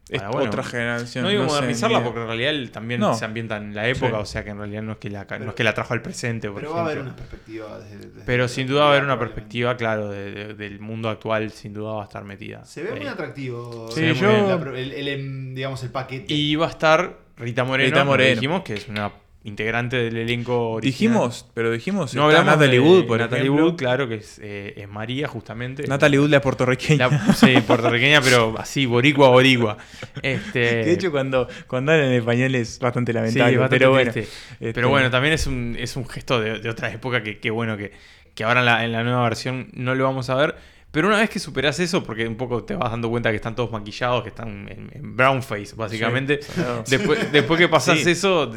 Es 0.08 0.22
bueno, 0.28 0.48
otra 0.50 0.62
generación. 0.62 1.24
No 1.24 1.30
digo 1.30 1.42
sé, 1.44 1.48
modernizarla 1.48 2.04
porque 2.04 2.20
en 2.20 2.26
realidad 2.26 2.50
él 2.50 2.70
también 2.70 3.00
No. 3.00 3.14
se 3.14 3.24
ambienta 3.24 3.56
en 3.56 3.74
la 3.74 3.88
época, 3.88 4.08
Sí. 4.08 4.14
o 4.20 4.24
sea 4.24 4.44
que 4.44 4.50
en 4.50 4.58
realidad 4.58 4.82
no 4.82 4.92
es 4.92 4.98
que 4.98 5.10
la, 5.10 5.24
no 5.40 5.48
es 5.48 5.54
que 5.54 5.64
la 5.64 5.74
trajo 5.74 5.94
al 5.94 6.02
presente, 6.02 6.48
por 6.48 6.60
Pero 6.60 6.74
va 6.74 6.80
a 6.80 6.84
haber 6.84 6.98
una 7.00 7.16
perspectiva 7.16 7.78
desde, 7.80 7.96
desde- 7.98 8.22
Pero 8.24 8.46
sin 8.48 8.66
duda 8.68 8.82
va 8.82 8.86
a 8.86 8.90
haber 8.92 9.04
una 9.04 9.18
perspectiva, 9.18 9.76
claro, 9.76 10.08
de- 10.10 10.30
de- 10.30 10.54
del 10.54 10.78
mundo 10.80 11.08
actual, 11.08 11.50
sin 11.50 11.72
duda 11.72 11.94
va 11.94 12.02
a 12.02 12.04
estar 12.04 12.22
metida. 12.24 12.64
Se 12.64 12.82
ve 12.82 12.94
muy 12.94 13.06
atractivo. 13.06 13.88
Sí, 13.90 14.14
yo- 14.14 14.48
la 14.48 14.60
pro- 14.60 14.76
el, 14.76 14.92
el, 14.92 15.08
em, 15.08 15.54
digamos, 15.54 15.82
el 15.82 15.90
paquete. 15.90 16.32
Y 16.32 16.54
va 16.56 16.66
a 16.66 16.70
estar 16.70 17.18
Rita 17.36 17.64
Moreno, 17.64 17.90
Rita 17.90 18.04
Moreno. 18.04 18.34
dijimos, 18.34 18.62
que 18.62 18.74
es 18.74 18.88
una 18.88 19.10
integrante 19.46 19.96
del 19.96 20.16
elenco 20.16 20.70
original. 20.72 20.92
Dijimos, 20.92 21.46
pero 21.54 21.70
dijimos. 21.70 22.14
no 22.14 22.24
hablamos 22.24 22.46
Natalie 22.46 22.80
de 22.80 22.80
Wood, 22.80 23.06
por 23.06 23.18
Natalie 23.20 23.44
ejemplo. 23.44 23.66
Wood, 23.66 23.76
claro, 23.76 24.08
que 24.08 24.16
es, 24.16 24.40
eh, 24.42 24.74
es 24.76 24.88
María, 24.88 25.28
justamente. 25.28 25.86
Natalie 25.86 26.18
Wood, 26.18 26.30
la 26.30 26.40
puertorriqueña. 26.40 27.08
La, 27.08 27.32
sí, 27.32 27.54
puertorriqueña, 27.66 28.20
pero 28.20 28.54
así, 28.58 28.86
boricua, 28.86 29.28
boricua. 29.28 29.78
Este, 30.20 30.58
de 30.84 30.92
hecho, 30.92 31.12
cuando, 31.12 31.48
cuando 31.68 31.92
hablan 31.92 32.08
en 32.08 32.14
español 32.14 32.54
es 32.56 32.80
bastante 32.80 33.12
sí, 33.12 33.16
lamentable. 33.16 33.56
bastante 33.56 33.78
pero 33.78 33.90
bueno. 33.90 34.10
este, 34.10 34.28
Pero 34.72 34.88
bueno, 34.88 35.10
también 35.10 35.34
es 35.34 35.46
un, 35.46 35.76
es 35.78 35.96
un 35.96 36.08
gesto 36.08 36.40
de, 36.40 36.58
de 36.58 36.68
otra 36.68 36.90
época 36.90 37.22
que, 37.22 37.38
que 37.38 37.50
bueno, 37.50 37.76
que, 37.76 37.92
que 38.34 38.42
ahora 38.42 38.60
en 38.60 38.66
la, 38.66 38.84
en 38.84 38.92
la 38.92 39.04
nueva 39.04 39.22
versión 39.22 39.68
no 39.74 39.94
lo 39.94 40.04
vamos 40.04 40.28
a 40.28 40.34
ver. 40.34 40.56
Pero 40.96 41.08
una 41.08 41.18
vez 41.18 41.28
que 41.28 41.38
superas 41.38 41.78
eso, 41.78 42.02
porque 42.02 42.26
un 42.26 42.36
poco 42.36 42.64
te 42.64 42.74
vas 42.74 42.90
dando 42.90 43.10
cuenta 43.10 43.28
que 43.28 43.36
están 43.36 43.54
todos 43.54 43.70
maquillados, 43.70 44.22
que 44.22 44.30
están 44.30 44.66
en, 44.66 44.88
en 44.94 45.14
brown 45.14 45.42
face, 45.42 45.74
básicamente. 45.76 46.40
Sí, 46.40 46.52
claro. 46.54 46.84
Después, 46.88 47.30
después 47.32 47.60
que 47.60 47.68
pasas 47.68 47.98
Sí. 47.98 48.10
eso, 48.12 48.50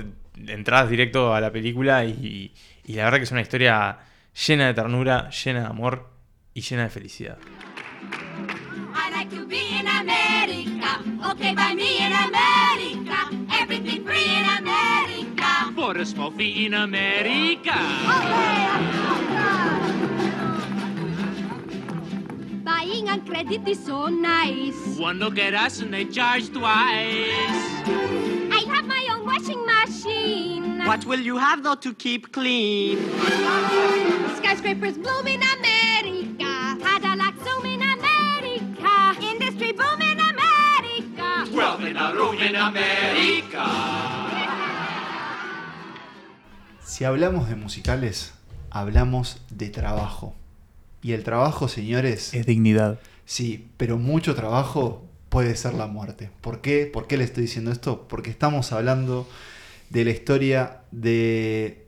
entras 0.47 0.89
directo 0.89 1.35
a 1.35 1.41
la 1.41 1.51
película 1.51 2.05
y, 2.05 2.53
y 2.85 2.93
la 2.93 3.03
verdad 3.03 3.17
que 3.17 3.23
es 3.25 3.31
una 3.33 3.41
historia 3.41 3.97
llena 4.47 4.67
de 4.67 4.73
ternura, 4.73 5.29
llena 5.31 5.59
de 5.59 5.65
amor 5.65 6.09
y 6.53 6.61
llena 6.61 6.83
de 6.83 6.89
felicidad. 6.89 7.37
I 8.95 9.11
like 9.11 9.35
to 9.35 9.45
be 9.45 9.57
in 9.77 9.85
America. 9.85 11.01
Okay, 11.33 11.53
by 11.53 11.75
me 11.75 11.97
in 12.07 12.13
America. 12.13 13.29
Everything 13.61 14.05
free 14.05 14.37
in 14.37 14.45
America. 14.65 15.73
For 15.75 15.97
a 15.97 16.05
small 16.05 16.31
fee 16.31 16.67
in 16.67 16.73
America. 16.73 17.75
Buying 22.69 23.09
on 23.09 23.25
credit 23.25 23.67
is 23.67 23.83
so 23.83 24.09
nice. 24.09 24.79
One 24.99 25.17
look 25.17 25.39
at 25.39 25.55
us 25.55 25.81
and 25.81 25.91
they 25.91 26.05
charge 26.05 26.49
twice. 26.53 27.65
I 28.57 28.61
have 28.71 28.85
my 28.85 29.03
own 29.11 29.25
washing 29.25 29.65
machine. 29.65 30.85
What 30.85 31.03
will 31.05 31.19
you 31.19 31.37
have 31.37 31.63
though 31.63 31.79
to 31.87 31.93
keep 31.95 32.31
clean? 32.31 32.99
Skyscrapers 34.37 34.99
bloom 34.99 35.25
in 35.25 35.41
America. 35.57 36.51
Cadillac 36.85 37.35
zoom 37.43 37.65
in 37.65 37.81
America. 37.81 38.95
Industry 39.31 39.71
boom 39.71 40.01
in 40.11 40.19
America. 40.31 41.29
Wealth 41.51 41.81
in 41.81 41.97
a 41.97 42.13
room 42.13 42.37
in 42.37 42.55
America. 42.55 43.65
Si 46.81 47.03
hablamos 47.03 47.49
de 47.49 47.55
musicales, 47.55 48.31
hablamos 48.69 49.37
de 49.49 49.69
trabajo. 49.69 50.35
Y 51.01 51.13
el 51.13 51.23
trabajo, 51.23 51.67
señores, 51.67 52.33
Es 52.33 52.45
dignidad. 52.45 52.99
sí, 53.25 53.69
pero 53.77 53.97
mucho 53.97 54.35
trabajo 54.35 55.05
puede 55.29 55.55
ser 55.55 55.73
la 55.75 55.87
muerte. 55.87 56.29
¿Por 56.41 56.61
qué? 56.61 56.85
¿Por 56.91 57.07
qué 57.07 57.17
le 57.17 57.23
estoy 57.23 57.43
diciendo 57.43 57.71
esto? 57.71 58.07
Porque 58.07 58.29
estamos 58.29 58.71
hablando 58.71 59.27
de 59.89 60.03
la 60.05 60.11
historia 60.11 60.81
de 60.91 61.87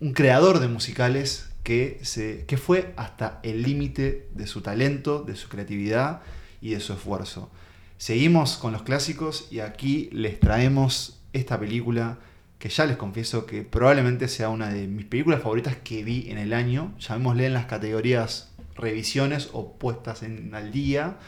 un 0.00 0.12
creador 0.12 0.58
de 0.60 0.68
musicales 0.68 1.50
que, 1.62 1.98
se, 2.02 2.44
que 2.46 2.56
fue 2.56 2.92
hasta 2.96 3.38
el 3.42 3.62
límite 3.62 4.28
de 4.34 4.46
su 4.46 4.60
talento, 4.60 5.22
de 5.22 5.36
su 5.36 5.48
creatividad 5.48 6.22
y 6.60 6.70
de 6.70 6.80
su 6.80 6.92
esfuerzo. 6.92 7.50
Seguimos 7.98 8.56
con 8.56 8.72
los 8.72 8.82
clásicos 8.82 9.46
y 9.50 9.60
aquí 9.60 10.08
les 10.12 10.40
traemos 10.40 11.20
esta 11.32 11.60
película 11.60 12.18
que 12.58 12.68
ya 12.68 12.84
les 12.86 12.96
confieso 12.96 13.46
que 13.46 13.62
probablemente 13.62 14.26
sea 14.28 14.48
una 14.48 14.70
de 14.70 14.86
mis 14.86 15.06
películas 15.06 15.42
favoritas 15.42 15.76
que 15.82 16.02
vi 16.02 16.26
en 16.30 16.38
el 16.38 16.52
año. 16.52 16.94
Llamémosle 16.98 17.46
en 17.46 17.54
las 17.54 17.66
categorías 17.66 18.49
revisiones 18.74 19.50
o 19.52 19.78
puestas 19.78 20.22
en, 20.22 20.54
al 20.54 20.72
día. 20.72 21.18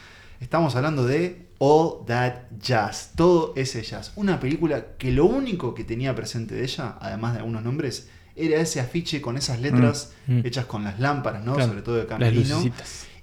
Estamos 0.41 0.75
hablando 0.75 1.07
de 1.07 1.47
All 1.59 2.05
That 2.07 2.51
Jazz, 2.59 3.13
todo 3.15 3.53
ese 3.57 3.83
jazz. 3.83 4.13
Una 4.17 4.41
película 4.41 4.97
que 4.99 5.13
lo 5.13 5.27
único 5.27 5.75
que 5.75 5.85
tenía 5.85 6.15
presente 6.15 6.55
de 6.55 6.65
ella, 6.65 6.97
además 7.01 7.35
de 7.35 7.39
algunos 7.39 7.63
nombres, 7.63 8.09
era 8.35 8.61
ese 8.61 8.81
afiche 8.81 9.21
con 9.21 9.37
esas 9.37 9.61
letras 9.61 10.13
Mm, 10.27 10.39
mm. 10.39 10.47
hechas 10.47 10.67
con 10.67 10.85
las 10.85 10.99
lámparas, 11.01 11.45
¿no? 11.45 11.55
Claro, 11.55 11.71
Sobre 11.71 11.83
todo 11.83 11.97
de 11.97 12.07
camerino. 12.07 12.63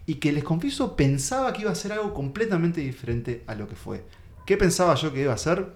Y 0.05 0.15
que 0.15 0.31
les 0.31 0.43
confieso, 0.43 0.95
pensaba 0.95 1.53
que 1.53 1.61
iba 1.61 1.71
a 1.71 1.75
ser 1.75 1.91
algo 1.91 2.13
completamente 2.13 2.81
diferente 2.81 3.43
a 3.45 3.55
lo 3.55 3.67
que 3.67 3.75
fue. 3.75 4.03
¿Qué 4.45 4.57
pensaba 4.57 4.95
yo 4.95 5.13
que 5.13 5.21
iba 5.21 5.33
a 5.33 5.37
ser? 5.37 5.75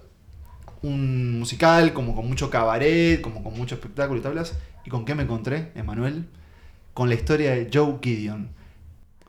Un 0.82 1.38
musical, 1.38 1.92
como 1.92 2.16
con 2.16 2.26
mucho 2.28 2.50
cabaret, 2.50 3.20
como 3.20 3.42
con 3.44 3.56
mucho 3.56 3.76
espectáculo 3.76 4.18
y 4.20 4.22
tablas. 4.22 4.54
¿Y 4.84 4.90
con 4.90 5.04
qué 5.04 5.14
me 5.14 5.22
encontré, 5.22 5.70
Emanuel? 5.76 6.26
Con 6.94 7.08
la 7.08 7.14
historia 7.14 7.50
de 7.50 7.68
Joe 7.72 7.98
Gideon. 8.02 8.50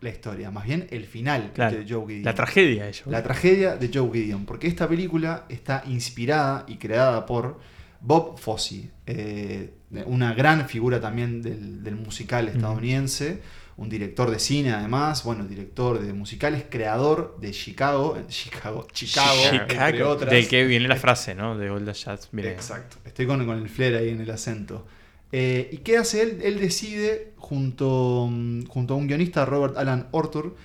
La 0.02 0.10
historia, 0.10 0.52
más 0.52 0.66
bien 0.66 0.88
el 0.92 1.06
final 1.06 1.52
Claro, 1.54 1.78
de 1.78 1.86
Joe 1.88 2.06
Gideon. 2.06 2.24
La 2.24 2.36
tragedia 2.36 2.84
de 2.84 2.90
ellos. 2.90 3.08
La 3.08 3.24
tragedia 3.24 3.76
de 3.76 3.90
Joe 3.94 4.10
Gideon, 4.14 4.46
porque 4.46 4.68
esta 4.68 4.88
película 4.88 5.46
está 5.50 5.84
inspirada 5.88 6.66
y 6.68 6.78
creada 6.78 7.26
por 7.26 7.60
Bob 8.02 8.38
Fosse, 8.38 8.92
eh, 9.08 9.74
una 10.06 10.34
gran 10.34 10.70
figura 10.70 11.02
también 11.02 11.42
del, 11.42 11.84
del 11.84 11.96
musical 11.96 12.48
estadounidense, 12.50 13.42
un 13.78 13.90
director 13.90 14.32
de 14.32 14.40
cine 14.40 14.72
además, 14.72 15.24
bueno, 15.24 15.44
director 15.46 16.00
de 16.00 16.14
musicales, 16.14 16.66
creador 16.70 17.38
de 17.42 17.52
Chicago, 17.52 18.16
eh, 18.20 18.24
Chicago, 18.28 18.88
Chicago, 18.92 19.42
entre 19.52 19.68
Chicago, 19.68 20.10
otras. 20.10 20.32
Del 20.32 20.48
que 20.48 20.66
viene 20.66 20.88
la 20.88 20.96
frase, 20.96 21.36
¿no? 21.36 21.58
De 21.58 21.68
the 21.68 21.94
Jazz. 21.94 22.30
Exacto, 22.34 22.98
estoy 23.06 23.26
con, 23.26 23.46
con 23.46 23.58
el 23.58 23.70
flair 23.70 23.96
ahí 23.96 24.10
en 24.10 24.22
el 24.22 24.30
acento. 24.30 24.86
Eh, 25.32 25.70
¿Y 25.72 25.78
qué 25.78 25.98
hace 25.98 26.22
él? 26.22 26.40
Él 26.44 26.60
decide, 26.60 27.34
junto, 27.38 28.28
mm, 28.32 28.66
junto 28.66 28.94
a 28.94 28.98
un 28.98 29.08
guionista, 29.08 29.46
Robert 29.46 29.78
Alan 29.78 30.08
Ortur, 30.12 30.56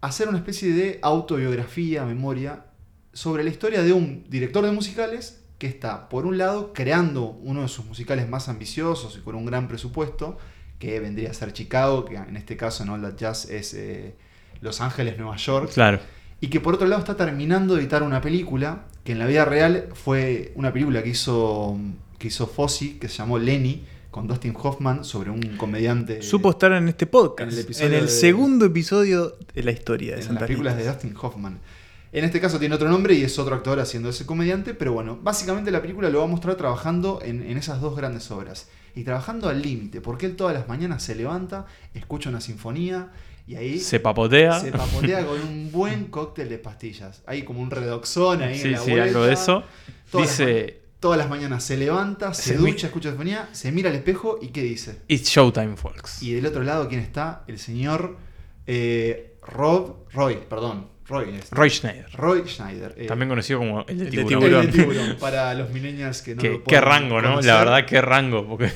hacer 0.00 0.28
una 0.28 0.38
especie 0.38 0.72
de 0.72 0.98
autobiografía, 1.02 2.04
memoria, 2.04 2.66
sobre 3.12 3.44
la 3.44 3.50
historia 3.50 3.82
de 3.82 3.92
un 3.92 4.24
director 4.28 4.64
de 4.64 4.72
musicales 4.72 5.42
que 5.58 5.66
está, 5.66 6.08
por 6.08 6.26
un 6.26 6.38
lado, 6.38 6.72
creando 6.72 7.38
uno 7.42 7.62
de 7.62 7.68
sus 7.68 7.84
musicales 7.84 8.28
más 8.28 8.48
ambiciosos 8.48 9.16
y 9.16 9.20
con 9.20 9.36
un 9.36 9.46
gran 9.46 9.68
presupuesto, 9.68 10.38
que 10.78 10.98
vendría 10.98 11.30
a 11.30 11.34
ser 11.34 11.52
Chicago, 11.52 12.04
que 12.04 12.16
en 12.16 12.36
este 12.36 12.56
caso 12.56 12.82
en 12.82 12.88
All 12.88 13.02
That 13.02 13.16
Jazz 13.16 13.48
es 13.48 13.72
eh, 13.74 14.16
Los 14.60 14.80
Ángeles, 14.80 15.16
Nueva 15.18 15.36
York. 15.36 15.70
Claro. 15.72 16.00
Y 16.40 16.48
que 16.48 16.58
por 16.58 16.74
otro 16.74 16.88
lado 16.88 17.00
está 17.00 17.16
terminando 17.16 17.76
de 17.76 17.82
editar 17.82 18.02
una 18.02 18.20
película 18.20 18.86
que 19.04 19.12
en 19.12 19.20
la 19.20 19.26
vida 19.26 19.44
real 19.44 19.90
fue 19.94 20.52
una 20.56 20.72
película 20.72 21.04
que 21.04 21.10
hizo, 21.10 21.78
que 22.18 22.26
hizo 22.26 22.48
Fossi, 22.48 22.94
que 22.94 23.08
se 23.08 23.18
llamó 23.18 23.38
Lenny, 23.38 23.84
con 24.12 24.28
Dustin 24.28 24.54
Hoffman, 24.56 25.04
sobre 25.04 25.30
un 25.30 25.40
comediante. 25.56 26.22
Supo 26.22 26.50
estar 26.50 26.70
en 26.72 26.86
este 26.86 27.06
podcast. 27.06 27.40
en 27.40 27.48
el 27.48 27.54
En 27.54 27.58
el, 27.58 27.64
episodio 27.64 28.02
de- 28.02 28.08
segundo 28.08 28.64
episodio 28.66 29.36
de 29.54 29.62
la 29.64 29.72
historia 29.72 30.14
de 30.14 30.22
en 30.22 30.34
las 30.34 30.42
películas 30.44 30.76
de 30.76 30.86
Dustin 30.86 31.14
Hoffman. 31.20 31.58
En 32.12 32.24
este 32.24 32.38
caso 32.40 32.58
tiene 32.58 32.74
otro 32.74 32.90
nombre 32.90 33.14
y 33.14 33.24
es 33.24 33.38
otro 33.38 33.54
actor 33.54 33.80
haciendo 33.80 34.10
ese 34.10 34.26
comediante, 34.26 34.74
pero 34.74 34.92
bueno, 34.92 35.18
básicamente 35.22 35.70
la 35.70 35.80
película 35.80 36.10
lo 36.10 36.18
va 36.18 36.24
a 36.24 36.28
mostrar 36.28 36.56
trabajando 36.56 37.20
en, 37.24 37.42
en 37.42 37.56
esas 37.56 37.80
dos 37.80 37.96
grandes 37.96 38.30
obras. 38.30 38.68
Y 38.94 39.04
trabajando 39.04 39.48
al 39.48 39.62
límite, 39.62 40.02
porque 40.02 40.26
él 40.26 40.36
todas 40.36 40.52
las 40.54 40.68
mañanas 40.68 41.02
se 41.02 41.14
levanta, 41.14 41.64
escucha 41.94 42.28
una 42.28 42.42
sinfonía 42.42 43.08
y 43.48 43.54
ahí 43.56 43.80
Se 43.80 43.98
papotea. 43.98 44.60
se 44.60 44.70
papotea 44.72 45.24
con 45.24 45.40
un 45.40 45.72
buen 45.72 46.04
cóctel 46.08 46.50
de 46.50 46.58
pastillas. 46.58 47.22
Hay 47.24 47.44
como 47.44 47.62
un 47.62 47.70
redoxón 47.70 48.42
ahí 48.42 48.56
en 48.56 48.60
Sí, 48.62 48.68
la 48.68 48.78
sí, 48.78 48.90
vuelta. 48.90 49.08
algo 49.08 49.24
de 49.24 49.32
eso. 49.32 49.62
Dice, 50.12 50.81
todas 51.02 51.18
las 51.18 51.28
mañanas 51.28 51.64
se 51.64 51.76
levanta, 51.76 52.32
se 52.32 52.52
Se 52.52 52.56
ducha, 52.56 52.86
escucha 52.86 53.08
sinfonía, 53.10 53.48
se 53.50 53.72
mira 53.72 53.90
al 53.90 53.96
espejo 53.96 54.38
y 54.40 54.48
¿qué 54.48 54.62
dice? 54.62 55.00
It's 55.08 55.28
showtime, 55.28 55.76
folks. 55.76 56.22
Y 56.22 56.32
del 56.32 56.46
otro 56.46 56.62
lado, 56.62 56.88
¿quién 56.88 57.00
está? 57.00 57.42
El 57.48 57.58
señor 57.58 58.16
eh, 58.68 59.36
Rob 59.42 60.08
Roy, 60.12 60.38
perdón, 60.48 60.91
Roy. 61.50 61.70
Schneider. 61.70 62.06
Roy 62.12 62.42
Schneider. 62.48 62.94
eh, 62.96 63.06
También 63.06 63.28
conocido 63.28 63.58
como 63.60 63.84
el 63.86 63.98
de 63.98 64.24
tiburón. 64.24 64.54
el 64.54 64.66
de 64.66 64.72
tiburón, 64.72 65.16
para 65.20 65.54
los 65.54 65.70
millennials 65.70 66.22
que 66.22 66.34
no 66.34 66.42
Qué, 66.42 66.50
lo 66.50 66.64
qué 66.64 66.80
rango, 66.80 67.20
¿no? 67.22 67.40
La 67.40 67.58
verdad, 67.58 67.86
qué 67.86 68.00
rango. 68.00 68.46
Porque 68.48 68.70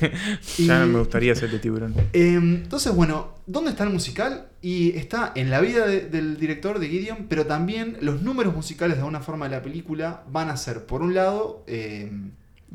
Y- 0.57 0.65
Ya 0.67 0.79
no 0.79 0.87
me 0.87 0.99
gustaría 0.99 1.35
ser 1.35 1.49
de 1.49 1.59
tiburón. 1.59 1.93
Eh, 2.13 2.33
entonces, 2.35 2.93
bueno, 2.93 3.33
¿dónde 3.45 3.71
está 3.71 3.83
el 3.83 3.89
musical? 3.89 4.47
Y 4.61 4.97
está 4.97 5.31
en 5.35 5.49
la 5.49 5.61
vida 5.61 5.85
de- 5.85 6.01
del 6.09 6.37
director 6.37 6.79
de 6.79 6.87
Gideon, 6.89 7.27
pero 7.29 7.45
también 7.45 7.97
los 8.01 8.21
números 8.21 8.55
musicales 8.55 8.97
de 8.97 9.01
alguna 9.01 9.19
forma 9.21 9.47
de 9.49 9.55
la 9.55 9.61
película 9.61 10.23
van 10.29 10.49
a 10.49 10.57
ser, 10.57 10.85
por 10.85 11.01
un 11.01 11.13
lado, 11.13 11.63
eh, 11.67 12.11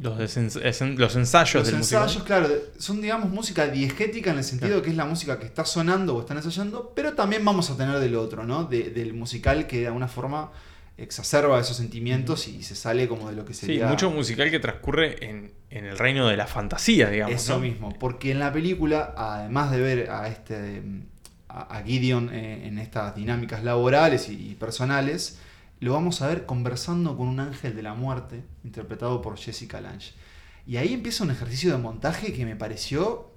los, 0.00 0.18
esen- 0.18 0.96
los 0.96 1.16
ensayos 1.16 1.64
los 1.70 1.72
ensayos, 1.72 2.22
claro, 2.22 2.48
son 2.78 3.00
digamos 3.00 3.28
música 3.30 3.66
diegética 3.68 4.30
en 4.30 4.38
el 4.38 4.44
sentido 4.44 4.76
de 4.76 4.82
que 4.82 4.90
es 4.90 4.96
la 4.96 5.04
música 5.04 5.38
que 5.38 5.44
está 5.46 5.64
sonando 5.64 6.16
o 6.16 6.20
están 6.20 6.38
ensayando, 6.38 6.92
pero 6.96 7.12
también 7.12 7.44
vamos 7.44 7.70
a 7.70 7.76
tener 7.76 7.98
del 7.98 8.16
otro, 8.16 8.44
¿no? 8.44 8.64
De- 8.64 8.90
del 8.90 9.12
musical 9.12 9.66
que 9.66 9.80
de 9.80 9.86
alguna 9.88 10.08
forma 10.08 10.50
exacerba 10.96 11.58
esos 11.60 11.76
sentimientos 11.76 12.48
y 12.48 12.62
se 12.62 12.74
sale 12.76 13.08
como 13.08 13.28
de 13.28 13.36
lo 13.36 13.44
que 13.44 13.54
Sí, 13.54 13.66
sería... 13.66 13.86
mucho 13.86 14.10
musical 14.10 14.50
que 14.50 14.60
transcurre 14.60 15.24
en, 15.28 15.52
en 15.70 15.84
el 15.86 15.98
reino 15.98 16.28
de 16.28 16.36
la 16.36 16.46
fantasía, 16.46 17.08
digamos. 17.10 17.34
Eso 17.34 17.54
¿no? 17.54 17.60
mismo, 17.60 17.98
porque 17.98 18.30
en 18.30 18.38
la 18.38 18.52
película, 18.52 19.14
además 19.16 19.70
de 19.70 19.80
ver 19.80 20.10
a 20.10 20.28
este 20.28 20.82
a 21.48 21.82
Gideon 21.84 22.30
eh, 22.32 22.66
en 22.66 22.78
estas 22.78 23.14
dinámicas 23.14 23.62
laborales 23.62 24.28
y 24.30 24.54
personales, 24.58 25.38
lo 25.82 25.94
vamos 25.94 26.22
a 26.22 26.28
ver 26.28 26.46
conversando 26.46 27.16
con 27.16 27.26
un 27.26 27.40
ángel 27.40 27.74
de 27.74 27.82
la 27.82 27.94
muerte, 27.94 28.44
interpretado 28.62 29.20
por 29.20 29.36
Jessica 29.36 29.80
Lange. 29.80 30.12
Y 30.64 30.76
ahí 30.76 30.92
empieza 30.92 31.24
un 31.24 31.32
ejercicio 31.32 31.72
de 31.72 31.78
montaje 31.78 32.32
que 32.32 32.44
me 32.44 32.54
pareció 32.54 33.32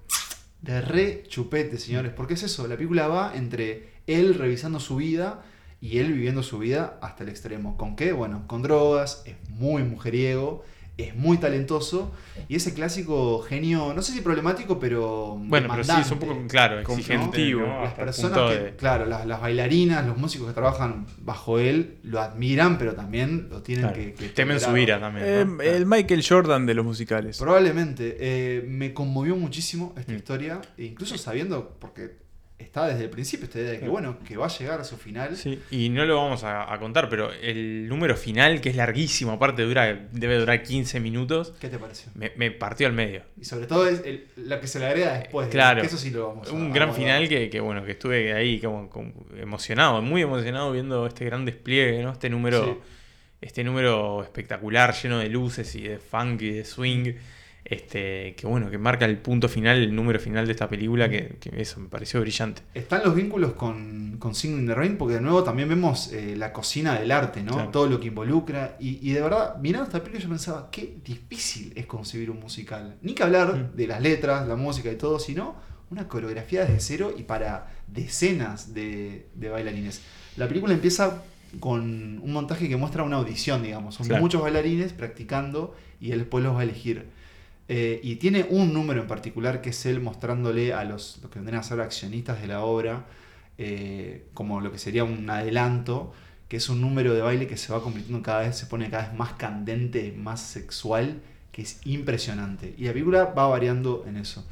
de 0.62 0.80
re 0.80 1.24
chupete, 1.26 1.76
señores, 1.76 2.12
porque 2.12 2.34
es 2.34 2.44
eso, 2.44 2.68
la 2.68 2.76
película 2.76 3.08
va 3.08 3.32
entre 3.34 3.94
él 4.06 4.34
revisando 4.34 4.78
su 4.78 4.94
vida 4.94 5.42
y 5.80 5.98
él 5.98 6.12
viviendo 6.12 6.44
su 6.44 6.60
vida 6.60 7.00
hasta 7.02 7.24
el 7.24 7.30
extremo. 7.30 7.76
¿Con 7.76 7.96
qué? 7.96 8.12
Bueno, 8.12 8.44
con 8.46 8.62
drogas, 8.62 9.24
es 9.26 9.34
muy 9.50 9.82
mujeriego, 9.82 10.64
es 10.98 11.14
muy 11.14 11.36
talentoso 11.36 12.14
y 12.48 12.56
ese 12.56 12.72
clásico 12.72 13.40
genio, 13.42 13.92
no 13.94 14.00
sé 14.00 14.12
si 14.12 14.22
problemático, 14.22 14.78
pero 14.80 15.36
Bueno, 15.38 15.68
pero 15.70 15.84
sí, 15.84 15.92
es 16.00 16.10
un 16.10 16.18
poco, 16.18 16.38
claro, 16.48 16.82
conflictivo. 16.84 17.60
¿no? 17.66 17.82
Las 17.84 17.92
personas 17.92 18.50
que, 18.52 18.58
de- 18.58 18.76
claro, 18.76 19.04
las, 19.04 19.26
las 19.26 19.40
bailarinas, 19.40 20.06
los 20.06 20.16
músicos 20.16 20.48
que 20.48 20.54
trabajan 20.54 21.06
bajo 21.18 21.58
él, 21.58 21.98
lo 22.02 22.20
admiran, 22.20 22.78
pero 22.78 22.94
también 22.94 23.48
lo 23.50 23.62
tienen 23.62 23.84
claro, 23.88 23.96
que, 23.96 24.14
que 24.14 24.28
temen 24.30 24.58
su 24.58 24.74
ira 24.76 24.98
también. 24.98 25.26
Eh, 25.28 25.44
¿no? 25.44 25.60
el 25.62 25.84
Michael 25.84 26.24
Jordan 26.26 26.64
de 26.64 26.72
los 26.74 26.84
musicales. 26.86 27.38
Probablemente. 27.38 28.16
eh, 28.18 28.64
me 28.66 28.94
conmovió 28.94 29.36
muchísimo 29.36 29.94
esta 29.98 30.12
Mm. 30.12 30.16
historia, 30.16 30.60
e 30.78 30.84
incluso 30.84 31.18
sabiendo, 31.18 31.76
porque 31.78 32.24
está 32.58 32.86
desde 32.86 33.04
el 33.04 33.10
principio 33.10 33.44
esta 33.44 33.58
idea 33.58 33.72
de 33.72 33.80
que, 33.80 33.88
bueno, 33.88 34.18
que 34.26 34.36
va 34.36 34.46
a 34.46 34.48
llegar 34.48 34.80
a 34.80 34.84
su 34.84 34.96
final. 34.96 35.36
Sí, 35.36 35.60
y 35.70 35.88
no 35.90 36.04
lo 36.06 36.16
vamos 36.16 36.42
a, 36.44 36.72
a 36.72 36.78
contar, 36.78 37.08
pero 37.08 37.30
el 37.32 37.86
número 37.88 38.16
final, 38.16 38.60
que 38.60 38.70
es 38.70 38.76
larguísimo, 38.76 39.32
aparte 39.32 39.62
dura, 39.62 40.08
debe 40.12 40.38
durar 40.38 40.62
15 40.62 40.98
minutos, 41.00 41.52
¿Qué 41.60 41.68
te 41.68 41.78
pareció? 41.78 42.10
me, 42.14 42.32
me 42.36 42.50
partió 42.50 42.86
al 42.86 42.92
medio. 42.94 43.22
Y 43.40 43.44
sobre 43.44 43.66
todo 43.66 43.86
es 43.86 44.02
el- 44.04 44.26
lo 44.36 44.58
que 44.60 44.66
se 44.66 44.78
le 44.78 44.86
agrega 44.86 45.18
después. 45.18 45.48
Claro. 45.48 45.80
Que 45.82 45.86
eso 45.86 45.98
sí 45.98 46.10
lo 46.10 46.28
vamos 46.28 46.48
a 46.48 46.52
Un 46.52 46.72
gran 46.72 46.94
final 46.94 47.28
que, 47.28 47.50
que, 47.50 47.60
bueno, 47.60 47.84
que 47.84 47.92
estuve 47.92 48.32
ahí 48.32 48.58
como, 48.60 48.88
como 48.90 49.12
emocionado, 49.36 50.00
muy 50.02 50.22
emocionado 50.22 50.72
viendo 50.72 51.06
este 51.06 51.24
gran 51.26 51.44
despliegue, 51.44 52.02
¿no? 52.02 52.12
Este 52.12 52.30
número, 52.30 52.64
Sí. 52.64 52.70
este 53.42 53.64
número 53.64 54.22
espectacular, 54.22 54.94
lleno 54.94 55.18
de 55.18 55.28
luces 55.28 55.74
y 55.74 55.82
de 55.82 55.98
funk 55.98 56.40
y 56.42 56.50
de 56.52 56.64
swing. 56.64 57.12
Este, 57.68 58.34
que 58.36 58.46
bueno, 58.46 58.70
que 58.70 58.78
marca 58.78 59.06
el 59.06 59.18
punto 59.18 59.48
final, 59.48 59.78
el 59.78 59.92
número 59.94 60.20
final 60.20 60.46
de 60.46 60.52
esta 60.52 60.68
película, 60.68 61.08
que, 61.10 61.36
que 61.40 61.50
eso 61.60 61.80
me 61.80 61.88
pareció 61.88 62.20
brillante. 62.20 62.62
Están 62.74 63.02
los 63.04 63.14
vínculos 63.14 63.54
con, 63.54 64.16
con 64.20 64.36
Singing 64.36 64.60
in 64.60 64.66
the 64.68 64.74
Rain, 64.74 64.96
porque 64.96 65.14
de 65.14 65.20
nuevo 65.20 65.42
también 65.42 65.68
vemos 65.68 66.12
eh, 66.12 66.36
la 66.36 66.52
cocina 66.52 66.94
del 66.98 67.10
arte, 67.10 67.42
¿no? 67.42 67.54
Claro. 67.54 67.70
Todo 67.70 67.86
lo 67.88 67.98
que 67.98 68.06
involucra. 68.06 68.76
Y, 68.78 69.00
y 69.10 69.12
de 69.14 69.20
verdad, 69.20 69.56
mirando 69.58 69.86
esta 69.86 69.98
película, 69.98 70.22
yo 70.22 70.28
pensaba, 70.28 70.68
qué 70.70 70.98
difícil 71.04 71.72
es 71.74 71.86
concebir 71.86 72.30
un 72.30 72.38
musical. 72.38 72.96
Ni 73.02 73.14
que 73.14 73.24
hablar 73.24 73.54
Mm. 73.56 73.76
de 73.76 73.86
las 73.88 74.00
letras, 74.00 74.46
la 74.46 74.54
música 74.56 74.90
y 74.92 74.96
todo, 74.96 75.18
sino 75.18 75.56
una 75.90 76.06
coreografía 76.08 76.60
desde 76.64 76.78
cero 76.80 77.14
y 77.18 77.24
para 77.24 77.72
decenas 77.88 78.74
de, 78.74 79.26
de 79.34 79.48
bailarines. 79.48 80.02
La 80.36 80.46
película 80.46 80.72
empieza 80.72 81.22
con 81.60 81.82
un 82.20 82.32
montaje 82.32 82.68
que 82.68 82.76
muestra 82.76 83.02
una 83.02 83.16
audición, 83.16 83.62
digamos. 83.62 83.94
Son 83.96 84.06
Claro. 84.06 84.20
muchos 84.22 84.42
bailarines 84.42 84.92
practicando 84.92 85.74
y 86.00 86.12
él 86.12 86.18
después 86.20 86.44
los 86.44 86.54
va 86.54 86.60
a 86.60 86.62
elegir. 86.64 87.06
Eh, 87.68 88.00
y 88.02 88.16
tiene 88.16 88.46
un 88.48 88.72
número 88.72 89.02
en 89.02 89.08
particular 89.08 89.60
que 89.60 89.70
es 89.70 89.86
él 89.86 90.00
mostrándole 90.00 90.72
a 90.72 90.84
los, 90.84 91.18
los 91.22 91.30
que 91.30 91.38
vendrían 91.40 91.60
a 91.60 91.64
ser 91.64 91.80
accionistas 91.80 92.40
de 92.40 92.46
la 92.46 92.60
obra, 92.62 93.06
eh, 93.58 94.26
como 94.34 94.60
lo 94.60 94.70
que 94.70 94.78
sería 94.78 95.02
un 95.04 95.28
adelanto, 95.28 96.12
que 96.48 96.58
es 96.58 96.68
un 96.68 96.80
número 96.80 97.12
de 97.14 97.22
baile 97.22 97.46
que 97.48 97.56
se 97.56 97.72
va 97.72 97.82
convirtiendo 97.82 98.22
cada 98.22 98.40
vez, 98.40 98.56
se 98.56 98.66
pone 98.66 98.88
cada 98.88 99.08
vez 99.08 99.18
más 99.18 99.32
candente, 99.32 100.14
más 100.16 100.40
sexual, 100.40 101.20
que 101.50 101.62
es 101.62 101.80
impresionante. 101.84 102.74
Y 102.78 102.84
la 102.84 102.92
película 102.92 103.24
va 103.24 103.48
variando 103.48 104.04
en 104.06 104.16
eso. 104.18 104.46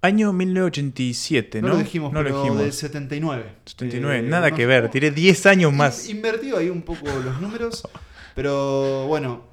Año 0.00 0.32
1987, 0.32 1.60
¿no? 1.62 1.68
No, 1.68 1.74
lo 1.74 1.80
dijimos, 1.80 2.12
no 2.12 2.22
lo 2.22 2.28
pero 2.28 2.38
dijimos. 2.42 2.62
del 2.62 2.72
79. 2.72 3.44
79, 3.66 4.18
Eh, 4.18 4.22
nada 4.22 4.50
no- 4.50 4.56
que 4.56 4.66
ver, 4.66 4.88
tiré 4.90 5.10
10 5.10 5.46
años 5.46 5.72
más. 5.72 6.08
In- 6.08 6.16
Invertido 6.16 6.56
ahí 6.58 6.70
un 6.70 6.82
poco 6.82 7.06
los 7.24 7.40
números. 7.40 7.82
Pero 8.34 9.06
bueno, 9.08 9.47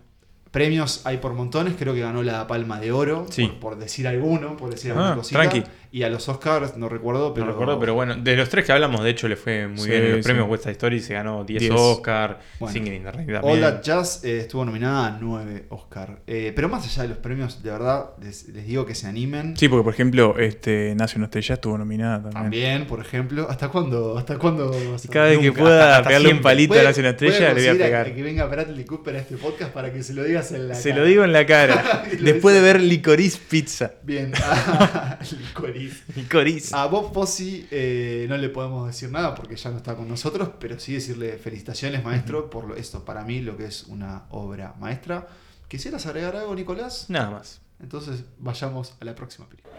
premios 0.55 1.01
hay 1.03 1.17
por 1.17 1.33
montones. 1.33 1.75
Creo 1.77 1.93
que 1.93 1.99
ganó 1.99 2.23
la 2.23 2.47
Palma 2.47 2.79
de 2.79 2.91
Oro, 2.93 3.25
Sí. 3.29 3.45
por, 3.47 3.59
por 3.59 3.77
decir 3.77 4.07
alguno, 4.07 4.55
por 4.55 4.69
decir 4.71 4.91
Ah, 4.91 4.95
alguna 4.95 5.15
cosita. 5.17 5.39
tranqui. 5.41 5.63
Y 5.95 6.03
a 6.03 6.09
los 6.09 6.27
Oscars, 6.27 6.75
no 6.75 6.89
recuerdo, 6.89 7.33
pero. 7.33 7.45
no 7.45 7.51
recuerdo, 7.53 7.79
pero 7.79 7.93
bueno, 7.93 8.15
de 8.17 8.35
los 8.35 8.49
tres 8.49 8.65
que 8.65 8.73
hablamos, 8.73 9.01
de 9.01 9.11
hecho, 9.11 9.29
le 9.29 9.37
fue 9.37 9.65
muy 9.65 9.79
Sí, 9.79 9.89
bien. 9.91 10.03
En 10.03 10.11
los 10.11 10.17
sí. 10.17 10.23
premios 10.23 10.49
West 10.49 10.63
Side 10.63 10.73
Story 10.73 10.99
se 10.99 11.13
ganó 11.13 11.45
10, 11.45 11.57
10. 11.61 11.71
Oscar, 11.73 12.39
Bueno. 12.59 12.73
Singing 12.73 12.93
in 12.95 13.03
the 13.03 13.11
Rain 13.13 13.35
All. 13.41 13.61
That 13.61 13.81
Jazz 13.81 14.25
eh, 14.25 14.39
estuvo 14.39 14.65
nominada 14.65 15.07
a 15.07 15.17
9 15.21 15.67
Oscar. 15.69 16.17
Eh, 16.27 16.51
pero 16.53 16.67
más 16.67 16.83
allá 16.85 17.03
de 17.03 17.07
los 17.07 17.17
premios, 17.19 17.63
de 17.63 17.71
verdad, 17.71 18.07
les, 18.21 18.49
les 18.49 18.65
digo 18.67 18.85
que 18.85 18.93
se 18.93 19.07
animen. 19.07 19.55
Sí, 19.55 19.69
porque 19.69 19.85
por 19.85 19.93
ejemplo, 19.93 20.35
este 20.37 20.93
Nacio 20.97 21.17
Una 21.17 21.27
Estrella 21.27 21.55
estuvo 21.55 21.77
nominada 21.77 22.23
también. 22.23 22.33
También, 22.43 22.87
por 22.87 22.99
ejemplo, 22.99 23.47
¿hasta 23.49 23.69
cuándo? 23.69 24.17
¿Hasta 24.17 24.37
cuándo? 24.37 24.71
a- 24.71 25.09
cada 25.13 25.27
vez 25.27 25.39
que 25.39 25.53
pueda 25.53 25.75
hasta- 25.81 25.95
hasta 25.99 26.07
pegarle 26.09 26.33
un 26.33 26.41
palito 26.41 26.73
a 26.73 26.77
voy 26.81 26.87
Estrella, 26.87 27.53
le 27.53 27.61
voy 27.61 27.67
a 27.81 27.85
pegar. 27.85 28.13
que 28.13 28.21
venga 28.21 28.45
Bradley 28.47 28.83
Cooper 28.83 29.15
a 29.15 29.19
este 29.19 29.37
podcast 29.37 29.71
para 29.71 29.93
que 29.93 30.03
se 30.03 30.13
lo 30.13 30.25
digas 30.25 30.51
en 30.51 30.67
la 30.67 30.75
Se 30.75 30.89
cara. 30.89 31.01
lo 31.01 31.07
digo 31.07 31.23
en 31.23 31.31
la 31.31 31.45
cara. 31.45 32.03
Después 32.19 32.53
de 32.53 32.59
ver 32.61 32.81
Licorice 32.81 33.39
Pizza. 33.49 33.91
Bien, 34.03 34.33
a 34.43 35.19
Licorice. 35.47 35.84
A 36.73 36.85
Bob 36.87 37.13
Fosse 37.13 37.67
eh, 37.71 38.25
no 38.29 38.37
le 38.37 38.49
podemos 38.49 38.87
decir 38.87 39.11
nada 39.11 39.35
porque 39.35 39.55
ya 39.55 39.69
no 39.71 39.77
está 39.77 39.95
con 39.95 40.07
nosotros, 40.07 40.49
pero 40.59 40.79
sí 40.79 40.93
decirle 40.93 41.37
felicitaciones, 41.37 42.03
maestro, 42.03 42.49
por 42.49 42.77
esto 42.77 43.03
para 43.05 43.23
mí 43.23 43.41
lo 43.41 43.57
que 43.57 43.65
es 43.65 43.83
una 43.83 44.25
obra 44.29 44.75
maestra. 44.79 45.27
¿Quisieras 45.67 46.05
agregar 46.05 46.35
algo, 46.35 46.55
Nicolás? 46.55 47.05
Nada 47.09 47.31
más. 47.31 47.61
Entonces 47.81 48.23
vayamos 48.37 48.93
a 48.99 49.05
la 49.05 49.15
próxima 49.15 49.47
película. 49.47 49.73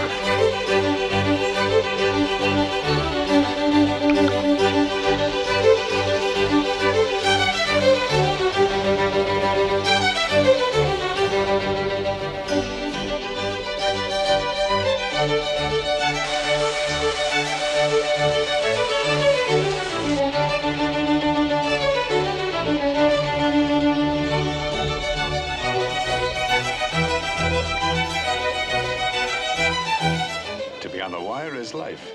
On 31.04 31.10
the 31.10 31.18
wire 31.18 31.60
is 31.60 31.74
life. 31.74 32.12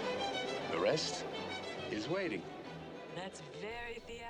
The 0.71 0.79
rest 0.79 1.23
is 1.91 2.07
waiting. 2.09 2.41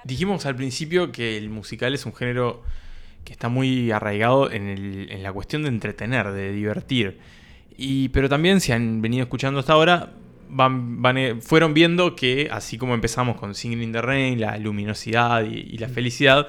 Dijimos 0.04 0.46
al 0.46 0.56
principio 0.56 1.12
que 1.12 1.38
el 1.38 1.50
musical 1.50 1.94
es 1.94 2.06
un 2.06 2.14
género 2.16 2.64
que 3.26 3.34
está 3.34 3.50
muy 3.50 3.92
arraigado 3.92 4.50
en, 4.52 4.68
el- 4.68 5.12
en 5.12 5.22
la 5.22 5.34
cuestión 5.34 5.64
de 5.64 5.70
entretener, 5.70 6.32
de 6.32 6.52
divertir. 6.54 7.20
Y, 7.78 8.10
pero 8.10 8.30
también, 8.30 8.62
si 8.62 8.72
han 8.72 9.02
venido 9.02 9.24
escuchando 9.24 9.60
hasta 9.60 9.74
ahora, 9.74 10.14
van, 10.50 11.02
van, 11.02 11.18
eh, 11.18 11.36
fueron 11.42 11.74
viendo 11.74 12.16
que, 12.16 12.48
así 12.52 12.78
como 12.78 12.94
empezamos 12.94 13.38
con 13.38 13.54
Singing 13.54 13.84
in 13.84 13.92
the 13.92 14.02
Rain, 14.02 14.40
la 14.40 14.58
luminosidad 14.58 15.44
y, 15.44 15.56
y 15.70 15.78
la 15.78 15.90
felicidad, 15.90 16.48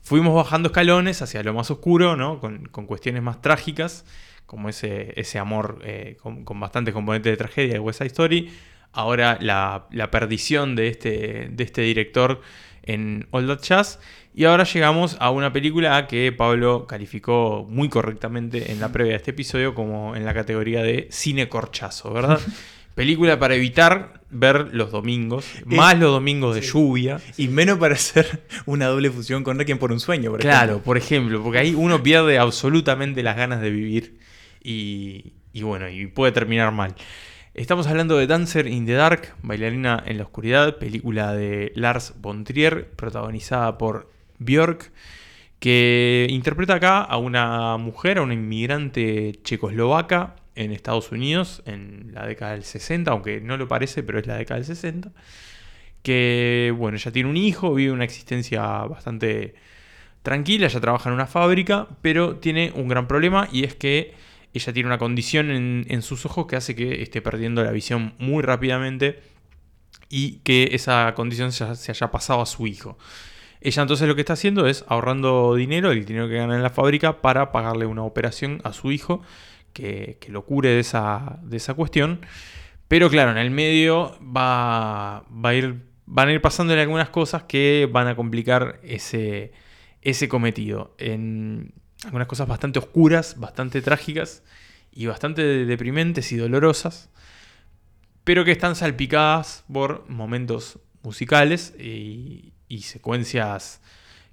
fuimos 0.00 0.34
bajando 0.34 0.68
escalones 0.68 1.20
hacia 1.22 1.42
lo 1.42 1.52
más 1.52 1.70
oscuro, 1.70 2.16
¿no? 2.16 2.38
con, 2.40 2.66
con 2.66 2.86
cuestiones 2.86 3.22
más 3.22 3.42
trágicas, 3.42 4.04
como 4.52 4.68
ese, 4.68 5.14
ese 5.18 5.38
amor 5.38 5.78
eh, 5.82 6.18
con, 6.22 6.44
con 6.44 6.60
bastantes 6.60 6.92
componentes 6.92 7.32
de 7.32 7.38
tragedia 7.38 7.72
de 7.72 7.78
West 7.78 8.00
Side 8.00 8.08
Story. 8.08 8.52
Ahora 8.92 9.38
la, 9.40 9.86
la 9.90 10.10
perdición 10.10 10.76
de 10.76 10.88
este, 10.88 11.48
de 11.50 11.64
este 11.64 11.80
director 11.80 12.42
en 12.82 13.26
All 13.30 13.46
That 13.46 13.62
Jazz. 13.62 13.98
Y 14.34 14.44
ahora 14.44 14.64
llegamos 14.64 15.16
a 15.20 15.30
una 15.30 15.54
película 15.54 16.06
que 16.06 16.30
Pablo 16.32 16.86
calificó 16.86 17.66
muy 17.66 17.88
correctamente 17.88 18.70
en 18.72 18.78
la 18.80 18.92
previa 18.92 19.12
de 19.12 19.16
este 19.16 19.30
episodio 19.30 19.74
como 19.74 20.14
en 20.16 20.26
la 20.26 20.34
categoría 20.34 20.82
de 20.82 21.08
cine 21.10 21.48
corchazo, 21.48 22.12
¿verdad? 22.12 22.38
película 22.94 23.38
para 23.38 23.54
evitar 23.54 24.20
ver 24.28 24.68
los 24.74 24.90
domingos, 24.90 25.46
más 25.64 25.98
los 25.98 26.10
domingos 26.12 26.54
de 26.54 26.60
lluvia. 26.60 27.18
Y 27.38 27.48
menos 27.48 27.78
para 27.78 27.94
hacer 27.94 28.42
una 28.66 28.88
doble 28.88 29.10
fusión 29.10 29.44
con 29.44 29.58
Requiem 29.58 29.78
por 29.78 29.92
un 29.92 30.00
sueño, 30.00 30.30
por 30.30 30.40
Claro, 30.40 30.72
ejemplo. 30.72 30.82
por 30.84 30.98
ejemplo, 30.98 31.42
porque 31.42 31.58
ahí 31.58 31.74
uno 31.74 32.02
pierde 32.02 32.38
absolutamente 32.38 33.22
las 33.22 33.34
ganas 33.38 33.62
de 33.62 33.70
vivir 33.70 34.18
y, 34.62 35.32
bueno, 35.62 35.88
y 35.88 36.06
puede 36.06 36.32
terminar 36.32 36.72
mal. 36.72 36.94
Estamos 37.54 37.86
hablando 37.86 38.16
de 38.16 38.26
Dancer 38.26 38.66
in 38.66 38.86
the 38.86 38.94
Dark, 38.94 39.34
Bailarina 39.42 40.02
en 40.06 40.18
la 40.18 40.24
Oscuridad, 40.24 40.78
película 40.78 41.34
de 41.34 41.72
Lars 41.74 42.14
von 42.18 42.44
Trier, 42.44 42.90
protagonizada 42.90 43.76
por 43.76 44.10
Björk, 44.38 44.90
que 45.58 46.26
interpreta 46.30 46.74
acá 46.74 47.02
a 47.02 47.18
una 47.18 47.76
mujer, 47.76 48.18
a 48.18 48.22
una 48.22 48.34
inmigrante 48.34 49.40
checoslovaca 49.44 50.36
en 50.54 50.72
Estados 50.72 51.12
Unidos 51.12 51.62
en 51.66 52.10
la 52.14 52.26
década 52.26 52.52
del 52.52 52.64
60, 52.64 53.10
aunque 53.10 53.40
no 53.40 53.56
lo 53.56 53.68
parece, 53.68 54.02
pero 54.02 54.18
es 54.18 54.26
la 54.26 54.36
década 54.36 54.58
del 54.58 54.66
60 54.66 55.12
que, 56.02 56.74
bueno, 56.76 56.96
ella 56.96 57.12
tiene 57.12 57.30
un 57.30 57.36
hijo, 57.36 57.74
vive 57.74 57.92
una 57.92 58.04
existencia 58.04 58.62
bastante 58.84 59.54
tranquila, 60.22 60.66
ella 60.66 60.80
trabaja 60.80 61.08
en 61.08 61.14
una 61.14 61.26
fábrica, 61.26 61.88
pero 62.02 62.36
tiene 62.36 62.72
un 62.74 62.88
gran 62.88 63.06
problema 63.08 63.48
y 63.52 63.64
es 63.64 63.74
que 63.74 64.14
ella 64.54 64.72
tiene 64.72 64.86
una 64.86 64.98
condición 64.98 65.50
en, 65.50 66.02
sus 66.02 66.26
ojos 66.26 66.46
que 66.46 66.56
hace 66.56 66.74
que 66.74 67.02
esté 67.02 67.22
perdiendo 67.22 67.64
la 67.64 67.70
visión 67.70 68.14
muy 68.18 68.42
rápidamente 68.42 69.20
y 70.08 70.38
que 70.38 70.70
esa 70.72 71.14
condición 71.14 71.52
se, 71.52 71.64
haya 71.64 72.10
pasado 72.10 72.42
a 72.42 72.46
su 72.46 72.66
hijo. 72.66 72.98
Ella 73.60 73.82
entonces 73.82 74.06
lo 74.08 74.14
que 74.14 74.20
está 74.20 74.34
haciendo 74.34 74.66
es 74.66 74.84
ahorrando 74.88 75.54
dinero, 75.54 75.90
el 75.90 76.04
dinero 76.04 76.28
que 76.28 76.36
gana 76.36 76.56
en 76.56 76.62
la 76.62 76.70
fábrica, 76.70 77.22
para 77.22 77.52
pagarle 77.52 77.86
una 77.86 78.02
operación 78.02 78.60
a 78.64 78.72
su 78.72 78.92
hijo 78.92 79.22
que, 79.72 80.18
lo 80.28 80.44
cure 80.44 80.70
de 80.70 80.80
esa, 80.80 81.38
de 81.42 81.56
esa 81.56 81.74
cuestión. 81.74 82.20
Pero 82.88 83.08
claro, 83.08 83.30
en 83.30 83.38
el 83.38 83.50
medio 83.50 84.18
va, 84.20 85.24
va 85.32 85.48
a 85.50 85.54
ir, 85.54 85.82
van 86.04 86.28
a 86.28 86.32
ir 86.32 86.42
pasándole 86.42 86.82
algunas 86.82 87.08
cosas 87.08 87.44
que 87.44 87.88
van 87.90 88.08
a 88.08 88.16
complicar 88.16 88.80
ese, 88.82 89.52
ese 90.02 90.28
cometido. 90.28 90.94
Algunas 92.04 92.28
cosas 92.28 92.48
bastante 92.48 92.78
oscuras, 92.78 93.38
bastante 93.38 93.82
trágicas 93.82 94.42
y 94.92 95.06
bastante 95.06 95.64
deprimentes 95.64 96.32
y 96.32 96.36
dolorosas, 96.36 97.10
pero 98.24 98.44
que 98.44 98.52
están 98.52 98.76
salpicadas 98.76 99.64
por 99.72 100.08
momentos 100.08 100.78
musicales 101.02 101.74
y, 101.78 102.52
secuencias 102.82 103.82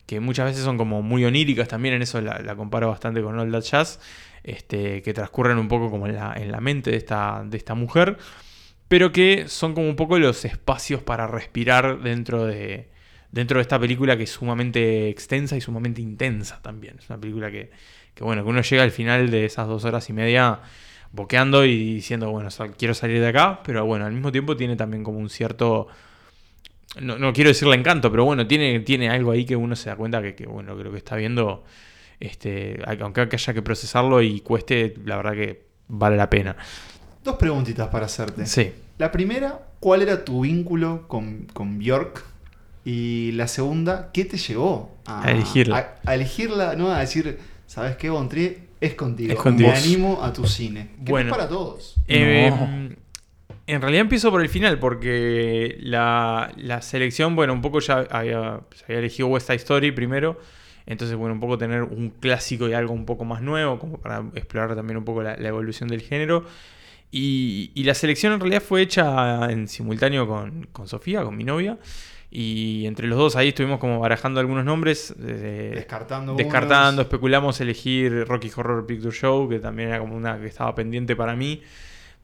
que 0.05 0.19
muchas 0.21 0.45
veces 0.45 0.63
son 0.63 0.77
como 0.77 1.01
muy 1.01 1.25
oníricas 1.25 1.67
también, 1.67 1.93
en 1.93 2.01
eso 2.01 2.21
la, 2.21 2.55
comparo 2.55 2.87
bastante 2.87 3.21
con 3.21 3.37
All 3.37 3.51
That 3.51 3.61
Jazz, 3.61 3.99
este, 4.43 5.01
que 5.01 5.13
transcurren 5.13 5.57
un 5.57 5.67
poco 5.67 5.91
como 5.91 6.07
en 6.07 6.15
la, 6.15 6.33
en 6.35 6.51
la 6.51 6.61
mente 6.61 6.91
de 6.91 6.97
esta, 6.97 7.43
de 7.45 7.57
esta 7.57 7.75
mujer, 7.75 8.17
pero 8.87 9.11
que 9.11 9.47
son 9.49 9.73
como 9.73 9.87
un 9.87 9.95
poco 9.95 10.17
los 10.17 10.45
espacios 10.45 11.03
para 11.03 11.27
respirar 11.27 12.01
dentro 12.01 12.45
de, 12.45 12.89
dentro 13.31 13.57
de 13.57 13.61
esta 13.61 13.79
película 13.79 14.17
que 14.17 14.23
es 14.23 14.31
sumamente 14.31 15.09
extensa 15.09 15.55
y 15.55 15.61
sumamente 15.61 16.01
intensa 16.01 16.59
también. 16.61 16.95
Es 16.99 17.09
una 17.09 17.19
película 17.19 17.51
que, 17.51 17.71
que 18.13 18.23
bueno, 18.23 18.43
que 18.43 18.49
uno 18.49 18.61
llega 18.61 18.83
al 18.83 18.91
final 18.91 19.29
de 19.29 19.45
esas 19.45 19.67
dos 19.67 19.85
horas 19.85 20.09
y 20.09 20.13
media 20.13 20.59
boqueando 21.11 21.65
y 21.65 21.95
diciendo, 21.95 22.29
bueno, 22.31 22.51
sal- 22.51 22.75
quiero 22.77 22.93
salir 22.93 23.19
de 23.19 23.27
acá, 23.27 23.61
pero 23.63 23.85
bueno, 23.85 24.05
al 24.05 24.11
mismo 24.11 24.31
tiempo 24.31 24.55
tiene 24.55 24.75
también 24.75 25.03
como 25.03 25.19
un 25.19 25.29
cierto... 25.29 25.87
No, 26.99 27.19
no 27.19 27.33
quiero 27.33 27.49
decirle 27.49 27.75
encanto, 27.75 28.09
pero 28.09 28.25
bueno, 28.25 28.47
tiene, 28.47 28.79
tiene 28.79 29.09
algo 29.09 29.31
ahí 29.31 29.45
que 29.45 29.55
uno 29.55 29.75
se 29.75 29.89
da 29.91 29.95
cuenta 29.95 30.23
que, 30.23 30.33
que, 30.33 30.47
bueno, 30.47 30.75
que 30.75 30.83
lo 30.83 30.91
que 30.91 30.97
está 30.97 31.15
viendo, 31.15 31.63
este, 32.19 32.79
aunque 32.99 33.21
haya 33.21 33.53
que 33.53 33.61
procesarlo 33.61 34.23
y 34.23 34.41
cueste, 34.41 34.95
la 35.05 35.17
verdad 35.17 35.33
que 35.33 35.65
vale 35.87 36.17
la 36.17 36.31
pena. 36.31 36.55
Dos 37.23 37.35
preguntitas 37.35 37.89
para 37.89 38.07
hacerte. 38.07 38.47
Sí. 38.47 38.71
La 38.97 39.11
primera, 39.11 39.67
¿cuál 39.79 40.01
era 40.01 40.25
tu 40.25 40.41
vínculo 40.41 41.07
con, 41.07 41.45
con 41.53 41.77
Bjork? 41.77 42.25
Y 42.85 43.31
la 43.33 43.47
segunda, 43.47 44.09
¿qué 44.13 44.25
te 44.25 44.37
llevó 44.37 44.95
a, 45.05 45.23
A 45.27 45.31
elegirla. 45.31 45.97
A, 46.05 46.11
a 46.11 46.15
elegirla, 46.15 46.75
no 46.75 46.89
a 46.91 46.99
decir, 46.99 47.37
¿sabes 47.67 47.95
qué, 47.97 48.09
Bontrier? 48.09 48.57
Es 48.81 48.93
contigo. 48.95 49.33
Es 49.33 49.39
contigo. 49.39 49.69
Me 49.69 49.75
animo 49.77 50.23
a 50.23 50.31
tu 50.31 50.47
cine. 50.47 50.91
Que 51.05 51.11
Bueno. 51.11 51.29
no 51.29 51.35
es 51.35 51.37
para 51.37 51.49
todos. 51.49 51.95
Eh, 52.07 52.49
No. 52.49 52.95
en 53.67 53.81
realidad 53.81 54.01
empiezo 54.01 54.31
por 54.31 54.41
el 54.41 54.47
final, 54.49 54.79
porque 54.79 55.77
la, 55.81 56.51
la 56.55 56.81
selección, 56.81 57.35
bueno, 57.35 57.51
un 57.53 57.61
poco 57.61 57.79
ya 57.81 58.07
había, 58.09 58.61
se 58.73 58.85
había 58.85 58.99
elegido 58.99 59.27
West 59.27 59.47
Side 59.47 59.57
Story 59.57 59.91
primero. 59.91 60.39
Entonces, 60.85 61.15
bueno, 61.17 61.33
un 61.35 61.39
poco 61.39 61.57
tener 61.57 61.83
un 61.83 62.09
clásico 62.09 62.67
y 62.67 62.73
algo 62.73 62.93
un 62.93 63.05
poco 63.05 63.25
más 63.25 63.41
nuevo, 63.41 63.77
como 63.77 63.97
para 63.99 64.23
explorar 64.33 64.73
también 64.75 64.97
un 64.97 65.05
poco 65.05 65.21
la, 65.21 65.35
la 65.37 65.47
evolución 65.49 65.87
del 65.89 66.01
género. 66.01 66.45
Y, 67.11 67.71
y 67.75 67.83
la 67.83 67.93
selección 67.93 68.33
en 68.33 68.39
realidad 68.39 68.61
fue 68.63 68.81
hecha 68.81 69.51
en 69.51 69.67
simultáneo 69.67 70.27
con, 70.27 70.67
con 70.71 70.87
Sofía, 70.87 71.23
con 71.23 71.35
mi 71.35 71.43
novia. 71.43 71.77
Y 72.31 72.85
entre 72.85 73.07
los 73.07 73.17
dos 73.17 73.35
ahí 73.35 73.49
estuvimos 73.49 73.79
como 73.79 73.99
barajando 73.99 74.39
algunos 74.39 74.63
nombres. 74.63 75.15
eh, 75.25 75.71
Descartando 75.73 76.35
Descartando, 76.35 77.01
unos. 77.01 77.05
especulamos 77.05 77.59
elegir 77.59 78.25
Rocky 78.27 78.51
Horror 78.55 78.85
Picture 78.85 79.15
Show, 79.15 79.49
que 79.49 79.59
también 79.59 79.89
era 79.89 79.99
como 79.99 80.15
una 80.15 80.39
que 80.39 80.45
estaba 80.47 80.75
pendiente 80.75 81.15
para 81.15 81.35
mí. 81.35 81.61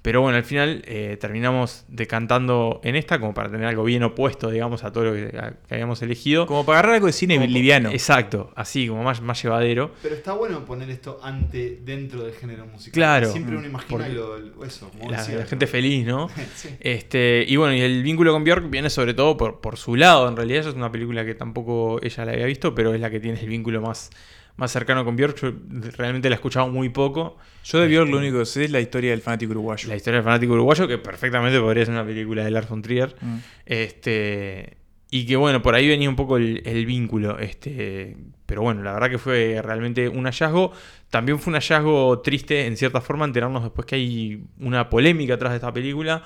Pero 0.05 0.21
bueno, 0.21 0.37
al 0.37 0.43
final 0.43 0.83
eh, 0.85 1.17
terminamos 1.19 1.83
decantando 1.87 2.79
en 2.83 2.95
esta 2.95 3.19
como 3.19 3.33
para 3.33 3.49
tener 3.49 3.65
algo 3.65 3.83
bien 3.83 4.03
opuesto, 4.03 4.51
digamos, 4.51 4.83
a 4.83 4.91
todo 4.91 5.05
lo 5.05 5.13
que, 5.13 5.35
a- 5.35 5.53
que 5.67 5.73
habíamos 5.73 5.99
elegido. 6.03 6.45
Como 6.45 6.63
para 6.63 6.77
agarrar 6.77 6.93
algo 6.97 7.07
de 7.07 7.13
cine 7.13 7.37
Como- 7.37 7.47
liviano. 7.47 7.89
Exacto, 7.89 8.51
así, 8.55 8.87
como 8.87 9.01
más, 9.03 9.19
más 9.21 9.41
llevadero. 9.41 9.91
Pero 10.03 10.13
está 10.13 10.33
bueno 10.33 10.63
poner 10.63 10.91
esto 10.91 11.19
ante 11.23 11.79
dentro 11.83 12.23
del 12.23 12.33
género 12.35 12.67
musical. 12.67 12.93
Claro. 12.93 13.31
Siempre 13.31 13.57
uno 13.57 13.65
imagina 13.65 13.89
Porque 13.97 14.13
lo, 14.13 14.63
eso, 14.63 14.91
como 14.91 15.09
La, 15.09 15.17
decía. 15.17 15.37
la 15.39 15.45
gente 15.47 15.65
feliz, 15.65 16.05
¿no? 16.05 16.29
Sí. 16.55 16.69
Este, 16.79 17.43
y 17.47 17.55
bueno, 17.55 17.73
y 17.73 17.81
el 17.81 18.03
vínculo 18.03 18.31
con 18.31 18.43
Björk 18.43 18.69
viene 18.69 18.91
sobre 18.91 19.15
todo 19.15 19.35
por, 19.37 19.59
por 19.59 19.77
su 19.77 19.95
lado. 19.95 20.29
En 20.29 20.35
realidad, 20.35 20.59
ella 20.61 20.69
es 20.69 20.75
una 20.75 20.91
película 20.91 21.25
que 21.25 21.33
tampoco 21.33 21.99
ella 22.03 22.25
la 22.25 22.31
había 22.33 22.45
visto, 22.45 22.75
pero 22.75 22.93
es 22.93 23.01
la 23.01 23.09
que 23.09 23.19
tiene 23.19 23.39
el 23.39 23.47
vínculo 23.49 23.81
más, 23.81 24.11
más 24.57 24.71
cercano 24.71 25.03
con 25.03 25.15
Björk. 25.15 25.37
Yo 25.37 25.53
realmente 25.97 26.29
la 26.29 26.35
he 26.35 26.37
escuchado 26.37 26.67
muy 26.67 26.89
poco. 26.89 27.37
Yo 27.63 27.79
de 27.79 27.87
Björk 27.87 28.09
lo 28.09 28.17
único 28.17 28.39
que 28.39 28.45
sé 28.45 28.65
es 28.65 28.71
la 28.71 28.79
historia 28.79 29.11
del 29.11 29.21
fanático 29.21 29.51
uruguayo. 29.51 29.89
La 29.89 29.95
historia 29.95 30.17
del 30.17 30.23
fanático 30.23 30.53
uruguayo, 30.53 30.87
que 30.87 30.97
perfectamente 30.97 31.59
podría 31.59 31.85
ser 31.85 31.93
una 31.93 32.05
película 32.05 32.43
de 32.43 32.51
Lars 32.51 32.69
von 32.69 32.81
Trier. 32.81 33.15
Mm. 33.19 33.37
Este, 33.65 34.77
y 35.11 35.25
que 35.25 35.35
bueno, 35.35 35.61
por 35.61 35.75
ahí 35.75 35.87
venía 35.87 36.09
un 36.09 36.15
poco 36.15 36.37
el, 36.37 36.61
el 36.65 36.85
vínculo. 36.85 37.39
Este, 37.39 38.17
pero 38.45 38.61
bueno, 38.61 38.83
la 38.83 38.93
verdad 38.93 39.09
que 39.09 39.17
fue 39.17 39.61
realmente 39.63 40.07
un 40.07 40.25
hallazgo. 40.25 40.71
También 41.09 41.39
fue 41.39 41.51
un 41.51 41.55
hallazgo 41.55 42.19
triste, 42.21 42.65
en 42.65 42.77
cierta 42.77 43.01
forma, 43.01 43.25
enterarnos 43.25 43.63
después 43.63 43.85
que 43.85 43.95
hay 43.95 44.43
una 44.59 44.89
polémica 44.89 45.35
atrás 45.35 45.51
de 45.51 45.57
esta 45.57 45.73
película. 45.73 46.23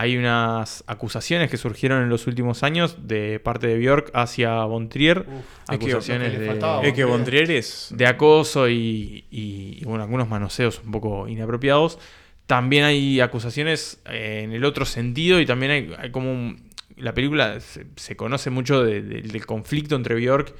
Hay 0.00 0.16
unas 0.16 0.84
acusaciones 0.86 1.50
que 1.50 1.56
surgieron 1.56 2.02
en 2.04 2.08
los 2.08 2.28
últimos 2.28 2.62
años 2.62 3.08
de 3.08 3.40
parte 3.40 3.66
de 3.66 3.78
Björk 3.78 4.12
hacia 4.14 4.62
Von 4.64 4.88
Trier. 4.88 5.26
Uf, 5.26 5.26
Es 5.28 5.66
que- 5.66 5.74
acusaciones 5.74 6.38
de, 6.38 6.46
faltaba 6.46 6.80
a 6.80 6.86
Es 6.86 6.92
que 6.94 7.02
Von 7.02 7.14
Von 7.18 7.24
Trier 7.24 7.50
es. 7.50 7.88
de 7.96 8.06
acoso 8.06 8.68
y, 8.68 9.24
y, 9.32 9.78
y, 9.80 9.84
bueno, 9.84 10.04
algunos 10.04 10.28
manoseos 10.28 10.80
un 10.84 10.92
poco 10.92 11.26
inapropiados. 11.26 11.98
También 12.46 12.84
hay 12.84 13.20
acusaciones 13.20 14.00
eh, 14.08 14.42
en 14.44 14.52
el 14.52 14.64
otro 14.64 14.84
sentido 14.84 15.40
y 15.40 15.46
también 15.46 15.72
hay, 15.72 15.92
hay 15.98 16.10
como 16.12 16.30
un- 16.30 16.68
la 16.96 17.12
película 17.12 17.58
se, 17.60 17.86
se 17.96 18.14
conoce 18.16 18.50
mucho 18.50 18.84
de- 18.84 19.02
de- 19.02 19.22
del 19.22 19.46
conflicto 19.46 19.96
entre 19.96 20.14
Björk 20.14 20.54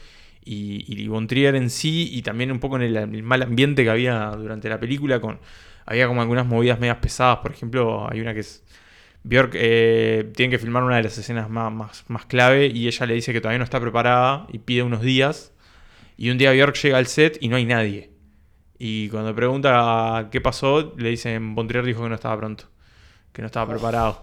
y, 0.45 0.85
y 1.01 1.07
Von 1.07 1.29
Trier 1.29 1.55
en 1.55 1.71
sí 1.71 2.11
y 2.13 2.23
también 2.23 2.51
un 2.51 2.59
poco 2.59 2.75
en 2.77 2.83
el, 2.83 2.97
el 2.97 3.23
mal 3.23 3.43
ambiente 3.43 3.85
que 3.85 3.91
había 3.91 4.31
durante 4.37 4.69
la 4.69 4.81
película 4.81 5.21
con 5.21 5.39
había 5.87 6.07
como 6.09 6.23
algunas 6.23 6.45
movidas 6.47 6.79
medias 6.81 6.99
pesadas 6.99 7.39
por 7.39 7.53
ejemplo 7.53 8.09
hay 8.11 8.21
una 8.21 8.35
que 8.35 8.41
es 8.41 8.63
Björk 9.25 9.53
eh, 9.55 10.31
tiene 10.35 10.51
que 10.51 10.59
filmar 10.59 10.83
una 10.83 10.97
de 10.97 11.03
las 11.03 11.19
escenas 11.19 11.51
más, 11.51 11.73
más, 11.73 12.05
más 12.09 12.25
clave 12.27 12.67
y 12.67 12.87
ella 12.87 13.07
le 13.07 13.15
dice 13.15 13.33
que 13.33 13.41
todavía 13.41 13.59
no 13.59 13.65
está 13.65 13.81
preparada 13.81 14.47
y 14.51 14.59
pide 14.59 14.83
unos 14.83 15.03
días 15.03 15.53
y 16.17 16.31
un 16.31 16.39
día 16.39 16.53
Björk 16.53 16.75
llega 16.77 16.99
al 16.99 17.07
set 17.07 17.39
y 17.41 17.49
no 17.49 17.57
hay 17.57 17.65
nadie. 17.65 18.11
Y 18.79 19.09
cuando 19.09 19.35
pregunta 19.35 20.29
qué 20.31 20.41
pasó, 20.41 20.95
le 20.97 21.11
dicen, 21.11 21.55
Von 21.55 21.69
Trier 21.69 21.85
dijo 21.85 22.03
que 22.03 22.09
no 22.09 22.15
estaba 22.15 22.37
pronto, 22.37 22.65
que 23.33 23.43
no 23.43 23.47
estaba 23.47 23.71
preparado. 23.71 24.23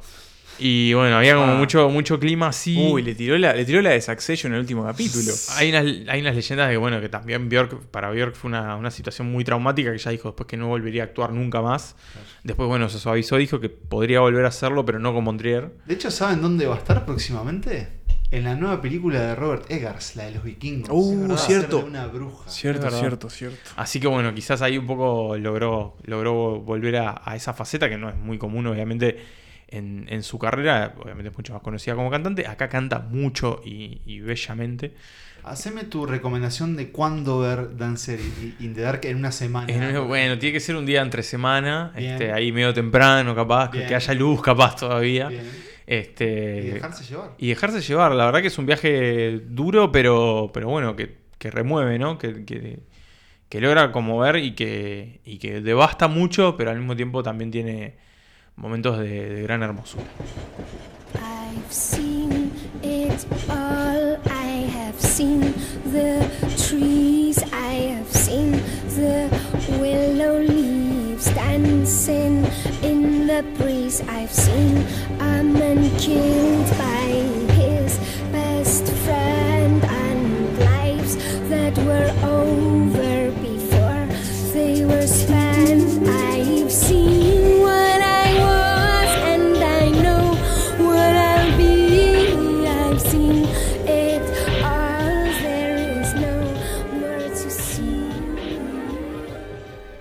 Y 0.57 0.93
bueno, 0.93 1.17
había 1.17 1.35
como 1.35 1.51
Ah. 1.53 1.55
mucho, 1.55 1.89
mucho 1.89 2.19
clima 2.19 2.47
así. 2.47 2.77
Uy, 2.77 3.01
le 3.01 3.13
tiró, 3.15 3.37
la, 3.37 3.53
le 3.53 3.65
tiró 3.65 3.81
la 3.81 3.89
de 3.91 4.01
Succession 4.01 4.51
en 4.51 4.55
el 4.55 4.61
último 4.61 4.85
capítulo. 4.85 5.33
Hay 5.57 5.69
unas, 5.69 5.83
hay 6.07 6.21
unas 6.21 6.35
leyendas 6.35 6.67
de 6.67 6.73
que, 6.73 6.77
bueno, 6.77 7.01
que 7.01 7.09
también 7.09 7.49
Björk, 7.49 7.87
para 7.87 8.09
Björk 8.11 8.35
fue 8.35 8.49
una, 8.49 8.75
una 8.77 8.89
situación 8.91 9.31
muy 9.31 9.43
traumática, 9.43 9.89
que 9.91 9.97
ella 9.97 10.11
dijo 10.11 10.29
después 10.29 10.47
que 10.47 10.57
no 10.57 10.67
volvería 10.67 11.03
a 11.03 11.05
actuar 11.07 11.31
nunca 11.33 11.61
más. 11.61 11.95
Después, 12.43 12.69
bueno, 12.69 12.87
se 12.89 12.99
suavizó, 12.99 13.35
dijo 13.37 13.59
que 13.59 13.69
podría 13.69 14.21
volver 14.21 14.45
a 14.45 14.49
hacerlo, 14.49 14.85
pero 14.85 14.99
no 14.99 15.13
con 15.13 15.25
Von 15.25 15.37
Trier. 15.37 15.71
De 15.85 15.93
hecho, 15.95 16.09
¿saben 16.09 16.41
dónde 16.41 16.65
va 16.67 16.75
a 16.75 16.77
estar 16.77 17.05
próximamente? 17.05 17.89
En 18.31 18.43
la 18.43 18.55
nueva 18.55 18.81
película 18.81 19.19
de 19.21 19.35
Robert 19.35 19.69
Eggers, 19.69 20.15
la 20.15 20.25
de 20.25 20.31
los 20.31 20.43
vikingos. 20.43 20.89
Uh, 20.91 21.37
cierto. 21.37 21.85
una 21.85 22.07
bruja. 22.07 22.49
Cierto, 22.49 22.89
cierto, 22.89 23.29
cierto. 23.29 23.57
Así 23.75 23.99
que 23.99 24.07
bueno, 24.07 24.33
quizás 24.33 24.61
ahí 24.61 24.77
un 24.77 24.87
poco 24.87 25.37
logró, 25.37 25.95
logró 26.05 26.59
volver 26.59 26.97
a, 26.97 27.21
a 27.23 27.35
esa 27.35 27.53
faceta 27.53 27.87
que 27.87 27.97
no 27.97 28.09
es 28.09 28.15
muy 28.15 28.37
común, 28.37 28.65
obviamente, 28.67 29.17
en, 29.67 30.05
en 30.09 30.23
su 30.23 30.37
carrera. 30.39 30.93
Obviamente 30.97 31.29
es 31.31 31.37
mucho 31.37 31.53
más 31.53 31.61
conocida 31.61 31.95
como 31.95 32.09
cantante. 32.09 32.47
Acá 32.47 32.69
canta 32.69 32.99
mucho 32.99 33.61
y, 33.65 34.01
y 34.05 34.19
bellamente. 34.21 34.93
Haceme 35.43 35.83
tu 35.83 36.07
recomendación 36.07 36.75
de 36.75 36.89
cuándo 36.89 37.39
ver 37.39 37.77
Dancer 37.77 38.19
in 38.59 38.73
the 38.73 38.81
Dark 38.81 39.01
en 39.05 39.17
una 39.17 39.31
semana. 39.31 39.71
En- 39.71 40.07
bueno, 40.07 40.39
tiene 40.39 40.53
que 40.53 40.59
ser 40.59 40.75
un 40.75 40.87
día 40.87 41.01
entre 41.03 41.21
semana, 41.21 41.93
este, 41.95 42.31
ahí 42.31 42.51
medio 42.51 42.73
temprano, 42.73 43.35
capaz, 43.35 43.69
que- 43.69 43.77
Bien. 43.77 43.89
que 43.89 43.95
haya 43.95 44.13
luz, 44.15 44.41
capaz 44.41 44.75
todavía. 44.75 45.27
Bien. 45.29 45.43
Este, 45.85 46.61
Y 46.63 46.69
dejarse 46.71 47.03
llevar. 47.03 47.31
y 47.37 47.47
dejarse 47.49 47.81
llevar. 47.81 48.11
La 48.13 48.25
verdad 48.25 48.41
que 48.41 48.47
es 48.47 48.57
un 48.57 48.65
viaje 48.65 49.39
duro, 49.47 49.91
pero, 49.91 50.49
pero 50.51 50.67
bueno, 50.67 50.95
que, 50.95 51.15
que 51.37 51.51
remueve, 51.51 51.99
¿no? 51.99 52.17
Que, 52.17 52.43
que, 52.43 52.79
que 53.47 53.61
logra 53.61 53.91
conmover 53.91 54.37
y 54.37 54.55
que, 54.55 55.21
y 55.25 55.37
que 55.37 55.61
devasta 55.61 56.07
mucho, 56.07 56.57
pero 56.57 56.71
al 56.71 56.77
mismo 56.79 56.95
tiempo 56.95 57.21
también 57.21 57.51
tiene 57.51 57.97
momentos 58.55 58.97
de, 58.99 59.29
de 59.29 59.41
gran 59.43 59.61
hermosura. 59.63 60.05
I've 61.15 61.73
seen 61.73 62.51
it 62.83 63.25
all. 63.49 64.17
I 64.25 64.67
have 64.77 64.99
seen 64.99 65.41
the 65.85 66.29
trees. 66.67 67.41
I 67.53 67.95
have 67.95 68.11
seen 68.11 68.51
the 68.95 69.29
willow 69.79 70.39
leaves 70.39 71.25
dancing 71.33 72.45
in 72.81 73.27
the 73.27 73.43
breeze. 73.57 74.01
I've 74.07 74.31
seen 74.31 74.77
a 75.19 75.43
man 75.43 75.89
killed 75.97 76.69
by 76.77 77.07
his 77.53 77.97
best 78.31 78.85
friend 79.05 79.83
and 79.83 80.59
lives 80.59 81.15
that 81.49 81.77
were 81.79 82.11
over 82.27 82.64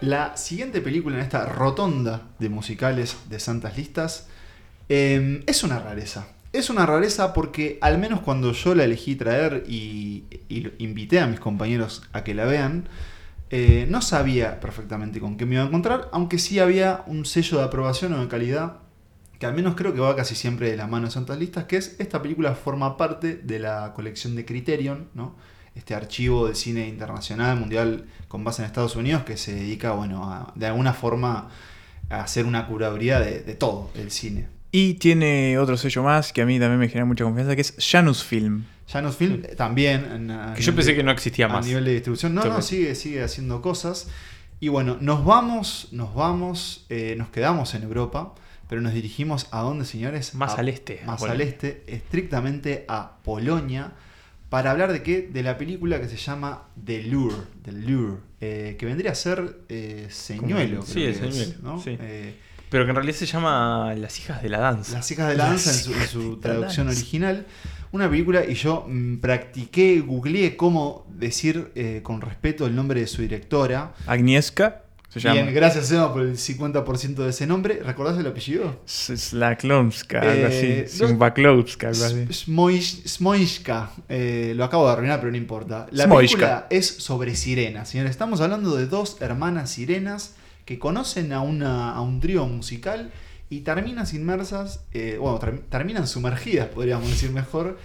La 0.05 0.37
siguiente 0.37 0.83
película 0.83 1.17
en 1.17 1.23
esta 1.23 1.47
rotonda 1.47 2.29
de 2.39 2.51
musicales 2.51 3.17
de 3.31 3.41
Santas 3.41 3.79
Listas 3.79 4.29
eh, 4.91 5.43
es 5.47 5.65
una 5.65 5.79
rareza. 5.79 6.29
Es 6.53 6.69
una 6.69 6.85
rareza 6.85 7.33
porque 7.33 7.79
al 7.81 7.97
menos 7.97 8.21
cuando 8.21 8.53
yo 8.53 8.75
la 8.75 8.85
elegí 8.85 9.17
traer 9.17 9.65
y, 9.67 10.25
invité 10.77 11.21
a 11.21 11.27
mis 11.27 11.41
compañeros 11.41 12.03
a 12.13 12.23
que 12.23 12.35
la 12.35 12.45
vean, 12.45 12.87
eh, 13.49 13.87
no 13.89 14.03
sabía 14.03 14.61
perfectamente 14.61 15.21
con 15.21 15.39
qué 15.39 15.47
me 15.47 15.55
iba 15.55 15.65
a 15.65 15.69
encontrar, 15.69 16.11
aunque 16.13 16.39
sí 16.39 16.59
había 16.59 17.03
un 17.07 17.25
sello 17.25 17.57
de 17.57 17.65
aprobación 17.65 18.13
o 18.13 18.21
de 18.21 18.29
calidad 18.29 18.81
que 19.39 19.47
al 19.47 19.55
menos 19.55 19.75
creo 19.75 19.95
que 19.95 20.01
va 20.01 20.15
casi 20.15 20.35
siempre 20.35 20.71
de 20.71 20.77
la 20.77 20.87
mano 20.87 21.07
de 21.07 21.13
Santas 21.13 21.39
Listas, 21.39 21.65
que 21.65 21.79
es 21.79 21.97
esta 21.99 22.21
película 22.21 22.55
forma 22.55 22.99
parte 22.99 23.37
de 23.37 23.59
la 23.59 23.95
colección 23.95 24.37
de 24.37 24.45
Criterion, 24.45 25.09
¿no? 25.15 25.35
Este 25.75 25.95
archivo 25.95 26.47
de 26.49 26.55
cine 26.55 26.87
internacional, 26.89 27.59
mundial, 27.59 28.05
con 28.29 28.45
base 28.45 28.63
en 28.63 28.67
Estados 28.67 28.97
Unidos, 28.97 29.25
que 29.25 29.37
se 29.37 29.55
dedica, 29.55 29.93
bueno, 29.93 30.25
a- 30.31 30.53
de 30.55 30.67
alguna 30.67 30.93
forma 30.93 31.49
a 32.11 32.21
hacer 32.23 32.47
una 32.47 32.67
curaduría 32.67 33.19
de, 33.21 33.41
de 33.41 33.55
todo 33.55 33.91
el 33.97 34.11
cine. 34.11 34.47
Y 34.71 34.95
tiene 34.95 35.59
otro 35.59 35.77
sello 35.77 36.03
más 36.03 36.33
que 36.33 36.43
a 36.43 36.47
mí 36.47 36.59
también 36.59 36.79
me 36.81 36.89
genera 36.89 37.05
mucha 37.05 37.25
confianza, 37.25 37.55
que 37.55 37.61
es 37.63 37.75
Janus 37.79 38.25
Film. 38.25 38.65
Janus 38.89 39.17
Film 39.17 39.43
también. 39.57 40.05
en- 40.13 40.31
a 40.31 40.55
Que 40.55 40.61
yo 40.63 40.73
nivel 40.73 40.75
pensé 40.77 40.91
de- 40.91 40.97
que 40.97 41.03
no 41.03 41.11
existía 41.11 41.47
a 41.47 41.49
más. 41.49 41.67
nivel 41.67 41.85
de 41.85 41.93
distribución. 41.93 42.35
No, 42.35 42.45
no, 42.45 42.61
sigue, 42.63 42.95
sigue 42.95 43.23
haciendo 43.23 43.63
cosas. 43.63 44.09
Y 44.61 44.69
bueno, 44.69 44.97
nos 45.01 45.25
vamos, 45.25 45.89
nos 45.93 46.15
vamos, 46.15 46.87
eh, 46.89 47.15
nos 47.19 47.29
quedamos 47.29 47.75
en 47.75 47.83
Europa, 47.83 48.35
pero 48.69 48.81
nos 48.81 48.95
dirigimos 48.95 49.47
a 49.53 49.61
dónde, 49.61 49.85
señores? 49.85 50.35
Más 50.35 50.55
A- 50.55 50.61
al 50.61 50.69
este, 50.69 51.01
a 51.03 51.07
Más 51.07 51.23
al 51.23 51.41
este, 51.41 51.83
estrictamente 51.87 52.85
a 52.89 53.17
Polonia, 53.25 53.93
para 54.49 54.71
hablar 54.71 54.93
de 54.93 55.03
qué? 55.03 55.23
De 55.23 55.43
la 55.43 55.59
película 55.59 56.01
que 56.01 56.09
se 56.09 56.17
llama 56.17 56.69
The 56.85 57.03
Lure, 57.05 57.37
The 57.63 57.73
Lure, 57.73 58.19
eh, 58.41 58.77
que 58.79 58.87
vendría 58.87 59.13
a 59.13 59.15
ser 59.15 59.59
eh, 59.69 60.07
señuelo. 60.11 60.83
Sí, 60.83 61.05
es, 61.05 61.17
señuelo, 61.19 61.55
¿no? 61.63 61.81
sí. 61.81 61.97
Eh, 62.01 62.37
Pero 62.71 62.85
que 62.85 62.91
en 62.91 62.97
realidad 62.97 63.17
se 63.17 63.27
llama 63.27 63.95
Las 63.97 64.19
hijas 64.21 64.43
de 64.43 64.49
la 64.49 64.59
danza. 64.61 64.93
las 64.95 65.11
hijas 65.11 65.29
de 65.29 65.37
la 65.37 65.47
danza 65.47 65.71
en 65.71 66.07
su, 66.09 66.23
en 66.35 66.41
traducción 66.41 66.89
original. 66.89 67.47
Una 67.93 68.11
película 68.11 68.45
y 68.45 68.55
yo 68.55 68.87
mm, 68.89 69.19
practiqué, 69.19 70.01
googleé 70.01 70.57
cómo 70.57 71.07
decir 71.11 71.71
eh, 71.75 72.01
con 72.03 72.21
respeto 72.21 72.67
el 72.67 72.75
nombre 72.75 73.01
de 73.01 73.07
su 73.07 73.23
directora. 73.23 73.95
Agnieszka 74.07 74.84
se 75.21 75.29
llama. 75.29 75.43
Bien, 75.43 75.55
gracias 75.55 75.91
Emma 75.93 76.13
por 76.13 76.23
el 76.23 76.37
50% 76.37 77.15
de 77.17 77.31
ese 77.31 77.47
nombre. 77.47 77.81
¿Recordás 77.85 78.19
el 78.19 78.27
apellido? 78.27 78.81
Slaklomska, 78.87 80.21
algo 80.21 80.33
Eh, 80.49 80.85
así. 80.87 80.97
algo 82.03 82.05
así. 82.31 82.45
Smoish- 82.51 83.07
Smoishka. 83.07 83.91
Eh, 84.09 84.53
lo 84.57 84.65
acabo 84.65 84.87
de 84.87 84.93
arruinar, 84.93 85.21
pero 85.21 85.31
no 85.31 85.37
importa. 85.37 85.87
La 85.91 86.05
Smoishka. 86.05 86.37
película 86.39 86.67
es 86.71 86.87
sobre 86.87 87.35
sirenas, 87.37 87.89
señores. 87.89 88.11
Estamos 88.11 88.41
hablando 88.41 88.77
de 88.77 88.87
dos 88.87 89.17
hermanas 89.21 89.71
sirenas 89.71 90.37
que 90.65 90.79
conocen 90.79 91.33
a, 91.33 91.41
una, 91.41 91.93
a 91.93 92.01
un 92.01 92.21
trío 92.21 92.47
musical 92.47 93.11
y 93.51 93.61
terminan 93.61 94.07
inmersas, 94.13 94.85
eh, 94.93 95.17
bueno, 95.21 95.39
ter- 95.39 95.61
terminan 95.69 96.07
sumergidas, 96.09 96.69
podríamos 96.69 97.09
decir 97.11 97.31
mejor, 97.31 97.79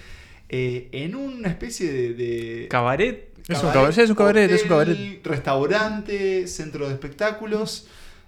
en 0.92 1.16
una 1.16 1.50
especie 1.50 1.92
de... 1.92 2.14
de 2.14 2.68
Cabaret. 2.70 3.29
Es 3.50 3.64
un 3.64 3.72
cabaret, 3.72 3.98
es 3.98 4.10
un 4.10 4.16
cabaret, 4.16 4.52
es 4.52 4.64
un 4.64 4.70
cabaret. 4.70 5.22
Restaurante, 5.24 6.48
centro 6.48 6.88
de 6.88 6.94
espectáculos, 6.94 7.88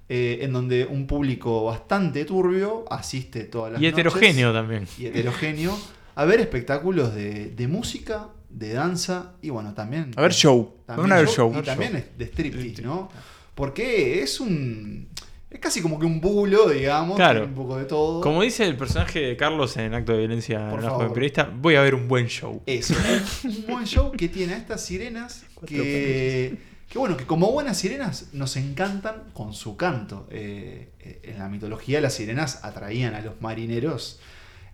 eh, 0.10 0.40
en 0.42 0.52
donde 0.52 0.86
un 0.86 1.08
público 1.08 1.66
bastante 1.66 2.26
turbio 2.26 2.86
asiste 2.90 3.44
todas 3.44 3.74
las 3.74 3.82
Y 3.82 3.86
heterogéneo 3.86 4.52
noches, 4.52 4.62
también. 4.62 4.88
Y 4.98 5.06
heterogéneo 5.06 5.80
a 6.16 6.26
ver 6.26 6.42
espectáculos 6.42 7.14
de, 7.16 7.52
de 7.52 7.68
música, 7.68 8.30
de 8.50 8.74
danza 8.74 9.34
y 9.42 9.52
bueno, 9.52 9.74
también... 9.74 10.12
A 10.16 10.22
ver 10.22 10.34
show. 10.34 10.76
También 10.86 11.10
Van 11.10 11.18
a 11.18 11.22
ver 11.22 11.30
show, 11.30 11.52
show. 11.52 11.62
Y 11.62 11.66
también 11.66 12.04
de 12.18 12.26
striptease, 12.26 12.82
¿no? 12.82 13.10
Porque 13.56 14.22
es 14.22 14.40
un... 14.40 15.08
Es 15.52 15.60
casi 15.60 15.82
como 15.82 16.00
que 16.00 16.06
un 16.06 16.22
bulo, 16.22 16.70
digamos. 16.70 17.18
Claro. 17.18 17.42
tiene 17.42 17.48
Un 17.54 17.56
poco 17.56 17.78
de 17.78 17.84
todo. 17.86 18.22
Como 18.22 18.42
dice 18.42 18.66
el 18.66 18.78
personaje 18.78 19.20
de 19.20 19.36
Carlos 19.38 19.76
en 19.78 19.94
Acto 19.94 20.14
de 20.14 20.20
Violencia 20.20 20.70
Por 20.70 20.80
en 20.80 20.86
la 20.86 20.92
favor. 20.92 20.98
joven 21.04 21.14
periodista, 21.14 21.52
voy 21.54 21.76
a 21.76 21.82
ver 21.82 21.94
un 21.94 22.08
buen 22.08 22.28
show. 22.28 22.62
Eso, 22.66 22.96
un- 23.44 23.66
buen 23.68 23.86
show 23.86 24.12
que 24.14 24.30
tiene 24.30 24.54
a 24.54 24.58
estas 24.58 24.82
sirenas 24.86 25.44
que, 25.66 26.58
que 26.88 26.98
bueno, 26.98 27.18
que 27.18 27.26
como 27.26 27.52
buenas 27.52 27.78
sirenas 27.78 28.30
nos 28.34 28.56
encantan 28.56 29.26
con 29.34 29.54
su 29.54 29.76
canto. 29.76 30.26
Eh, 30.32 30.92
eh, 31.02 31.20
en 31.24 31.40
la 31.40 31.50
mitología 31.50 32.00
las 32.00 32.14
sirenas 32.14 32.64
atraían 32.64 33.14
a 33.14 33.20
los 33.22 33.42
marineros 33.42 34.20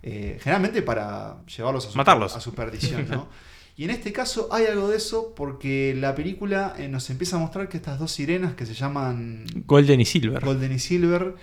eh, 0.04 0.38
generalmente 0.40 0.82
para 0.82 1.38
llevarlos 1.56 1.86
a 1.86 1.90
su, 1.90 1.98
Matarlos. 1.98 2.36
a 2.36 2.40
su 2.40 2.54
perdición, 2.54 3.08
¿no? 3.10 3.28
Y 3.78 3.84
en 3.84 3.90
este 3.90 4.12
caso 4.12 4.48
hay 4.50 4.66
algo 4.66 4.88
de 4.88 4.96
eso 4.98 5.32
porque 5.36 5.94
la 5.96 6.14
película 6.14 6.74
eh, 6.78 6.88
nos 6.88 7.08
empieza 7.10 7.36
a 7.36 7.38
mostrar 7.38 7.68
que 7.68 7.76
estas 7.78 7.98
dos 7.98 8.10
sirenas 8.12 8.54
que 8.54 8.66
se 8.66 8.74
llaman 8.74 9.44
Golden 9.66 10.00
y 10.00 10.04
Silver. 10.04 10.44
Golden 10.44 10.72
y 10.72 10.78
Silver 10.80 11.36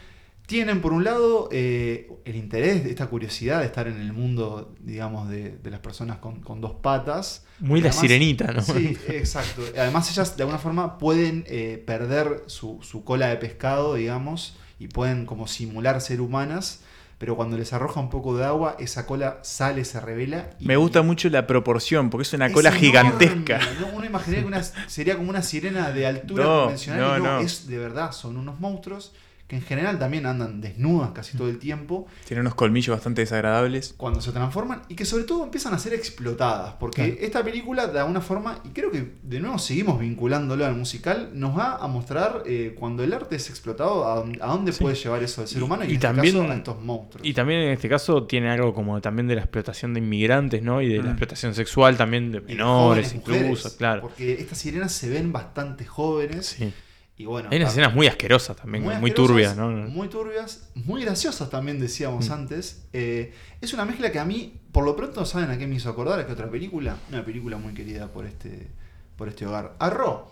tienen 0.46 0.82
por 0.82 0.92
un 0.94 1.04
lado 1.06 1.48
eh, 1.52 2.12
el 2.26 2.36
interés, 2.36 2.86
esta 2.86 3.08
curiosidad 3.08 3.62
de 3.62 3.66
estar 3.68 3.88
en 3.88 4.00
el 4.00 4.12
mundo, 4.14 4.76
digamos, 4.82 5.30
de, 5.30 5.58
de 5.58 5.72
las 5.72 5.80
personas 5.80 6.18
con, 6.20 6.42
con 6.42 6.60
dos 6.62 6.74
patas. 6.84 7.46
Muy 7.60 7.80
Y 7.80 7.84
la 7.84 7.90
además- 7.90 8.02
sirenita, 8.02 8.52
¿no? 8.52 8.62
Sí, 8.62 8.98
exacto. 9.08 9.64
Además 9.78 10.12
ellas 10.12 10.36
de 10.38 10.44
alguna 10.44 10.60
forma 10.60 10.98
pueden 11.00 11.46
eh, 11.48 11.82
perder 11.88 12.44
su, 12.48 12.80
su 12.84 13.04
cola 13.06 13.30
de 13.30 13.38
pescado, 13.38 13.96
digamos, 13.96 14.58
y 14.78 14.90
pueden 14.90 15.26
como 15.26 15.48
simular 15.48 16.02
ser 16.02 16.20
humanas, 16.22 16.82
pero 17.18 17.36
cuando 17.36 17.58
les 17.58 17.72
arroja 17.74 18.00
un 18.00 18.10
poco 18.10 18.36
de 18.38 18.44
agua, 18.46 18.76
esa 18.80 19.06
cola 19.06 19.40
sale, 19.42 19.86
se 19.86 20.00
revela. 20.02 20.50
Y 20.60 20.66
Me 20.66 20.76
gusta 20.76 21.02
mucho 21.02 21.30
la 21.30 21.48
proporción, 21.48 22.10
porque 22.10 22.24
es 22.24 22.34
una 22.34 22.48
es 22.48 22.54
cola 22.54 22.70
enorme, 22.70 22.88
gigantesca. 22.88 23.60
¿no? 23.80 23.88
Uno 23.96 24.06
imaginaría 24.06 24.42
que 24.42 24.48
una- 24.48 24.64
sería 24.64 25.16
como 25.18 25.30
una 25.30 25.42
sirena 25.42 25.92
de 25.92 26.08
altura 26.08 26.44
No, 26.44 26.62
convencional. 26.64 27.00
no, 27.02 27.18
y 27.18 27.22
no, 27.22 27.34
no. 27.36 27.40
es 27.40 27.68
de 27.68 27.78
verdad, 27.78 28.12
son 28.12 28.38
unos 28.38 28.60
monstruos 28.60 29.14
que 29.48 29.58
en 29.58 29.62
general 29.62 30.00
también 30.00 30.26
andan 30.26 30.60
desnudas 30.60 31.12
casi 31.12 31.38
todo 31.38 31.50
el 31.50 31.60
tiempo 31.60 32.08
Tiene 32.28 32.42
unos 32.42 32.56
colmillos 32.56 32.96
bastante 32.96 33.22
desagradables. 33.22 33.94
cuando 33.96 34.20
se 34.20 34.32
transforman 34.32 34.82
y 34.90 34.96
que 34.96 35.06
sobre 35.06 35.24
todo 35.26 35.44
empiezan 35.44 35.74
a 35.76 35.78
ser 35.80 35.94
explotadas. 35.94 36.74
Porque 36.80 37.12
Claro. 37.12 37.18
esta 37.22 37.44
película, 37.44 37.86
de 37.88 38.00
alguna 38.00 38.22
forma, 38.22 38.60
y 38.64 38.70
creo 38.70 38.90
que 38.90 39.14
de 39.22 39.40
nuevo 39.40 39.60
seguimos 39.60 40.00
vinculándolo 40.00 40.66
al 40.66 40.76
musical, 40.76 41.30
nos 41.34 41.56
va 41.56 41.76
a 41.76 41.88
mostrar 41.88 42.42
eh, 42.48 42.76
cuando 42.80 43.04
el 43.04 43.14
arte 43.14 43.36
es 43.36 43.50
explotado, 43.52 44.08
a, 44.12 44.16
dónde- 44.16 44.40
a 44.42 44.48
dónde 44.48 44.74
puede 44.74 44.96
llevar 44.96 45.22
eso 45.22 45.42
del 45.42 45.48
ser 45.48 45.62
humano 45.62 45.84
y, 45.84 45.88
y 45.88 45.90
en 45.90 45.96
este 45.98 46.08
también- 46.08 46.36
caso 46.38 46.52
a 46.52 46.56
estos 46.56 46.82
monstruos. 46.84 47.28
Y 47.28 47.34
también 47.36 47.60
en 47.62 47.70
este 47.72 47.88
caso 47.88 48.24
tiene 48.24 48.50
algo 48.50 48.74
como 48.74 49.00
también 49.00 49.28
de 49.28 49.36
la 49.36 49.42
explotación 49.42 49.94
de 49.94 50.00
inmigrantes, 50.00 50.64
¿no? 50.64 50.82
Y 50.82 50.90
de 50.90 50.98
la 50.98 51.04
Mm. 51.04 51.08
explotación 51.10 51.54
sexual 51.54 51.98
también 51.98 52.32
de 52.32 52.42
menores, 52.42 53.10
jóvenes 53.12 53.14
incluso, 53.14 53.42
mujeres, 53.42 53.76
claro. 53.78 54.02
Porque 54.02 54.34
estas 54.34 54.58
sirenas 54.58 54.92
se 54.92 55.08
ven 55.10 55.32
bastante 55.32 55.86
jóvenes. 55.86 56.48
Sí. 56.48 56.74
Y 57.18 57.26
bueno, 57.26 57.48
Hay 57.50 57.58
unas 57.58 57.72
escenas 57.72 57.94
muy 57.96 58.08
asquerosas 58.08 58.58
también, 58.58 58.84
muy, 58.84 58.94
asquerosas, 58.94 59.16
turbias, 59.16 59.56
¿no? 59.58 59.70
Muy 59.70 60.10
turbias, 60.10 60.68
muy 60.76 61.02
graciosas 61.06 61.50
también 61.50 61.80
decíamos 61.80 62.28
Mm. 62.30 62.34
antes. 62.34 62.84
Eh, 62.92 63.34
es 63.62 63.74
una 63.74 63.86
mezcla 63.86 64.12
que 64.12 64.20
a 64.20 64.26
mí, 64.26 64.54
por 64.74 64.84
lo 64.84 64.96
pronto, 64.98 65.26
¿saben 65.26 65.50
a 65.50 65.58
qué 65.58 65.66
me 65.66 65.76
hizo 65.76 65.90
acordar? 65.90 66.20
¿A 66.20 66.26
qué 66.28 66.34
otra 66.34 66.50
película? 66.52 66.98
Una 67.10 67.24
película 67.24 67.56
muy 67.58 67.74
querida 67.74 68.08
por 68.12 68.26
este, 68.26 68.68
por 69.16 69.30
este 69.30 69.46
hogar. 69.46 69.76
A 69.80 69.90
Ro. 69.90 70.30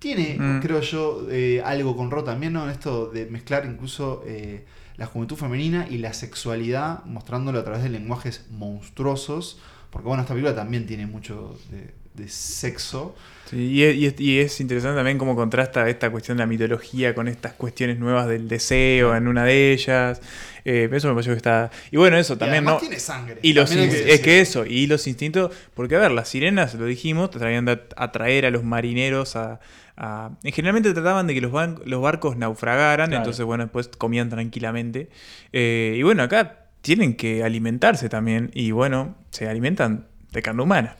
Tiene, 0.00 0.36
Mm. 0.38 0.60
creo 0.60 0.80
yo, 0.80 1.24
eh, 1.30 1.62
algo 1.64 1.96
con 1.96 2.10
Ro 2.10 2.24
también, 2.24 2.52
¿no? 2.52 2.68
Esto 2.68 3.06
de 3.06 3.26
mezclar 3.26 3.64
incluso 3.64 4.24
eh, 4.26 4.64
la 4.96 5.06
juventud 5.06 5.36
femenina 5.36 5.86
y 5.88 5.98
la 5.98 6.12
sexualidad, 6.14 7.04
mostrándolo 7.04 7.60
a 7.60 7.64
través 7.64 7.84
de 7.84 7.90
lenguajes 7.90 8.46
monstruosos. 8.50 9.58
Porque 9.90 10.08
bueno, 10.08 10.22
esta 10.22 10.34
película 10.34 10.54
también 10.56 10.86
tiene 10.86 11.06
mucho 11.06 11.56
de, 11.70 11.94
de 12.20 12.28
sexo. 12.28 13.14
Sí, 13.54 13.66
y, 13.72 13.82
es, 13.84 13.94
y 13.96 14.06
es- 14.06 14.20
y 14.20 14.38
es 14.40 14.60
interesante 14.60 14.96
también 14.96 15.16
cómo 15.18 15.36
contrasta 15.36 15.88
esta 15.88 16.10
cuestión 16.10 16.36
de 16.36 16.42
la 16.42 16.46
mitología 16.46 17.14
con 17.14 17.28
estas 17.28 17.52
cuestiones 17.52 17.98
nuevas 17.98 18.26
del 18.28 18.48
deseo 18.48 19.14
en 19.16 19.28
una 19.28 19.44
de 19.44 19.72
ellas. 19.72 20.20
Eh, 20.66 20.88
eso 20.92 21.08
me 21.08 21.14
pareció 21.14 21.32
que 21.34 21.36
está. 21.38 21.70
Y 21.90 21.96
bueno, 21.98 22.16
eso 22.16 22.36
también, 22.38 22.64
¿no? 22.64 22.78
tiene 22.78 22.98
sangre. 22.98 23.38
Y 23.42 23.52
los 23.52 23.70
que 23.70 24.14
es 24.14 24.20
que 24.20 24.40
eso, 24.40 24.64
y 24.66 24.86
los 24.86 25.06
instintos, 25.06 25.52
porque 25.74 25.96
a 25.96 25.98
ver, 26.00 26.10
las 26.10 26.28
sirenas, 26.28 26.74
lo 26.74 26.86
dijimos, 26.86 27.30
tratarían 27.30 27.64
de 27.66 27.80
atraer 27.96 28.46
a 28.46 28.50
los 28.50 28.64
marineros 28.64 29.36
a... 29.36 29.60
a- 29.96 30.30
en 30.42 30.52
generalmente 30.52 30.92
trataban 30.92 31.26
de 31.26 31.34
que 31.34 31.40
los, 31.40 31.52
ban- 31.52 31.80
los 31.84 32.00
barcos 32.02 32.36
naufragaran, 32.36 33.08
Claro. 33.10 33.22
entonces 33.22 33.44
bueno, 33.44 33.64
después 33.64 33.88
comían 33.88 34.30
tranquilamente. 34.30 35.10
Eh, 35.52 35.94
y 35.98 36.02
bueno, 36.02 36.22
acá 36.22 36.60
tienen 36.80 37.14
que 37.14 37.44
alimentarse 37.44 38.08
también, 38.08 38.50
y 38.54 38.70
bueno, 38.70 39.16
se 39.30 39.46
alimentan 39.48 40.06
de 40.32 40.42
carne 40.42 40.62
humana. 40.62 40.96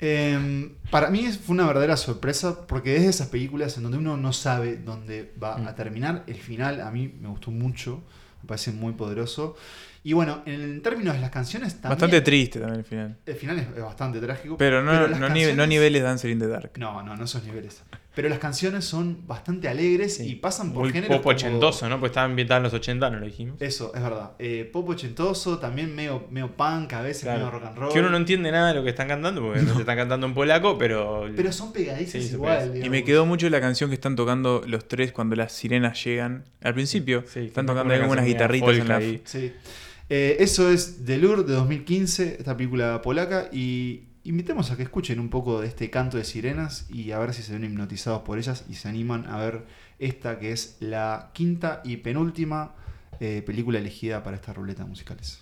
Eh, 0.00 0.72
para 0.90 1.10
mí 1.10 1.26
fue 1.32 1.54
una 1.54 1.66
verdadera 1.66 1.96
sorpresa 1.96 2.66
porque 2.66 2.96
es 2.96 3.02
de 3.02 3.08
esas 3.08 3.28
películas 3.28 3.76
en 3.76 3.82
donde 3.82 3.98
uno 3.98 4.16
no 4.16 4.32
sabe 4.32 4.76
dónde 4.76 5.32
va 5.42 5.58
Mm. 5.58 5.68
a 5.68 5.74
terminar. 5.74 6.24
El 6.26 6.36
final 6.36 6.80
a 6.80 6.90
mí 6.90 7.14
me 7.20 7.28
gustó 7.28 7.50
mucho, 7.50 8.02
me 8.42 8.48
parece 8.48 8.72
muy 8.72 8.94
poderoso. 8.94 9.56
Y 10.02 10.14
bueno, 10.14 10.42
en 10.46 10.80
términos 10.80 11.14
de 11.14 11.20
las 11.20 11.30
canciones 11.30 11.74
también... 11.74 11.90
Bastante 11.90 12.22
triste 12.22 12.58
también 12.58 12.78
el 12.80 12.86
final. 12.86 13.18
El 13.26 13.34
final 13.34 13.58
es, 13.58 13.82
bastante 13.82 14.18
trágico. 14.18 14.56
Pero 14.56 14.82
no, 14.82 15.06
no, 15.08 15.28
no 15.28 15.66
niveles 15.66 16.02
Dancer 16.02 16.30
in 16.30 16.38
the 16.38 16.46
Dark. 16.46 16.72
No, 16.78 17.02
no, 17.02 17.14
no 17.16 17.24
esos 17.24 17.44
niveles. 17.44 17.82
Pero 18.12 18.28
las 18.28 18.40
canciones 18.40 18.84
son 18.84 19.24
bastante 19.28 19.68
alegres 19.68 20.18
y 20.18 20.34
pasan 20.34 20.72
por 20.72 20.82
Muy 20.82 20.92
géneros 20.92 21.16
pop 21.18 21.22
como- 21.22 21.34
ochentoso, 21.36 21.88
¿no? 21.88 21.94
Porque 22.00 22.08
estaba 22.10 22.26
ambientada 22.26 22.58
en 22.58 22.64
los 22.64 22.74
80, 22.74 23.08
no 23.08 23.20
lo 23.20 23.24
dijimos. 23.26 23.62
Eso, 23.62 23.92
es 23.94 24.02
verdad. 24.02 24.32
Eh, 24.40 24.68
pop 24.72 24.88
ochentoso, 24.88 25.58
también 25.58 25.94
medio, 25.94 26.26
medio 26.28 26.50
punk, 26.56 26.92
a 26.94 27.02
veces 27.02 27.22
Claro. 27.22 27.38
medio 27.38 27.50
rock 27.52 27.64
and 27.66 27.78
roll. 27.78 27.92
Que 27.92 28.00
uno 28.00 28.10
no 28.10 28.16
entiende 28.16 28.50
nada 28.50 28.68
de 28.68 28.74
lo 28.74 28.82
que 28.82 28.90
están 28.90 29.06
cantando, 29.06 29.40
porque 29.42 29.62
no 29.62 29.72
te 29.74 29.80
están 29.80 29.96
cantando 29.96 30.26
en 30.26 30.34
polaco, 30.34 30.76
pero. 30.76 31.26
Pero 31.36 31.52
son 31.52 31.72
pegadizas 31.72 32.22
Sí, 32.24 32.32
igual. 32.32 32.84
Y 32.84 32.90
me 32.90 33.04
quedó 33.04 33.26
mucho 33.26 33.48
la 33.48 33.60
canción 33.60 33.90
que 33.90 33.94
están 33.94 34.16
tocando 34.16 34.62
los 34.66 34.88
tres 34.88 35.12
cuando 35.12 35.36
las 35.36 35.52
sirenas 35.52 36.02
llegan. 36.04 36.44
Al 36.62 36.74
principio, 36.74 37.22
Sí, 37.32 37.40
están 37.46 37.66
tocando 37.66 37.94
una 37.94 38.02
algunas 38.02 38.24
media 38.24 38.34
guitarritas 38.34 38.76
en 38.76 38.88
la. 38.88 38.96
ahí. 38.96 39.22
Sí. 39.24 39.52
Eh, 40.08 40.38
eso 40.40 40.68
es 40.68 41.04
The 41.06 41.16
Lure 41.18 41.44
de 41.44 41.52
2015, 41.52 42.36
esta 42.40 42.56
película 42.56 43.00
polaca. 43.02 43.48
Y 43.52 44.08
invitemos 44.30 44.70
a 44.70 44.76
que 44.76 44.84
escuchen 44.84 45.18
un 45.18 45.28
poco 45.28 45.60
de 45.60 45.66
este 45.66 45.90
canto 45.90 46.16
de 46.16 46.24
sirenas 46.24 46.86
y 46.88 47.10
a 47.10 47.18
ver 47.18 47.34
si 47.34 47.42
se 47.42 47.52
ven 47.52 47.64
hipnotizados 47.64 48.22
por 48.22 48.38
ellas 48.38 48.64
y 48.68 48.74
se 48.74 48.88
animan 48.88 49.26
a 49.26 49.38
ver 49.38 49.66
esta 49.98 50.38
que 50.38 50.52
es 50.52 50.76
la 50.78 51.30
quinta 51.32 51.80
y 51.84 51.96
penúltima 51.96 52.74
eh, 53.18 53.42
película 53.44 53.80
elegida 53.80 54.22
para 54.22 54.36
esta 54.36 54.52
ruleta 54.52 54.86
musicales. 54.86 55.40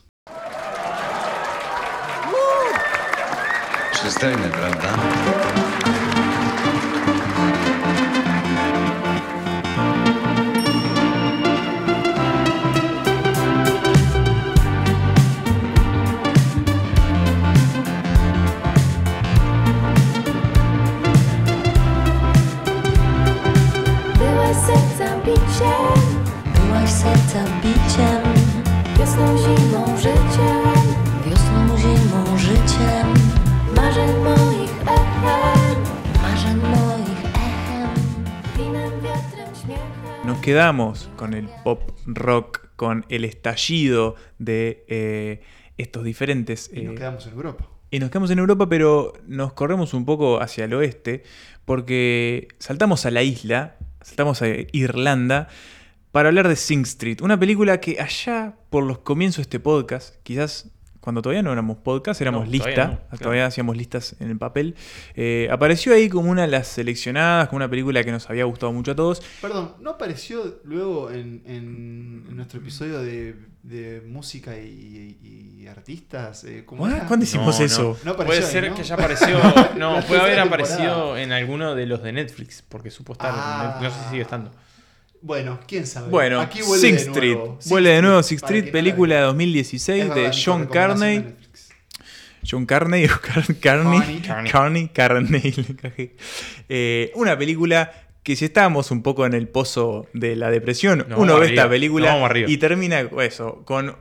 Byłaś 27.29 27.43
serca 27.43 27.61
biciem, 27.61 28.22
wiosną, 28.99 29.39
zimą, 29.39 29.97
życiem, 29.97 30.62
wiosną, 31.26 31.79
zimą, 31.79 32.39
życiem, 32.39 33.07
marzeń 33.76 34.11
moich 34.24 34.81
echem, 34.83 35.83
marzeń 36.22 36.57
moich 36.57 37.24
echem. 37.24 37.91
winem, 38.57 39.01
wiatrem, 39.03 39.55
śmiechem. 39.55 40.26
Nos 40.26 40.39
quedamos 40.39 41.11
con 41.16 41.35
el 41.35 41.49
pop 41.64 41.93
rock, 42.07 42.68
con 42.76 43.05
el 43.09 43.24
estallido 43.24 44.14
de 44.39 44.85
eh, 44.89 45.41
estos 45.79 46.05
diferentes. 46.05 46.70
Y 46.72 46.83
nos 46.83 46.95
eh, 46.95 46.97
quedamos 46.97 47.26
en 47.26 47.33
Europa. 47.33 47.64
Y 47.91 47.99
nos 47.99 48.11
quedamos 48.11 48.31
en 48.31 48.39
Europa, 48.39 48.68
pero 48.68 49.12
nos 49.26 49.53
corremos 49.53 49.95
un 49.95 50.05
poco 50.05 50.41
hacia 50.41 50.64
el 50.64 50.74
oeste, 50.74 51.22
porque 51.64 52.49
saltamos 52.59 53.07
a 53.07 53.11
la 53.11 53.22
isla, 53.22 53.76
saltamos 54.03 54.41
a 54.43 54.47
Irlanda, 54.72 55.49
para 56.13 56.29
hablar 56.29 56.49
de 56.49 56.57
Sing 56.57 56.83
Street, 56.83 57.21
una 57.23 57.39
película 57.39 57.81
que 57.81 58.01
allá 58.01 58.55
por 58.71 58.85
los 58.85 58.99
comienzos 58.99 59.37
de 59.39 59.43
este 59.43 59.61
podcast, 59.61 60.15
quizás 60.23 60.71
cuando 61.01 61.23
todavía 61.23 61.43
no 61.43 61.53
éramos 61.53 61.79
podcast, 61.79 62.21
éramos 62.21 62.47
No, 62.47 62.51
lista, 62.53 62.71
todavía 62.75 62.87
no, 63.13 63.19
todavía, 63.19 63.39
claro. 63.41 63.49
hacíamos 63.49 63.77
listas 63.77 64.17
en 64.21 64.31
el 64.31 64.37
papel. 64.37 64.75
Eh, 65.15 65.49
apareció 65.51 65.95
ahí 65.95 66.09
como 66.11 66.29
una 66.31 66.43
de 66.43 66.49
las 66.49 66.67
seleccionadas, 66.67 67.49
como 67.49 67.59
una 67.59 67.71
película 67.71 68.03
que 68.05 68.11
nos 68.13 68.29
había 68.29 68.45
gustado 68.45 68.73
mucho 68.73 68.91
a 68.91 68.97
todos. 68.97 69.23
Perdón, 69.41 69.73
¿no 69.81 69.91
apareció 69.91 70.61
luego 70.65 71.11
en, 71.11 71.43
en- 71.47 72.27
en 72.29 72.37
nuestro 72.37 72.61
episodio 72.61 72.99
de, 73.01 73.37
de 73.63 74.03
música 74.07 74.59
y, 74.59 75.19
y 75.63 75.67
artistas? 75.69 76.45
Eh, 76.45 76.65
¿cómo 76.67 76.83
¿Cuándo- 77.07 77.25
hicimos 77.25 77.59
No, 77.59 77.65
eso? 77.65 77.99
No 78.05 78.11
apareció 78.11 78.27
puede 78.27 78.45
ahí, 78.47 78.53
ser 78.53 78.69
¿no? 78.69 78.75
que 78.75 78.83
haya 78.83 78.95
aparecido. 78.95 79.41
No, 79.79 80.01
puede 80.07 80.21
haber 80.21 80.41
aparecido 80.41 81.17
en 81.17 81.33
alguno 81.33 81.75
de 81.75 81.87
los 81.87 82.03
de 82.03 82.13
Netflix, 82.13 82.61
porque 82.69 82.91
supuestamente 82.91 83.41
Ah. 83.43 83.79
no 83.81 83.91
sé 83.91 83.97
si 84.05 84.11
sigue 84.11 84.23
estando. 84.23 84.51
Bueno, 85.21 85.59
quién 85.66 85.87
sabe. 85.87 86.09
Bueno, 86.11 86.41
Aquí 86.41 86.62
vuelve 86.62 86.91
de 86.93 86.97
Street. 86.97 87.35
nuevo. 87.37 87.59
Vuelve 87.66 87.91
de 87.91 88.03
nuevo 88.03 88.23
Sing 88.23 88.39
para 88.41 88.55
Street, 88.57 88.73
película 88.73 89.14
de 89.16 89.21
vio. 89.23 89.27
2016 89.29 90.03
Es 90.03 90.09
de 90.14 90.14
verdad, 90.23 90.39
John 90.45 90.66
Carney. 90.66 91.19
de. 91.19 91.35
John 92.49 92.66
Carney 92.66 93.05
o 93.07 93.21
Car- 93.21 93.57
Carney. 93.61 94.21
Carney. 94.21 94.49
Carney. 94.51 94.89
Carney, 94.89 95.41
le. 95.97 96.16
Eh, 96.69 97.12
una 97.14 97.37
película 97.37 97.93
que 98.23 98.37
si 98.37 98.45
estábamos 98.45 98.91
un 98.91 99.03
poco 99.03 99.27
en 99.27 99.33
el 99.35 99.49
pozo 99.49 100.07
de 100.12 100.37
la 100.37 100.51
depresión, 100.51 101.07
uno 101.16 101.35
ve 101.39 101.47
arriba, 101.47 101.62
esta 101.62 101.69
película 101.69 102.31
y 102.47 102.59
termina 102.59 103.01
eso, 103.23 103.62
con 103.64 103.97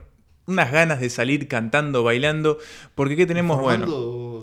unas 0.46 0.70
ganas 0.72 1.00
de 1.00 1.08
salir 1.10 1.48
cantando, 1.48 2.02
bailando, 2.04 2.58
porque 2.94 3.16
¿qué 3.16 3.26
tenemos? 3.26 3.60
bueno, 3.60 3.86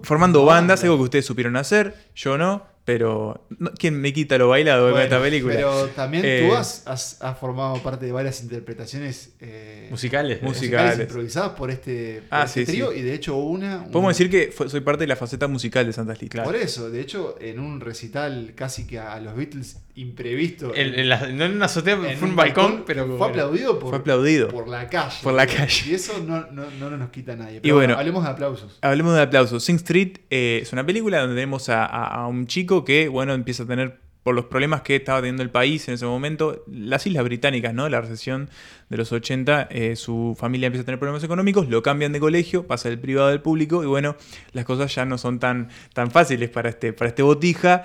Formando- 0.03 0.43
bandas, 0.45 0.79
banda. 0.79 0.83
algo 0.83 0.97
que 0.97 1.03
ustedes 1.03 1.25
supieron 1.25 1.55
hacer, 1.55 1.95
yo 2.15 2.37
no, 2.37 2.65
pero 2.85 3.47
¿quién 3.79 3.99
me 3.99 4.13
quita 4.13 4.37
lo 4.37 4.47
bailado 4.49 4.83
con 4.83 4.91
Bueno, 4.91 5.03
esta 5.05 5.19
película? 5.21 5.55
Pero 5.55 5.87
también 5.89 6.23
Eh, 6.25 6.45
tú 6.47 6.55
has, 6.55 6.83
has- 6.87 7.21
has 7.21 7.37
formado 7.39 7.81
parte 7.81 8.05
de 8.05 8.11
varias 8.11 8.41
interpretaciones 8.43 9.33
eh, 9.41 9.87
Musicales. 9.89 10.41
Música. 10.41 10.47
musicales 10.59 10.85
musicales. 10.85 11.09
improvisadas 11.09 11.49
por 11.57 11.71
este, 11.71 12.21
por 12.29 12.39
Ah, 12.39 12.43
este 12.45 12.65
sí, 12.65 12.71
trío 12.71 12.91
sí. 12.91 12.99
y 12.99 13.01
de 13.01 13.13
hecho 13.15 13.35
una... 13.37 13.85
Podemos 13.91 14.15
decir 14.17 14.29
que 14.29 14.51
fue- 14.51 14.69
soy 14.69 14.81
parte 14.81 15.03
de 15.03 15.07
la 15.07 15.15
faceta 15.15 15.47
musical 15.47 15.85
de 15.85 15.93
Santas 15.93 16.21
Listas. 16.21 16.45
Por 16.45 16.55
eso, 16.55 16.89
de 16.91 17.01
hecho, 17.01 17.35
en 17.41 17.59
un 17.59 17.81
recital 17.81 18.53
casi 18.55 18.85
que 18.85 18.99
a 18.99 19.19
los 19.19 19.35
Beatles 19.35 19.77
imprevisto. 19.95 20.73
El- 20.73 20.99
en 20.99 21.09
la- 21.09 21.27
no 21.27 21.45
en 21.45 21.53
una 21.55 21.65
azotea, 21.65 21.93
en 21.95 22.17
fue 22.17 22.27
un 22.29 22.35
balcón, 22.35 22.83
pero. 22.85 23.17
fue 23.17 23.27
aplaudido 23.29 23.79
por, 23.79 23.89
Fue 23.89 23.97
aplaudido. 23.99 24.47
por 24.49 24.67
la 24.67 24.87
calle. 24.89 25.17
Por 25.23 25.33
la 25.33 25.47
calle. 25.47 25.83
Y 25.89 25.93
eso 25.93 26.13
no, 26.25 26.45
no, 26.51 26.65
no 26.79 26.89
nos 26.97 27.09
quita 27.09 27.33
a 27.33 27.35
nadie. 27.37 27.57
Y 27.57 27.59
Pero 27.61 27.75
bueno, 27.75 27.95
hablemos 27.95 28.23
de 28.23 28.29
aplausos. 28.29 28.77
Hablemos 28.81 29.15
de 29.15 29.21
aplausos. 29.21 29.63
Sing 29.63 29.77
Street 29.77 30.17
eh, 30.29 30.59
es 30.61 30.73
una 30.73 30.85
película 30.85 31.19
donde 31.21 31.35
tenemos 31.35 31.69
a, 31.69 31.85
a- 31.85 32.07
a 32.23 32.27
un 32.27 32.45
chico 32.47 32.83
que, 32.85 33.07
bueno, 33.07 33.33
empieza 33.33 33.63
a 33.63 33.67
tener, 33.67 33.99
por 34.23 34.33
los 34.33 34.45
problemas 34.45 34.81
que 34.81 34.95
estaba 34.95 35.19
teniendo 35.19 35.43
el 35.43 35.51
país 35.51 35.87
en 35.87 35.93
ese 35.93 36.05
momento, 36.07 36.63
las 36.67 37.05
Islas 37.05 37.23
Británicas, 37.23 37.73
¿no? 37.75 37.87
La 37.89 38.01
recesión 38.01 38.49
de 38.89 38.97
los 38.97 39.11
80, 39.11 39.67
eh, 39.69 39.95
su 39.95 40.35
familia 40.37 40.65
empieza 40.67 40.81
a 40.81 40.85
tener 40.85 40.97
problemas 40.99 41.23
económicos, 41.23 41.69
lo 41.69 41.83
cambian 41.83 42.11
de 42.11 42.19
colegio, 42.19 42.65
pasa 42.65 42.89
del 42.89 42.97
privado 42.99 43.27
al 43.29 43.41
público 43.43 43.83
y, 43.83 43.85
bueno, 43.87 44.15
las 44.51 44.65
cosas 44.65 44.93
ya 44.95 45.05
no 45.05 45.19
son 45.19 45.37
tan, 45.39 45.69
tan 45.93 46.09
fáciles 46.09 46.49
para 46.49 46.69
este, 46.69 46.91
para 46.91 47.09
este 47.09 47.21
botija. 47.21 47.83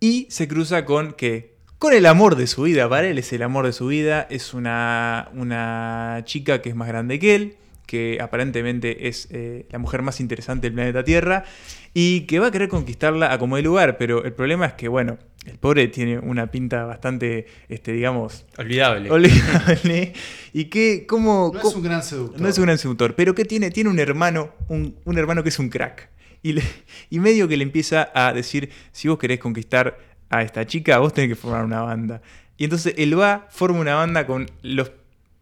Y 0.00 0.26
se 0.30 0.48
cruza 0.48 0.84
con 0.84 1.12
que 1.12 1.58
con 1.78 1.92
el 1.92 2.06
amor 2.06 2.34
de 2.34 2.46
su 2.46 2.62
vida, 2.62 2.88
para 2.88 3.06
él 3.06 3.18
es 3.18 3.32
el 3.32 3.42
amor 3.42 3.64
de 3.64 3.72
su 3.72 3.86
vida, 3.86 4.26
es 4.30 4.52
una, 4.52 5.28
una 5.34 6.22
chica 6.24 6.60
que 6.60 6.70
es 6.70 6.74
más 6.74 6.88
grande 6.88 7.20
que 7.20 7.36
él, 7.36 7.56
que 7.86 8.18
aparentemente 8.20 9.08
es 9.08 9.28
eh, 9.30 9.66
la 9.70 9.78
mujer 9.78 10.02
más 10.02 10.20
interesante 10.20 10.66
del 10.66 10.74
planeta 10.74 11.04
Tierra, 11.04 11.44
y 11.94 12.22
que 12.22 12.40
va 12.40 12.48
a 12.48 12.50
querer 12.50 12.68
conquistarla 12.68 13.32
a 13.32 13.38
como 13.38 13.56
de 13.56 13.62
lugar, 13.62 13.96
pero 13.96 14.24
el 14.24 14.32
problema 14.32 14.66
es 14.66 14.72
que, 14.74 14.88
bueno, 14.88 15.18
el 15.46 15.56
pobre 15.56 15.86
tiene 15.86 16.18
una 16.18 16.50
pinta 16.50 16.84
bastante, 16.84 17.46
este, 17.68 17.92
digamos, 17.92 18.44
Olvidable. 18.58 19.10
olvidable, 19.10 20.12
y 20.52 20.64
que, 20.64 21.06
¿cómo, 21.06 21.52
No 21.54 21.68
es 21.68 21.74
un 21.76 21.82
gran 21.82 22.02
seductor. 22.02 22.40
no 22.40 22.48
es 22.48 22.58
un 22.58 22.64
gran 22.64 22.78
seductor, 22.78 23.14
pero 23.14 23.34
que 23.36 23.44
tiene, 23.44 23.70
tiene 23.70 23.88
un 23.88 24.00
hermano, 24.00 24.50
un, 24.68 24.96
un 25.04 25.16
hermano 25.16 25.44
que 25.44 25.48
es 25.48 25.58
un 25.58 25.70
crack. 25.70 26.10
Y, 26.42 26.52
le- 26.52 26.62
y 27.10 27.18
medio 27.18 27.48
que 27.48 27.56
le 27.56 27.64
empieza 27.64 28.10
a 28.14 28.32
decir, 28.32 28.70
si 28.92 29.08
vos 29.08 29.18
querés 29.18 29.38
conquistar 29.40 29.98
a 30.30 30.42
esta 30.42 30.66
chica, 30.66 30.98
vos 30.98 31.12
tenés 31.12 31.30
que 31.30 31.36
formar 31.36 31.64
una 31.64 31.80
banda. 31.82 32.22
Y 32.56 32.64
entonces 32.64 32.94
él 32.96 33.18
va, 33.18 33.46
forma 33.50 33.80
una 33.80 33.94
banda 33.94 34.26
con 34.26 34.50
los 34.62 34.92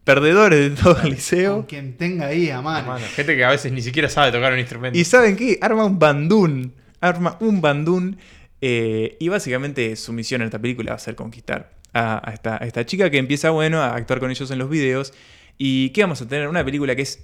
perdedores 0.03 0.59
de 0.75 0.81
todo 0.81 0.95
el 0.95 1.01
Con 1.01 1.09
liceo. 1.11 1.65
quien 1.67 1.97
tenga 1.97 2.27
ahí 2.27 2.49
a 2.49 2.61
mano. 2.61 2.87
Mano, 2.87 3.05
gente 3.15 3.35
que 3.35 3.43
a 3.43 3.49
veces 3.49 3.71
ni 3.71 3.81
siquiera 3.81 4.07
sabe 4.09 4.31
tocar 4.31 4.53
un 4.53 4.59
instrumento. 4.59 4.97
Y 4.97 5.03
¿saben 5.03 5.35
qué? 5.35 5.59
Arma 5.61 5.83
un 5.85 5.99
bandún. 5.99 6.73
Arma 7.01 7.37
un 7.41 7.59
bandún. 7.61 8.17
eh, 8.61 9.17
y 9.19 9.27
básicamente 9.27 9.95
su 9.95 10.13
misión 10.13 10.41
en 10.41 10.45
esta 10.47 10.59
película 10.59 10.91
va 10.91 10.95
a 10.95 10.99
ser 10.99 11.15
conquistar 11.15 11.71
a, 11.93 12.27
a 12.29 12.33
esta, 12.33 12.55
a 12.55 12.65
esta 12.65 12.85
chica 12.85 13.09
que 13.11 13.17
empieza, 13.17 13.49
bueno, 13.51 13.81
a 13.81 13.95
actuar 13.95 14.19
con 14.19 14.31
ellos 14.31 14.49
en 14.51 14.57
los 14.59 14.69
videos. 14.69 15.13
¿Y 15.57 15.89
qué 15.89 16.01
vamos 16.01 16.21
a 16.21 16.27
tener? 16.27 16.47
Una 16.47 16.63
película 16.63 16.95
que 16.95 17.01
es... 17.03 17.21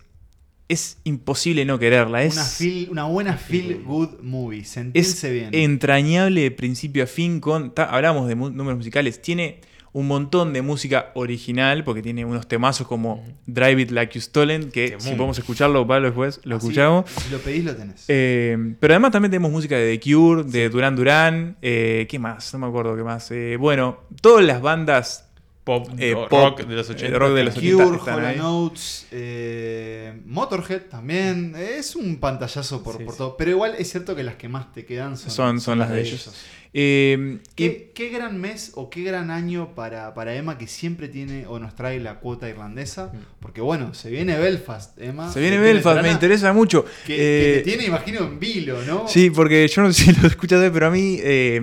Es 0.69 0.97
imposible 1.03 1.65
no 1.65 1.77
quererla. 1.77 2.23
Es, 2.23 2.33
Una, 2.35 2.43
feel- 2.45 2.89
una 2.89 3.03
buena 3.05 3.37
feel 3.37 3.83
good 3.85 4.19
movie. 4.21 4.61
es 4.61 4.69
Sentirse 4.69 5.31
bien. 5.31 5.49
entrañable 5.51 6.41
de 6.41 6.51
principio 6.51 7.03
a 7.03 7.07
fin. 7.07 7.39
Con, 7.39 7.73
ta- 7.73 7.85
hablamos 7.85 8.27
de 8.27 8.35
mu- 8.35 8.49
números 8.49 8.77
musicales. 8.77 9.21
Tiene 9.21 9.59
un 9.91 10.07
montón 10.07 10.53
de 10.53 10.61
música 10.63 11.11
original, 11.13 11.83
porque 11.83 12.01
tiene 12.01 12.25
unos 12.25 12.47
temazos 12.47 12.87
como 12.87 13.23
Drive 13.45 13.79
It 13.83 13.91
Like 13.91 14.13
You 14.15 14.21
Stolen, 14.21 14.71
que 14.71 14.87
Temón. 14.87 15.01
si 15.01 15.09
podemos 15.11 15.37
escucharlo, 15.37 15.85
Pablo, 15.85 16.07
después 16.07 16.39
lo 16.45 16.55
Así, 16.55 16.65
escuchamos. 16.65 17.11
Si 17.11 17.29
lo 17.29 17.37
pedís, 17.39 17.63
lo 17.65 17.75
tenés. 17.75 18.05
Eh, 18.07 18.73
pero 18.79 18.93
además 18.93 19.11
también 19.11 19.29
tenemos 19.31 19.51
música 19.51 19.75
de 19.77 19.95
The 19.97 20.11
Cure, 20.11 20.43
de 20.45 20.69
Duran 20.69 20.95
Duran. 20.95 21.57
eh, 21.61 22.07
¿Qué 22.09 22.17
más? 22.17 22.51
No 22.53 22.59
me 22.59 22.67
acuerdo 22.67 22.95
qué 22.95 23.03
más. 23.03 23.29
Eh, 23.29 23.57
bueno, 23.59 23.99
todas 24.21 24.43
las 24.43 24.61
bandas 24.61 25.29
Pop, 25.63 25.87
eh, 25.97 26.13
pop, 26.13 26.29
rock 26.29 26.65
de 26.65 26.75
los 26.75 26.89
eh, 26.89 26.93
80. 26.93 27.17
rock 27.19 27.33
de 27.35 27.43
los 27.45 27.53
Cure, 27.53 27.73
80 27.75 27.95
están 27.97 28.15
Hall 28.19 28.25
ahí. 28.25 28.37
Notes, 28.37 29.07
eh, 29.11 30.13
Motorhead 30.25 30.81
también. 30.89 31.55
Es 31.57 31.95
un 31.95 32.17
pantallazo 32.17 32.83
por, 32.83 32.97
Sí, 32.97 33.03
por 33.05 33.13
sí. 33.13 33.17
todo. 33.19 33.37
Pero 33.37 33.51
igual 33.51 33.75
es 33.77 33.89
cierto 33.89 34.13
que 34.15 34.23
las 34.23 34.35
que 34.35 34.49
más 34.49 34.73
te 34.73 34.85
quedan 34.85 35.15
son, 35.17 35.31
Son- 35.31 35.61
son 35.61 35.79
las 35.79 35.89
de 35.89 36.01
ellos. 36.01 36.33
Eh, 36.75 37.37
y- 37.39 37.47
¿Qué, 37.55 37.91
qué 37.95 38.09
gran 38.09 38.41
mes 38.41 38.71
o 38.75 38.89
qué 38.89 39.03
gran 39.03 39.29
año 39.31 39.73
para, 39.75 40.13
para 40.15 40.35
Emma 40.35 40.57
que 40.57 40.67
siempre 40.67 41.07
tiene 41.07 41.45
o 41.47 41.59
nos 41.59 41.75
trae 41.75 41.99
la 42.01 42.19
cuota 42.19 42.49
irlandesa. 42.49 43.13
Porque 43.39 43.61
bueno, 43.61 43.93
se 43.93 44.09
viene 44.09 44.37
Belfast, 44.37 44.99
Emma. 44.99 45.31
se 45.31 45.39
viene 45.39 45.59
Belfast, 45.59 46.01
me 46.01 46.11
interesa 46.11 46.51
mucho. 46.51 46.83
Que, 47.05 47.15
que 47.15 47.51
Eh, 47.51 47.57
te 47.59 47.61
tiene, 47.61 47.85
imagino, 47.85 48.19
en 48.25 48.37
vilo, 48.39 48.81
¿no? 48.85 49.07
Sí, 49.07 49.29
porque 49.29 49.65
yo 49.67 49.81
no 49.83 49.93
sé 49.93 50.11
si 50.13 50.19
lo 50.21 50.27
escuchaste, 50.27 50.71
pero 50.71 50.87
a 50.87 50.91
mí 50.91 51.19
eh, 51.21 51.61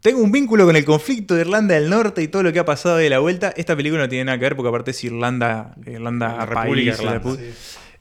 tengo 0.00 0.20
un 0.22 0.30
vínculo 0.32 0.66
con 0.66 0.76
el 0.76 0.84
conflicto 0.84 1.34
de 1.34 1.40
Irlanda 1.42 1.74
del 1.74 1.90
Norte 1.90 2.22
y 2.22 2.28
todo 2.28 2.42
lo 2.44 2.52
que 2.52 2.58
ha 2.60 2.64
pasado 2.64 2.96
de 2.96 3.10
la 3.10 3.18
vuelta. 3.18 3.52
Esta 3.56 3.74
película 3.76 4.02
no 4.02 4.08
tiene 4.08 4.24
nada 4.26 4.38
que 4.38 4.44
ver 4.44 4.56
porque 4.56 4.68
aparte 4.68 4.90
es 4.92 5.02
Irlanda, 5.04 5.74
Irlanda 5.86 6.36
La 6.36 6.46
República 6.46 6.92
país, 6.96 7.00
Irlanda, 7.02 7.30
Sí. 7.36 7.52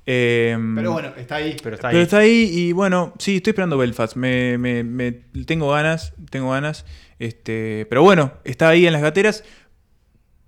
Eh, 0.07 0.55
Pero 0.75 0.91
bueno, 0.91 1.13
está 1.17 1.35
ahí. 1.37 1.57
Pero 1.63 1.75
está 1.75 1.87
ahí. 1.87 1.93
Pero 1.93 2.03
está 2.03 2.17
ahí 2.19 2.49
y 2.53 2.71
bueno, 2.73 3.13
sí, 3.17 3.37
estoy 3.37 3.51
esperando 3.51 3.77
Belfast. 3.77 4.15
Me, 4.15 4.57
me- 4.59 4.83
me- 4.83 5.11
tengo 5.47 5.71
ganas, 5.71 6.13
tengo 6.29 6.51
ganas. 6.51 6.85
Este, 7.17 7.87
pero 7.89 8.03
bueno, 8.03 8.33
está 8.43 8.69
ahí 8.69 8.85
en 8.85 8.93
las 8.93 9.01
gateras. 9.01 9.43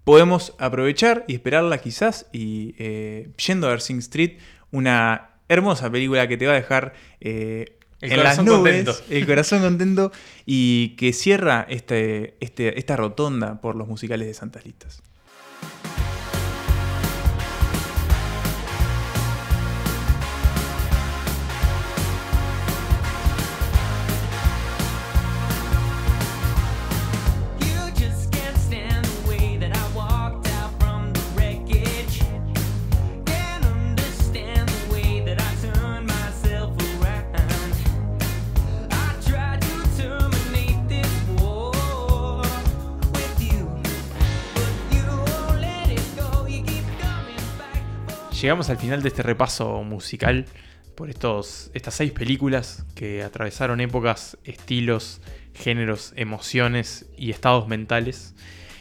Podemos 0.03 0.53
aprovechar 0.59 1.25
y 1.27 1.33
esperarla 1.33 1.79
quizás. 1.79 2.27
Y 2.31 2.75
eh, 2.77 3.29
yendo 3.45 3.69
a 3.69 3.79
Sing 3.79 3.97
Street, 3.99 4.37
una 4.71 5.31
hermosa 5.49 5.89
película 5.91 6.27
que 6.27 6.37
te 6.37 6.45
va 6.45 6.53
a 6.53 6.55
dejar 6.55 6.93
eh, 7.19 7.77
El 8.01 8.11
en 8.11 8.23
las 8.23 8.37
nubes, 8.43 8.85
contento. 8.85 8.95
el 9.09 9.25
corazón 9.25 9.61
contento 9.61 10.11
y 10.45 10.95
que 10.97 11.13
cierra 11.13 11.65
este, 11.67 12.37
este, 12.39 12.77
esta 12.77 12.95
rotonda 12.95 13.59
por 13.59 13.75
los 13.75 13.87
musicales 13.87 14.27
de 14.27 14.33
Santas 14.33 14.65
Listas. 14.65 15.01
Llegamos 48.47 48.69
al 48.69 48.77
final 48.77 49.03
de 49.03 49.09
este 49.09 49.23
repaso 49.23 49.83
musical 49.83 50.45
por 50.95 51.09
estos, 51.09 51.69
estas 51.73 51.95
seis 51.95 52.13
películas 52.13 52.85
que 52.95 53.21
atravesaron 53.21 53.81
épocas, 53.81 54.37
estilos, 54.45 55.19
géneros, 55.53 56.13
emociones 56.15 57.07
y 57.17 57.31
estados 57.31 57.67
mentales. 57.67 58.35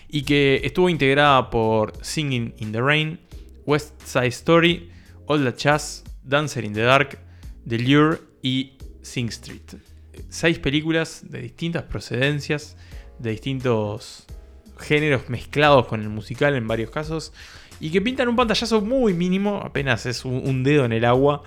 Y 0.08 0.22
que 0.22 0.60
estuvo 0.62 0.88
integrada 0.88 1.50
por 1.50 1.94
Singing 2.00 2.54
in 2.58 2.70
the 2.70 2.80
Rain, 2.80 3.18
West 3.64 4.00
Side 4.04 4.28
Story, 4.28 4.88
All 5.26 5.42
That 5.42 5.56
Jazz, 5.56 6.04
Dancer 6.22 6.64
in 6.64 6.72
the 6.72 6.82
Dark, 6.82 7.18
The 7.66 7.80
Lure 7.80 8.20
y 8.42 8.78
Sing 9.02 9.26
Street. 9.30 9.80
Seis 10.28 10.60
películas 10.60 11.24
de 11.28 11.42
distintas 11.42 11.82
procedencias, 11.82 12.76
de 13.18 13.30
distintos 13.32 14.26
géneros 14.78 15.28
mezclados 15.28 15.88
con 15.88 16.02
el 16.02 16.08
musical 16.08 16.54
en 16.54 16.68
varios 16.68 16.90
casos 16.90 17.32
y 17.80 17.90
que 17.90 18.00
pintan 18.00 18.28
un 18.28 18.36
pantallazo 18.36 18.80
muy 18.80 19.14
mínimo, 19.14 19.60
apenas 19.64 20.06
es 20.06 20.24
un, 20.24 20.34
un 20.46 20.62
dedo 20.64 20.84
en 20.84 20.92
el 20.92 21.04
agua, 21.04 21.42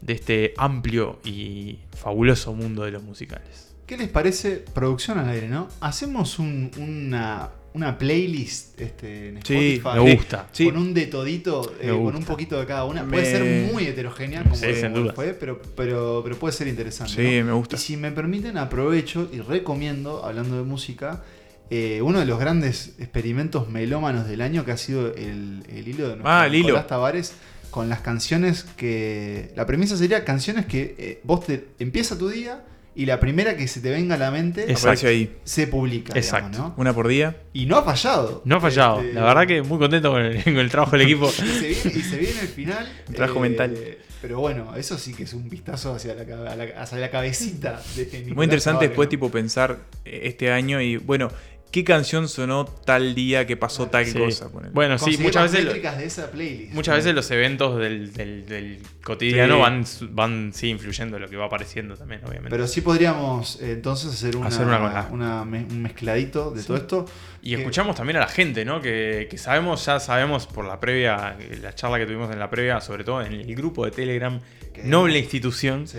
de 0.00 0.14
este 0.14 0.54
amplio 0.56 1.18
y 1.24 1.78
fabuloso 1.96 2.54
mundo 2.54 2.82
de 2.84 2.90
los 2.90 3.02
musicales. 3.02 3.74
¿Qué 3.86 3.96
les 3.98 4.08
parece 4.08 4.64
producción 4.72 5.18
al 5.18 5.28
aire, 5.28 5.48
no? 5.48 5.68
Hacemos 5.80 6.38
un- 6.38 6.70
una, 6.78 7.50
una 7.74 7.98
playlist 7.98 8.80
este, 8.80 9.28
en 9.30 9.42
Sí, 9.44 9.74
Spotify. 9.74 10.02
me 10.04 10.14
gusta. 10.14 10.48
Sí. 10.52 10.64
Con 10.66 10.76
un 10.76 10.94
de 10.94 11.06
todito, 11.06 11.74
eh, 11.80 11.88
con 11.90 12.14
un 12.16 12.24
poquito 12.24 12.58
de 12.58 12.66
cada 12.66 12.84
una. 12.84 13.02
Me- 13.02 13.10
Puede 13.18 13.26
ser 13.26 13.72
muy 13.72 13.84
heterogénea, 13.86 14.42
como, 14.44 14.54
Sí, 14.54 14.66
como 14.66 14.76
sin 14.80 14.94
duda. 14.94 15.12
fue, 15.12 15.34
pero, 15.34 15.60
pero, 15.76 16.20
pero 16.24 16.36
puede 16.36 16.52
ser 16.52 16.68
interesante. 16.68 17.12
Sí, 17.14 17.40
¿no? 17.40 17.46
me 17.46 17.52
gusta. 17.52 17.76
Y 17.76 17.78
si 17.80 17.96
me 17.96 18.10
permiten, 18.12 18.56
aprovecho 18.58 19.28
y 19.32 19.40
recomiendo, 19.40 20.24
hablando 20.24 20.56
de 20.56 20.62
música, 20.62 21.22
eh, 21.70 22.00
uno 22.02 22.18
de 22.18 22.26
los 22.26 22.38
grandes 22.40 22.94
experimentos 22.98 23.68
melómanos 23.68 24.26
del 24.28 24.40
año 24.40 24.64
que 24.64 24.72
ha 24.72 24.76
sido 24.76 25.14
el, 25.14 25.62
el 25.68 25.86
hilo 25.88 26.08
de 26.08 26.16
nuestro 26.16 26.28
Ah, 26.28 26.46
el 26.46 26.54
hilo. 26.54 26.66
Nicolás 26.68 26.86
Tavares 26.88 27.32
con 27.70 27.88
las 27.88 28.00
canciones 28.00 28.64
que. 28.76 29.52
La 29.56 29.66
premisa 29.66 29.96
sería 29.96 30.24
canciones 30.24 30.66
que 30.66 30.96
eh, 30.98 31.20
vos 31.22 31.46
te 31.46 31.66
empieza 31.78 32.18
tu 32.18 32.28
día 32.28 32.64
y 32.96 33.06
la 33.06 33.20
primera 33.20 33.56
que 33.56 33.68
se 33.68 33.80
te 33.80 33.88
venga 33.90 34.16
a 34.16 34.18
la 34.18 34.32
mente 34.32 34.62
Exacto. 34.62 34.80
Aparece 34.88 35.06
ahí. 35.06 35.36
se 35.44 35.68
publica. 35.68 36.12
Exacto. 36.18 36.48
digamos, 36.50 36.70
¿no? 36.76 36.80
Una 36.82 36.92
por 36.92 37.06
día. 37.06 37.36
Y 37.52 37.66
no 37.66 37.76
ha 37.76 37.84
fallado. 37.84 38.42
No 38.44 38.56
ha 38.56 38.60
fallado, 38.60 39.00
Este, 39.00 39.12
la 39.14 39.22
verdad 39.22 39.46
que 39.46 39.62
muy 39.62 39.78
contento 39.78 40.10
con 40.10 40.22
el, 40.22 40.42
con 40.44 40.58
el 40.58 40.70
trabajo 40.70 40.92
del 40.98 41.02
equipo. 41.02 41.28
y 41.28 41.30
se 41.30 41.68
viene, 41.68 41.98
y 41.98 42.02
se 42.02 42.16
viene 42.18 42.40
el 42.40 42.48
final. 42.48 42.84
eh, 42.86 43.04
Un 43.08 43.14
trabajo 43.14 43.38
mental. 43.40 43.76
Pero 44.20 44.38
bueno, 44.40 44.74
eso 44.76 44.98
sí 44.98 45.14
que 45.14 45.22
es 45.22 45.32
un 45.32 45.48
vistazo 45.48 45.94
hacia 45.94 46.14
la, 46.14 46.64
hacia 46.82 46.98
la 46.98 47.10
cabecita 47.10 47.80
de 47.96 48.04
Nicolás 48.04 48.36
Muy 48.36 48.44
interesante 48.44 48.74
Tavares, 48.80 48.90
después 48.90 49.06
¿no? 49.06 49.10
tipo 49.10 49.30
pensar 49.30 49.78
eh, 50.04 50.20
este 50.24 50.50
año 50.52 50.78
y 50.82 50.96
bueno, 50.98 51.30
¿qué 51.70 51.84
canción 51.84 52.28
sonó 52.28 52.64
tal 52.64 53.14
día 53.14 53.46
que 53.46 53.56
pasó 53.56 53.86
tal 53.88 54.04
Sí. 54.06 54.18
cosa? 54.18 54.48
Ponele. 54.50 54.72
Bueno, 54.72 54.98
sí, 54.98 55.16
muchas 55.18 55.50
veces, 55.52 55.64
lo- 55.64 55.72
de 55.72 56.04
esa 56.04 56.30
playlist. 56.30 56.72
muchas 56.74 56.96
veces 56.96 57.14
los 57.14 57.30
eventos 57.30 57.78
del, 57.78 58.12
del- 58.12 58.46
del 58.46 58.78
cotidiano 59.04 59.54
Sí. 59.56 59.60
van, 59.60 59.84
van 60.14 60.52
sí, 60.54 60.68
influyendo 60.68 61.16
en 61.16 61.22
lo 61.22 61.28
que 61.28 61.36
va 61.36 61.46
apareciendo 61.46 61.96
también, 61.96 62.20
obviamente. 62.24 62.50
Pero 62.50 62.66
sí 62.66 62.80
podríamos 62.80 63.60
eh, 63.62 63.72
entonces 63.72 64.12
hacer, 64.12 64.36
una, 64.36 64.48
Hacer 64.48 64.66
una 64.66 64.78
con 64.80 64.92
la- 64.94 65.08
una 65.10 65.44
me- 65.44 65.64
un 65.64 65.82
mezcladito 65.82 66.50
de 66.50 66.62
todo 66.62 66.76
esto. 66.76 67.06
Y 67.42 67.50
que- 67.54 67.56
escuchamos 67.62 67.96
también 67.96 68.16
a 68.18 68.20
la 68.20 68.28
gente, 68.28 68.64
¿no? 68.64 68.80
Que, 68.82 69.26
que 69.30 69.38
sabemos, 69.38 69.86
ya 69.86 69.98
sabemos 70.00 70.46
por 70.46 70.64
la 70.66 70.78
previa, 70.80 71.36
la 71.62 71.74
charla 71.74 71.98
que 71.98 72.06
tuvimos 72.06 72.30
en 72.32 72.38
la 72.38 72.50
previa, 72.50 72.80
sobre 72.80 73.04
todo 73.04 73.22
en 73.22 73.32
el 73.32 73.54
grupo 73.54 73.84
de 73.84 73.90
Telegram, 73.92 74.40
Que- 74.74 74.84
Noble 74.84 75.18
Institución, 75.18 75.86
Sí. 75.88 75.98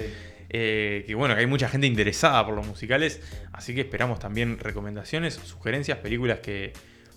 Eh, 0.54 1.04
que 1.08 1.16
bueno, 1.16 1.34
que 1.36 1.42
hay 1.42 1.48
mucha 1.48 1.70
gente 1.70 1.88
interesada 1.88 2.46
por 2.46 2.56
los 2.56 2.68
musicales, 2.68 3.22
así 3.54 3.74
que 3.74 3.82
esperamos 3.82 4.20
también 4.20 4.60
recomendaciones, 4.60 5.36
sugerencias, 5.36 5.98
películas 6.00 6.40
que 6.40 6.74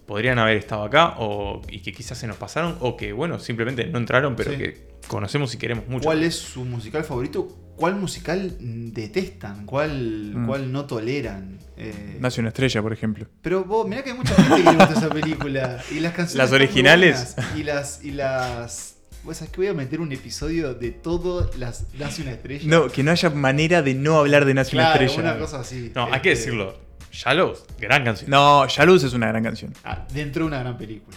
podrían 0.07 0.39
haber 0.39 0.57
estado 0.59 0.85
acá 0.85 1.14
o, 1.18 1.62
y 1.68 1.80
que 1.80 1.93
quizás 1.93 2.18
se 2.18 2.26
nos 2.26 2.37
pasaron 2.37 2.76
o 2.80 2.97
que 2.97 3.12
bueno, 3.12 3.39
simplemente 3.39 3.87
no 3.87 3.99
entraron, 3.99 4.37
pero 4.37 4.53
Sí. 4.53 4.59
que 4.59 4.87
conocemos 5.09 5.55
y 5.55 5.59
queremos 5.59 5.89
mucho. 5.89 6.05
¿Cuál 6.05 6.22
es 6.22 6.35
su 6.37 6.64
musical 6.64 7.05
favorito? 7.05 7.49
¿Cuál 7.76 7.97
musical 7.97 8.55
detestan? 8.93 9.66
¿Cuál, 9.66 10.32
Mm. 10.35 10.47
cuál 10.47 10.70
no 10.72 10.85
toleran? 10.87 11.59
Eh, 11.76 12.18
Nace 12.20 12.41
una 12.41 12.51
estrella, 12.51 12.80
por 12.82 12.93
ejemplo. 12.93 13.26
Pero 13.43 13.64
vos, 13.64 13.89
mirá 13.89 14.05
que 14.05 14.11
hay 14.11 14.16
mucha 14.16 14.35
gente 14.35 14.62
que 14.62 14.70
le 14.70 14.76
gusta 14.76 14.93
esa 14.95 15.09
película. 15.11 15.82
Y 15.91 16.01
las 16.01 16.12
canciones. 16.12 16.35
Las 16.37 16.53
originales. 16.53 17.35
buenas. 17.37 17.57
Y 17.59 17.62
las. 17.64 18.05
Y 18.05 18.11
las 18.12 18.93
vos 19.25 19.37
sabés 19.37 19.51
que 19.53 19.57
voy 19.59 19.66
a 19.68 19.75
meter 19.75 20.01
un 20.01 20.12
episodio 20.12 20.75
de 20.75 20.91
todo 20.91 21.51
las 21.59 21.87
Nace 21.99 22.22
una 22.22 22.33
estrella. 22.33 22.64
No, 22.66 22.89
que 22.89 23.03
no 23.03 23.11
haya 23.11 23.31
manera 23.31 23.83
de 23.83 23.95
no 23.95 24.18
hablar 24.18 24.45
de 24.45 24.55
Nace 24.55 24.77
una 24.77 24.85
claro, 24.93 25.05
estrella. 25.05 25.31
una 25.33 25.39
cosa 25.41 25.61
así. 25.61 25.91
No, 25.95 26.05
hay 26.12 26.20
que 26.20 26.33
Este, 26.33 26.47
decirlo. 26.47 26.79
Shallows, 27.12 27.64
gran 27.79 28.05
canción. 28.05 28.29
No, 28.31 28.66
Jaluz 28.68 29.05
es 29.05 29.12
una 29.12 29.29
gran 29.29 29.43
canción. 29.45 29.72
ah, 29.85 30.07
dentro 30.12 30.43
de 30.45 30.49
una 30.49 30.59
gran 30.61 30.77
película. 30.77 31.16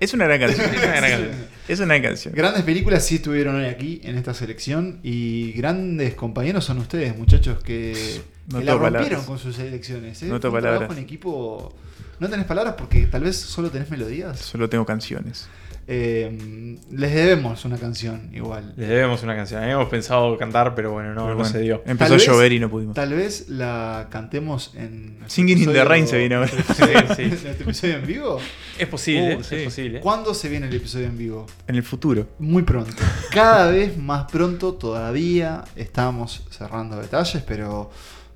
Es 0.00 0.14
una 0.14 0.24
gran 0.26 0.40
canción. 0.40 0.66
Es 0.74 0.80
una 0.80 0.96
gran 0.96 1.10
canción. 1.10 1.46
es 1.68 1.78
una 1.80 1.86
gran 1.98 2.02
canción. 2.02 2.34
Grandes 2.34 2.62
películas 2.64 3.04
sí 3.04 3.16
estuvieron 3.16 3.54
hoy 3.56 3.66
aquí 3.66 4.00
en 4.04 4.16
esta 4.18 4.34
selección 4.34 4.98
y 5.02 5.52
grandes 5.52 6.14
compañeros 6.14 6.64
son 6.64 6.78
ustedes, 6.78 7.16
muchachos, 7.16 7.62
que, 7.62 8.20
No 8.50 8.58
que 8.58 8.64
la 8.64 8.72
rompieron 8.72 8.92
palabras. 9.04 9.24
con 9.26 9.38
sus 9.38 9.54
selecciones. 9.56 10.22
¿eh? 10.22 10.26
No 10.26 10.40
tengo 10.40 10.54
palabras. 10.54 10.90
en 10.90 10.98
equipo. 10.98 11.72
No 12.18 12.28
tenés 12.28 12.46
palabras 12.46 12.74
porque 12.78 13.06
tal 13.06 13.22
vez 13.24 13.36
solo 13.36 13.70
tenés 13.70 13.90
melodías. 13.90 14.38
Solo 14.40 14.68
tengo 14.68 14.84
canciones. 14.86 15.46
Eh, 15.88 16.78
les 16.90 17.12
debemos 17.14 17.64
una 17.64 17.76
canción 17.76 18.30
igual. 18.32 18.72
Les 18.76 18.88
debemos 18.88 19.22
una 19.22 19.34
canción. 19.34 19.62
Habíamos 19.62 19.88
pensado 19.88 20.38
cantar, 20.38 20.74
pero 20.74 20.92
bueno, 20.92 21.12
no, 21.14 21.24
Pero 21.24 21.34
no 21.38 21.44
se 21.44 21.58
dio. 21.60 21.82
Empezó 21.86 22.14
a 22.14 22.18
llover 22.18 22.52
y 22.52 22.60
no 22.60 22.70
pudimos. 22.70 22.94
Tal 22.94 23.12
vez 23.14 23.48
la 23.48 24.06
cantemos 24.10 24.72
en. 24.76 25.18
Singing 25.26 25.58
in 25.58 25.72
the 25.72 25.84
Rain 25.84 26.06
se 26.06 26.18
viene 26.18 26.36
ahora. 26.36 26.48
Sí, 26.48 26.56
sí. 27.16 27.22
¿En 27.22 27.28
nuestro 27.30 27.50
episodio 27.52 27.96
en 27.96 28.06
vivo? 28.06 28.38
Es 28.78 28.88
posible, 28.88 29.36
Uh, 29.36 29.40
es 29.40 29.46
sí. 29.46 29.56
posible. 29.64 30.00
¿Cuándo 30.00 30.34
se 30.34 30.48
viene 30.48 30.68
el 30.68 30.74
episodio 30.74 31.06
en 31.06 31.18
vivo? 31.18 31.46
En 31.66 31.74
el 31.74 31.82
futuro. 31.82 32.28
Muy 32.38 32.62
pronto. 32.62 32.92
Cada 33.32 33.70
vez 33.70 33.96
más 33.98 34.30
pronto 34.30 34.74
todavía 34.74 35.64
estamos 35.76 36.46
cerrando 36.50 36.96
detalles, 37.00 37.42
pero 37.42 37.90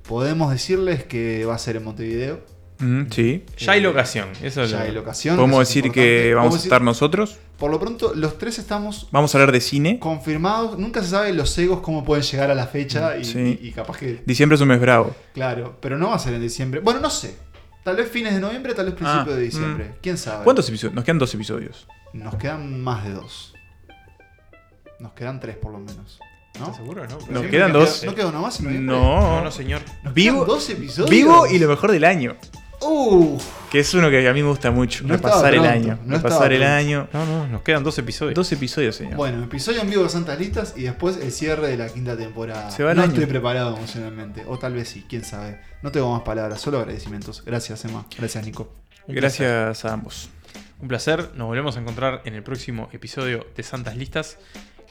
podemos 0.07 0.51
decirles 0.51 1.03
que 1.05 1.45
va 1.45 1.55
a 1.55 1.57
ser 1.59 1.77
en 1.77 1.83
Montevideo. 1.85 2.56
Mm, 2.79 3.03
sí. 3.09 3.43
Ya 3.57 3.71
hay 3.73 3.81
locación. 3.81 4.29
Eso 4.43 4.63
es 4.63 4.69
Ya 4.71 4.81
hay 4.81 4.91
locación. 4.91 5.35
Podemos 5.35 5.59
decir 5.59 5.85
importante. 5.87 6.09
que 6.23 6.33
vamos 6.35 6.53
a 6.53 6.57
decir- 6.57 6.67
estar 6.67 6.81
nosotros. 6.81 7.37
Por 7.57 7.71
lo 7.71 7.79
pronto, 7.79 8.13
los 8.13 8.37
tres 8.37 8.59
estamos 8.59 9.07
Vamos 9.11 9.33
a 9.33 9.37
hablar 9.39 9.51
de 9.51 9.61
cine. 9.61 9.97
confirmados. 9.99 10.77
Nunca 10.77 11.01
se 11.01 11.09
sabe 11.09 11.33
los 11.33 11.57
egos 11.57 11.79
cómo 11.81 12.03
pueden 12.05 12.23
llegar 12.23 12.51
a 12.51 12.55
la 12.55 12.67
fecha 12.67 13.17
y, 13.17 13.25
Sí. 13.25 13.59
y- 13.61 13.67
y 13.69 13.71
capaz 13.71 13.97
que. 13.97 14.21
Diciembre 14.25 14.55
es 14.55 14.61
un 14.61 14.67
mes 14.67 14.79
bravo. 14.79 15.15
Claro, 15.33 15.77
pero 15.81 15.97
no 15.97 16.09
va 16.09 16.15
a 16.15 16.19
ser 16.19 16.35
en 16.35 16.41
diciembre. 16.41 16.79
Bueno, 16.81 16.99
no 16.99 17.09
sé. 17.09 17.35
Tal 17.83 17.95
vez 17.95 18.11
fines 18.11 18.33
de 18.35 18.41
noviembre, 18.41 18.73
tal 18.75 18.85
vez 18.85 18.95
principio 18.95 19.33
Ah, 19.33 19.35
de 19.35 19.41
diciembre. 19.41 19.85
mm. 19.85 19.93
¿Quién 20.01 20.17
sabe? 20.17 20.43
¿Cuántos 20.43 20.67
episodios? 20.69 20.93
Nos 20.93 21.03
quedan 21.05 21.17
dos 21.19 21.33
episodios. 21.33 21.87
Nos 22.13 22.35
quedan 22.35 22.81
más 22.83 23.03
de 23.05 23.11
dos. 23.11 23.53
Nos 24.99 25.13
quedan 25.13 25.39
tres 25.39 25.55
por 25.57 25.71
lo 25.71 25.79
menos. 25.79 26.19
¿No? 26.59 26.63
¿Estás 26.65 26.77
seguro? 26.77 27.05
No, 27.07 27.17
Nos 27.29 27.43
¿Sí? 27.43 27.49
quedan 27.49 27.71
¿No 27.71 27.79
dos. 27.79 28.03
¿No 28.03 28.15
quedó 28.15 28.29
uno 28.29 28.41
más 28.41 28.59
en 28.59 28.65
noviembre? 28.65 28.95
No. 28.95 29.21
no, 29.21 29.43
no, 29.43 29.51
señor. 29.51 29.81
¿Nos 30.03 30.13
Vivo- 30.13 30.43
dos 30.45 30.67
episodios? 30.69 31.09
Vivo 31.09 31.45
y 31.47 31.59
lo 31.59 31.67
mejor 31.69 31.91
del 31.91 32.03
año. 32.03 32.35
Uh, 32.79 33.37
Que 33.71 33.79
es 33.79 33.93
uno 33.95 34.09
que 34.09 34.27
a 34.27 34.33
mí 34.33 34.41
me 34.43 34.49
gusta 34.49 34.69
mucho. 34.71 35.03
No 35.03 35.15
repasar 35.15 35.53
el 35.55 35.65
año. 35.65 35.97
no 36.05 36.17
repasar 36.17 36.53
el 36.53 36.59
pronto. 36.59 36.75
año. 36.75 37.09
No, 37.11 37.25
no, 37.25 37.47
nos 37.47 37.61
quedan 37.63 37.83
dos 37.83 37.97
episodios. 37.97 38.35
Dos 38.35 38.51
episodios, 38.51 38.95
señor. 38.95 39.15
bueno, 39.15 39.43
episodio 39.43 39.81
en 39.81 39.89
vivo 39.89 40.03
de 40.03 40.09
Santas 40.09 40.37
Listas 40.39 40.73
y 40.77 40.83
después 40.83 41.17
el 41.17 41.31
cierre 41.31 41.67
de 41.69 41.77
la 41.77 41.89
quinta 41.89 42.15
temporada. 42.15 42.69
Se 42.71 42.83
va 42.83 42.91
el 42.91 42.97
no 42.97 43.03
año. 43.03 43.13
estoy 43.13 43.25
preparado 43.25 43.75
emocionalmente. 43.75 44.43
O 44.47 44.59
tal 44.59 44.73
vez 44.73 44.89
sí, 44.89 45.05
quién 45.09 45.23
sabe. 45.25 45.59
No 45.81 45.91
tengo 45.91 46.11
más 46.13 46.21
palabras, 46.21 46.61
solo 46.61 46.77
agradecimientos. 46.79 47.43
Gracias, 47.45 47.83
Emma. 47.85 48.05
Gracias, 48.17 48.45
Nico. 48.45 48.71
Gracias 49.07 49.83
a 49.85 49.93
ambos. 49.93 50.29
Un 50.79 50.87
placer. 50.87 51.31
Nos 51.35 51.47
volvemos 51.47 51.75
a 51.77 51.79
encontrar 51.79 52.21
en 52.25 52.35
el 52.35 52.43
próximo 52.43 52.89
episodio 52.93 53.47
de 53.55 53.63
Santas 53.63 53.97
Listas. 53.97 54.37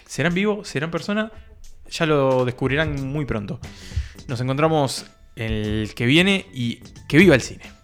¿Será 0.07 0.29
en 0.29 0.35
vivo? 0.35 0.65
¿Será 0.65 0.87
en 0.87 0.91
persona? 0.91 1.31
Ya 1.91 2.05
lo 2.07 2.45
descubrirán 2.45 3.07
muy 3.07 3.25
pronto. 3.27 3.61
Nos 4.27 4.41
encontramos 4.41 5.07
el 5.37 5.93
que 5.95 6.07
viene 6.07 6.47
y 6.53 6.77
que 7.09 7.19
viva 7.19 7.35
el 7.37 7.43
cine. 7.43 7.76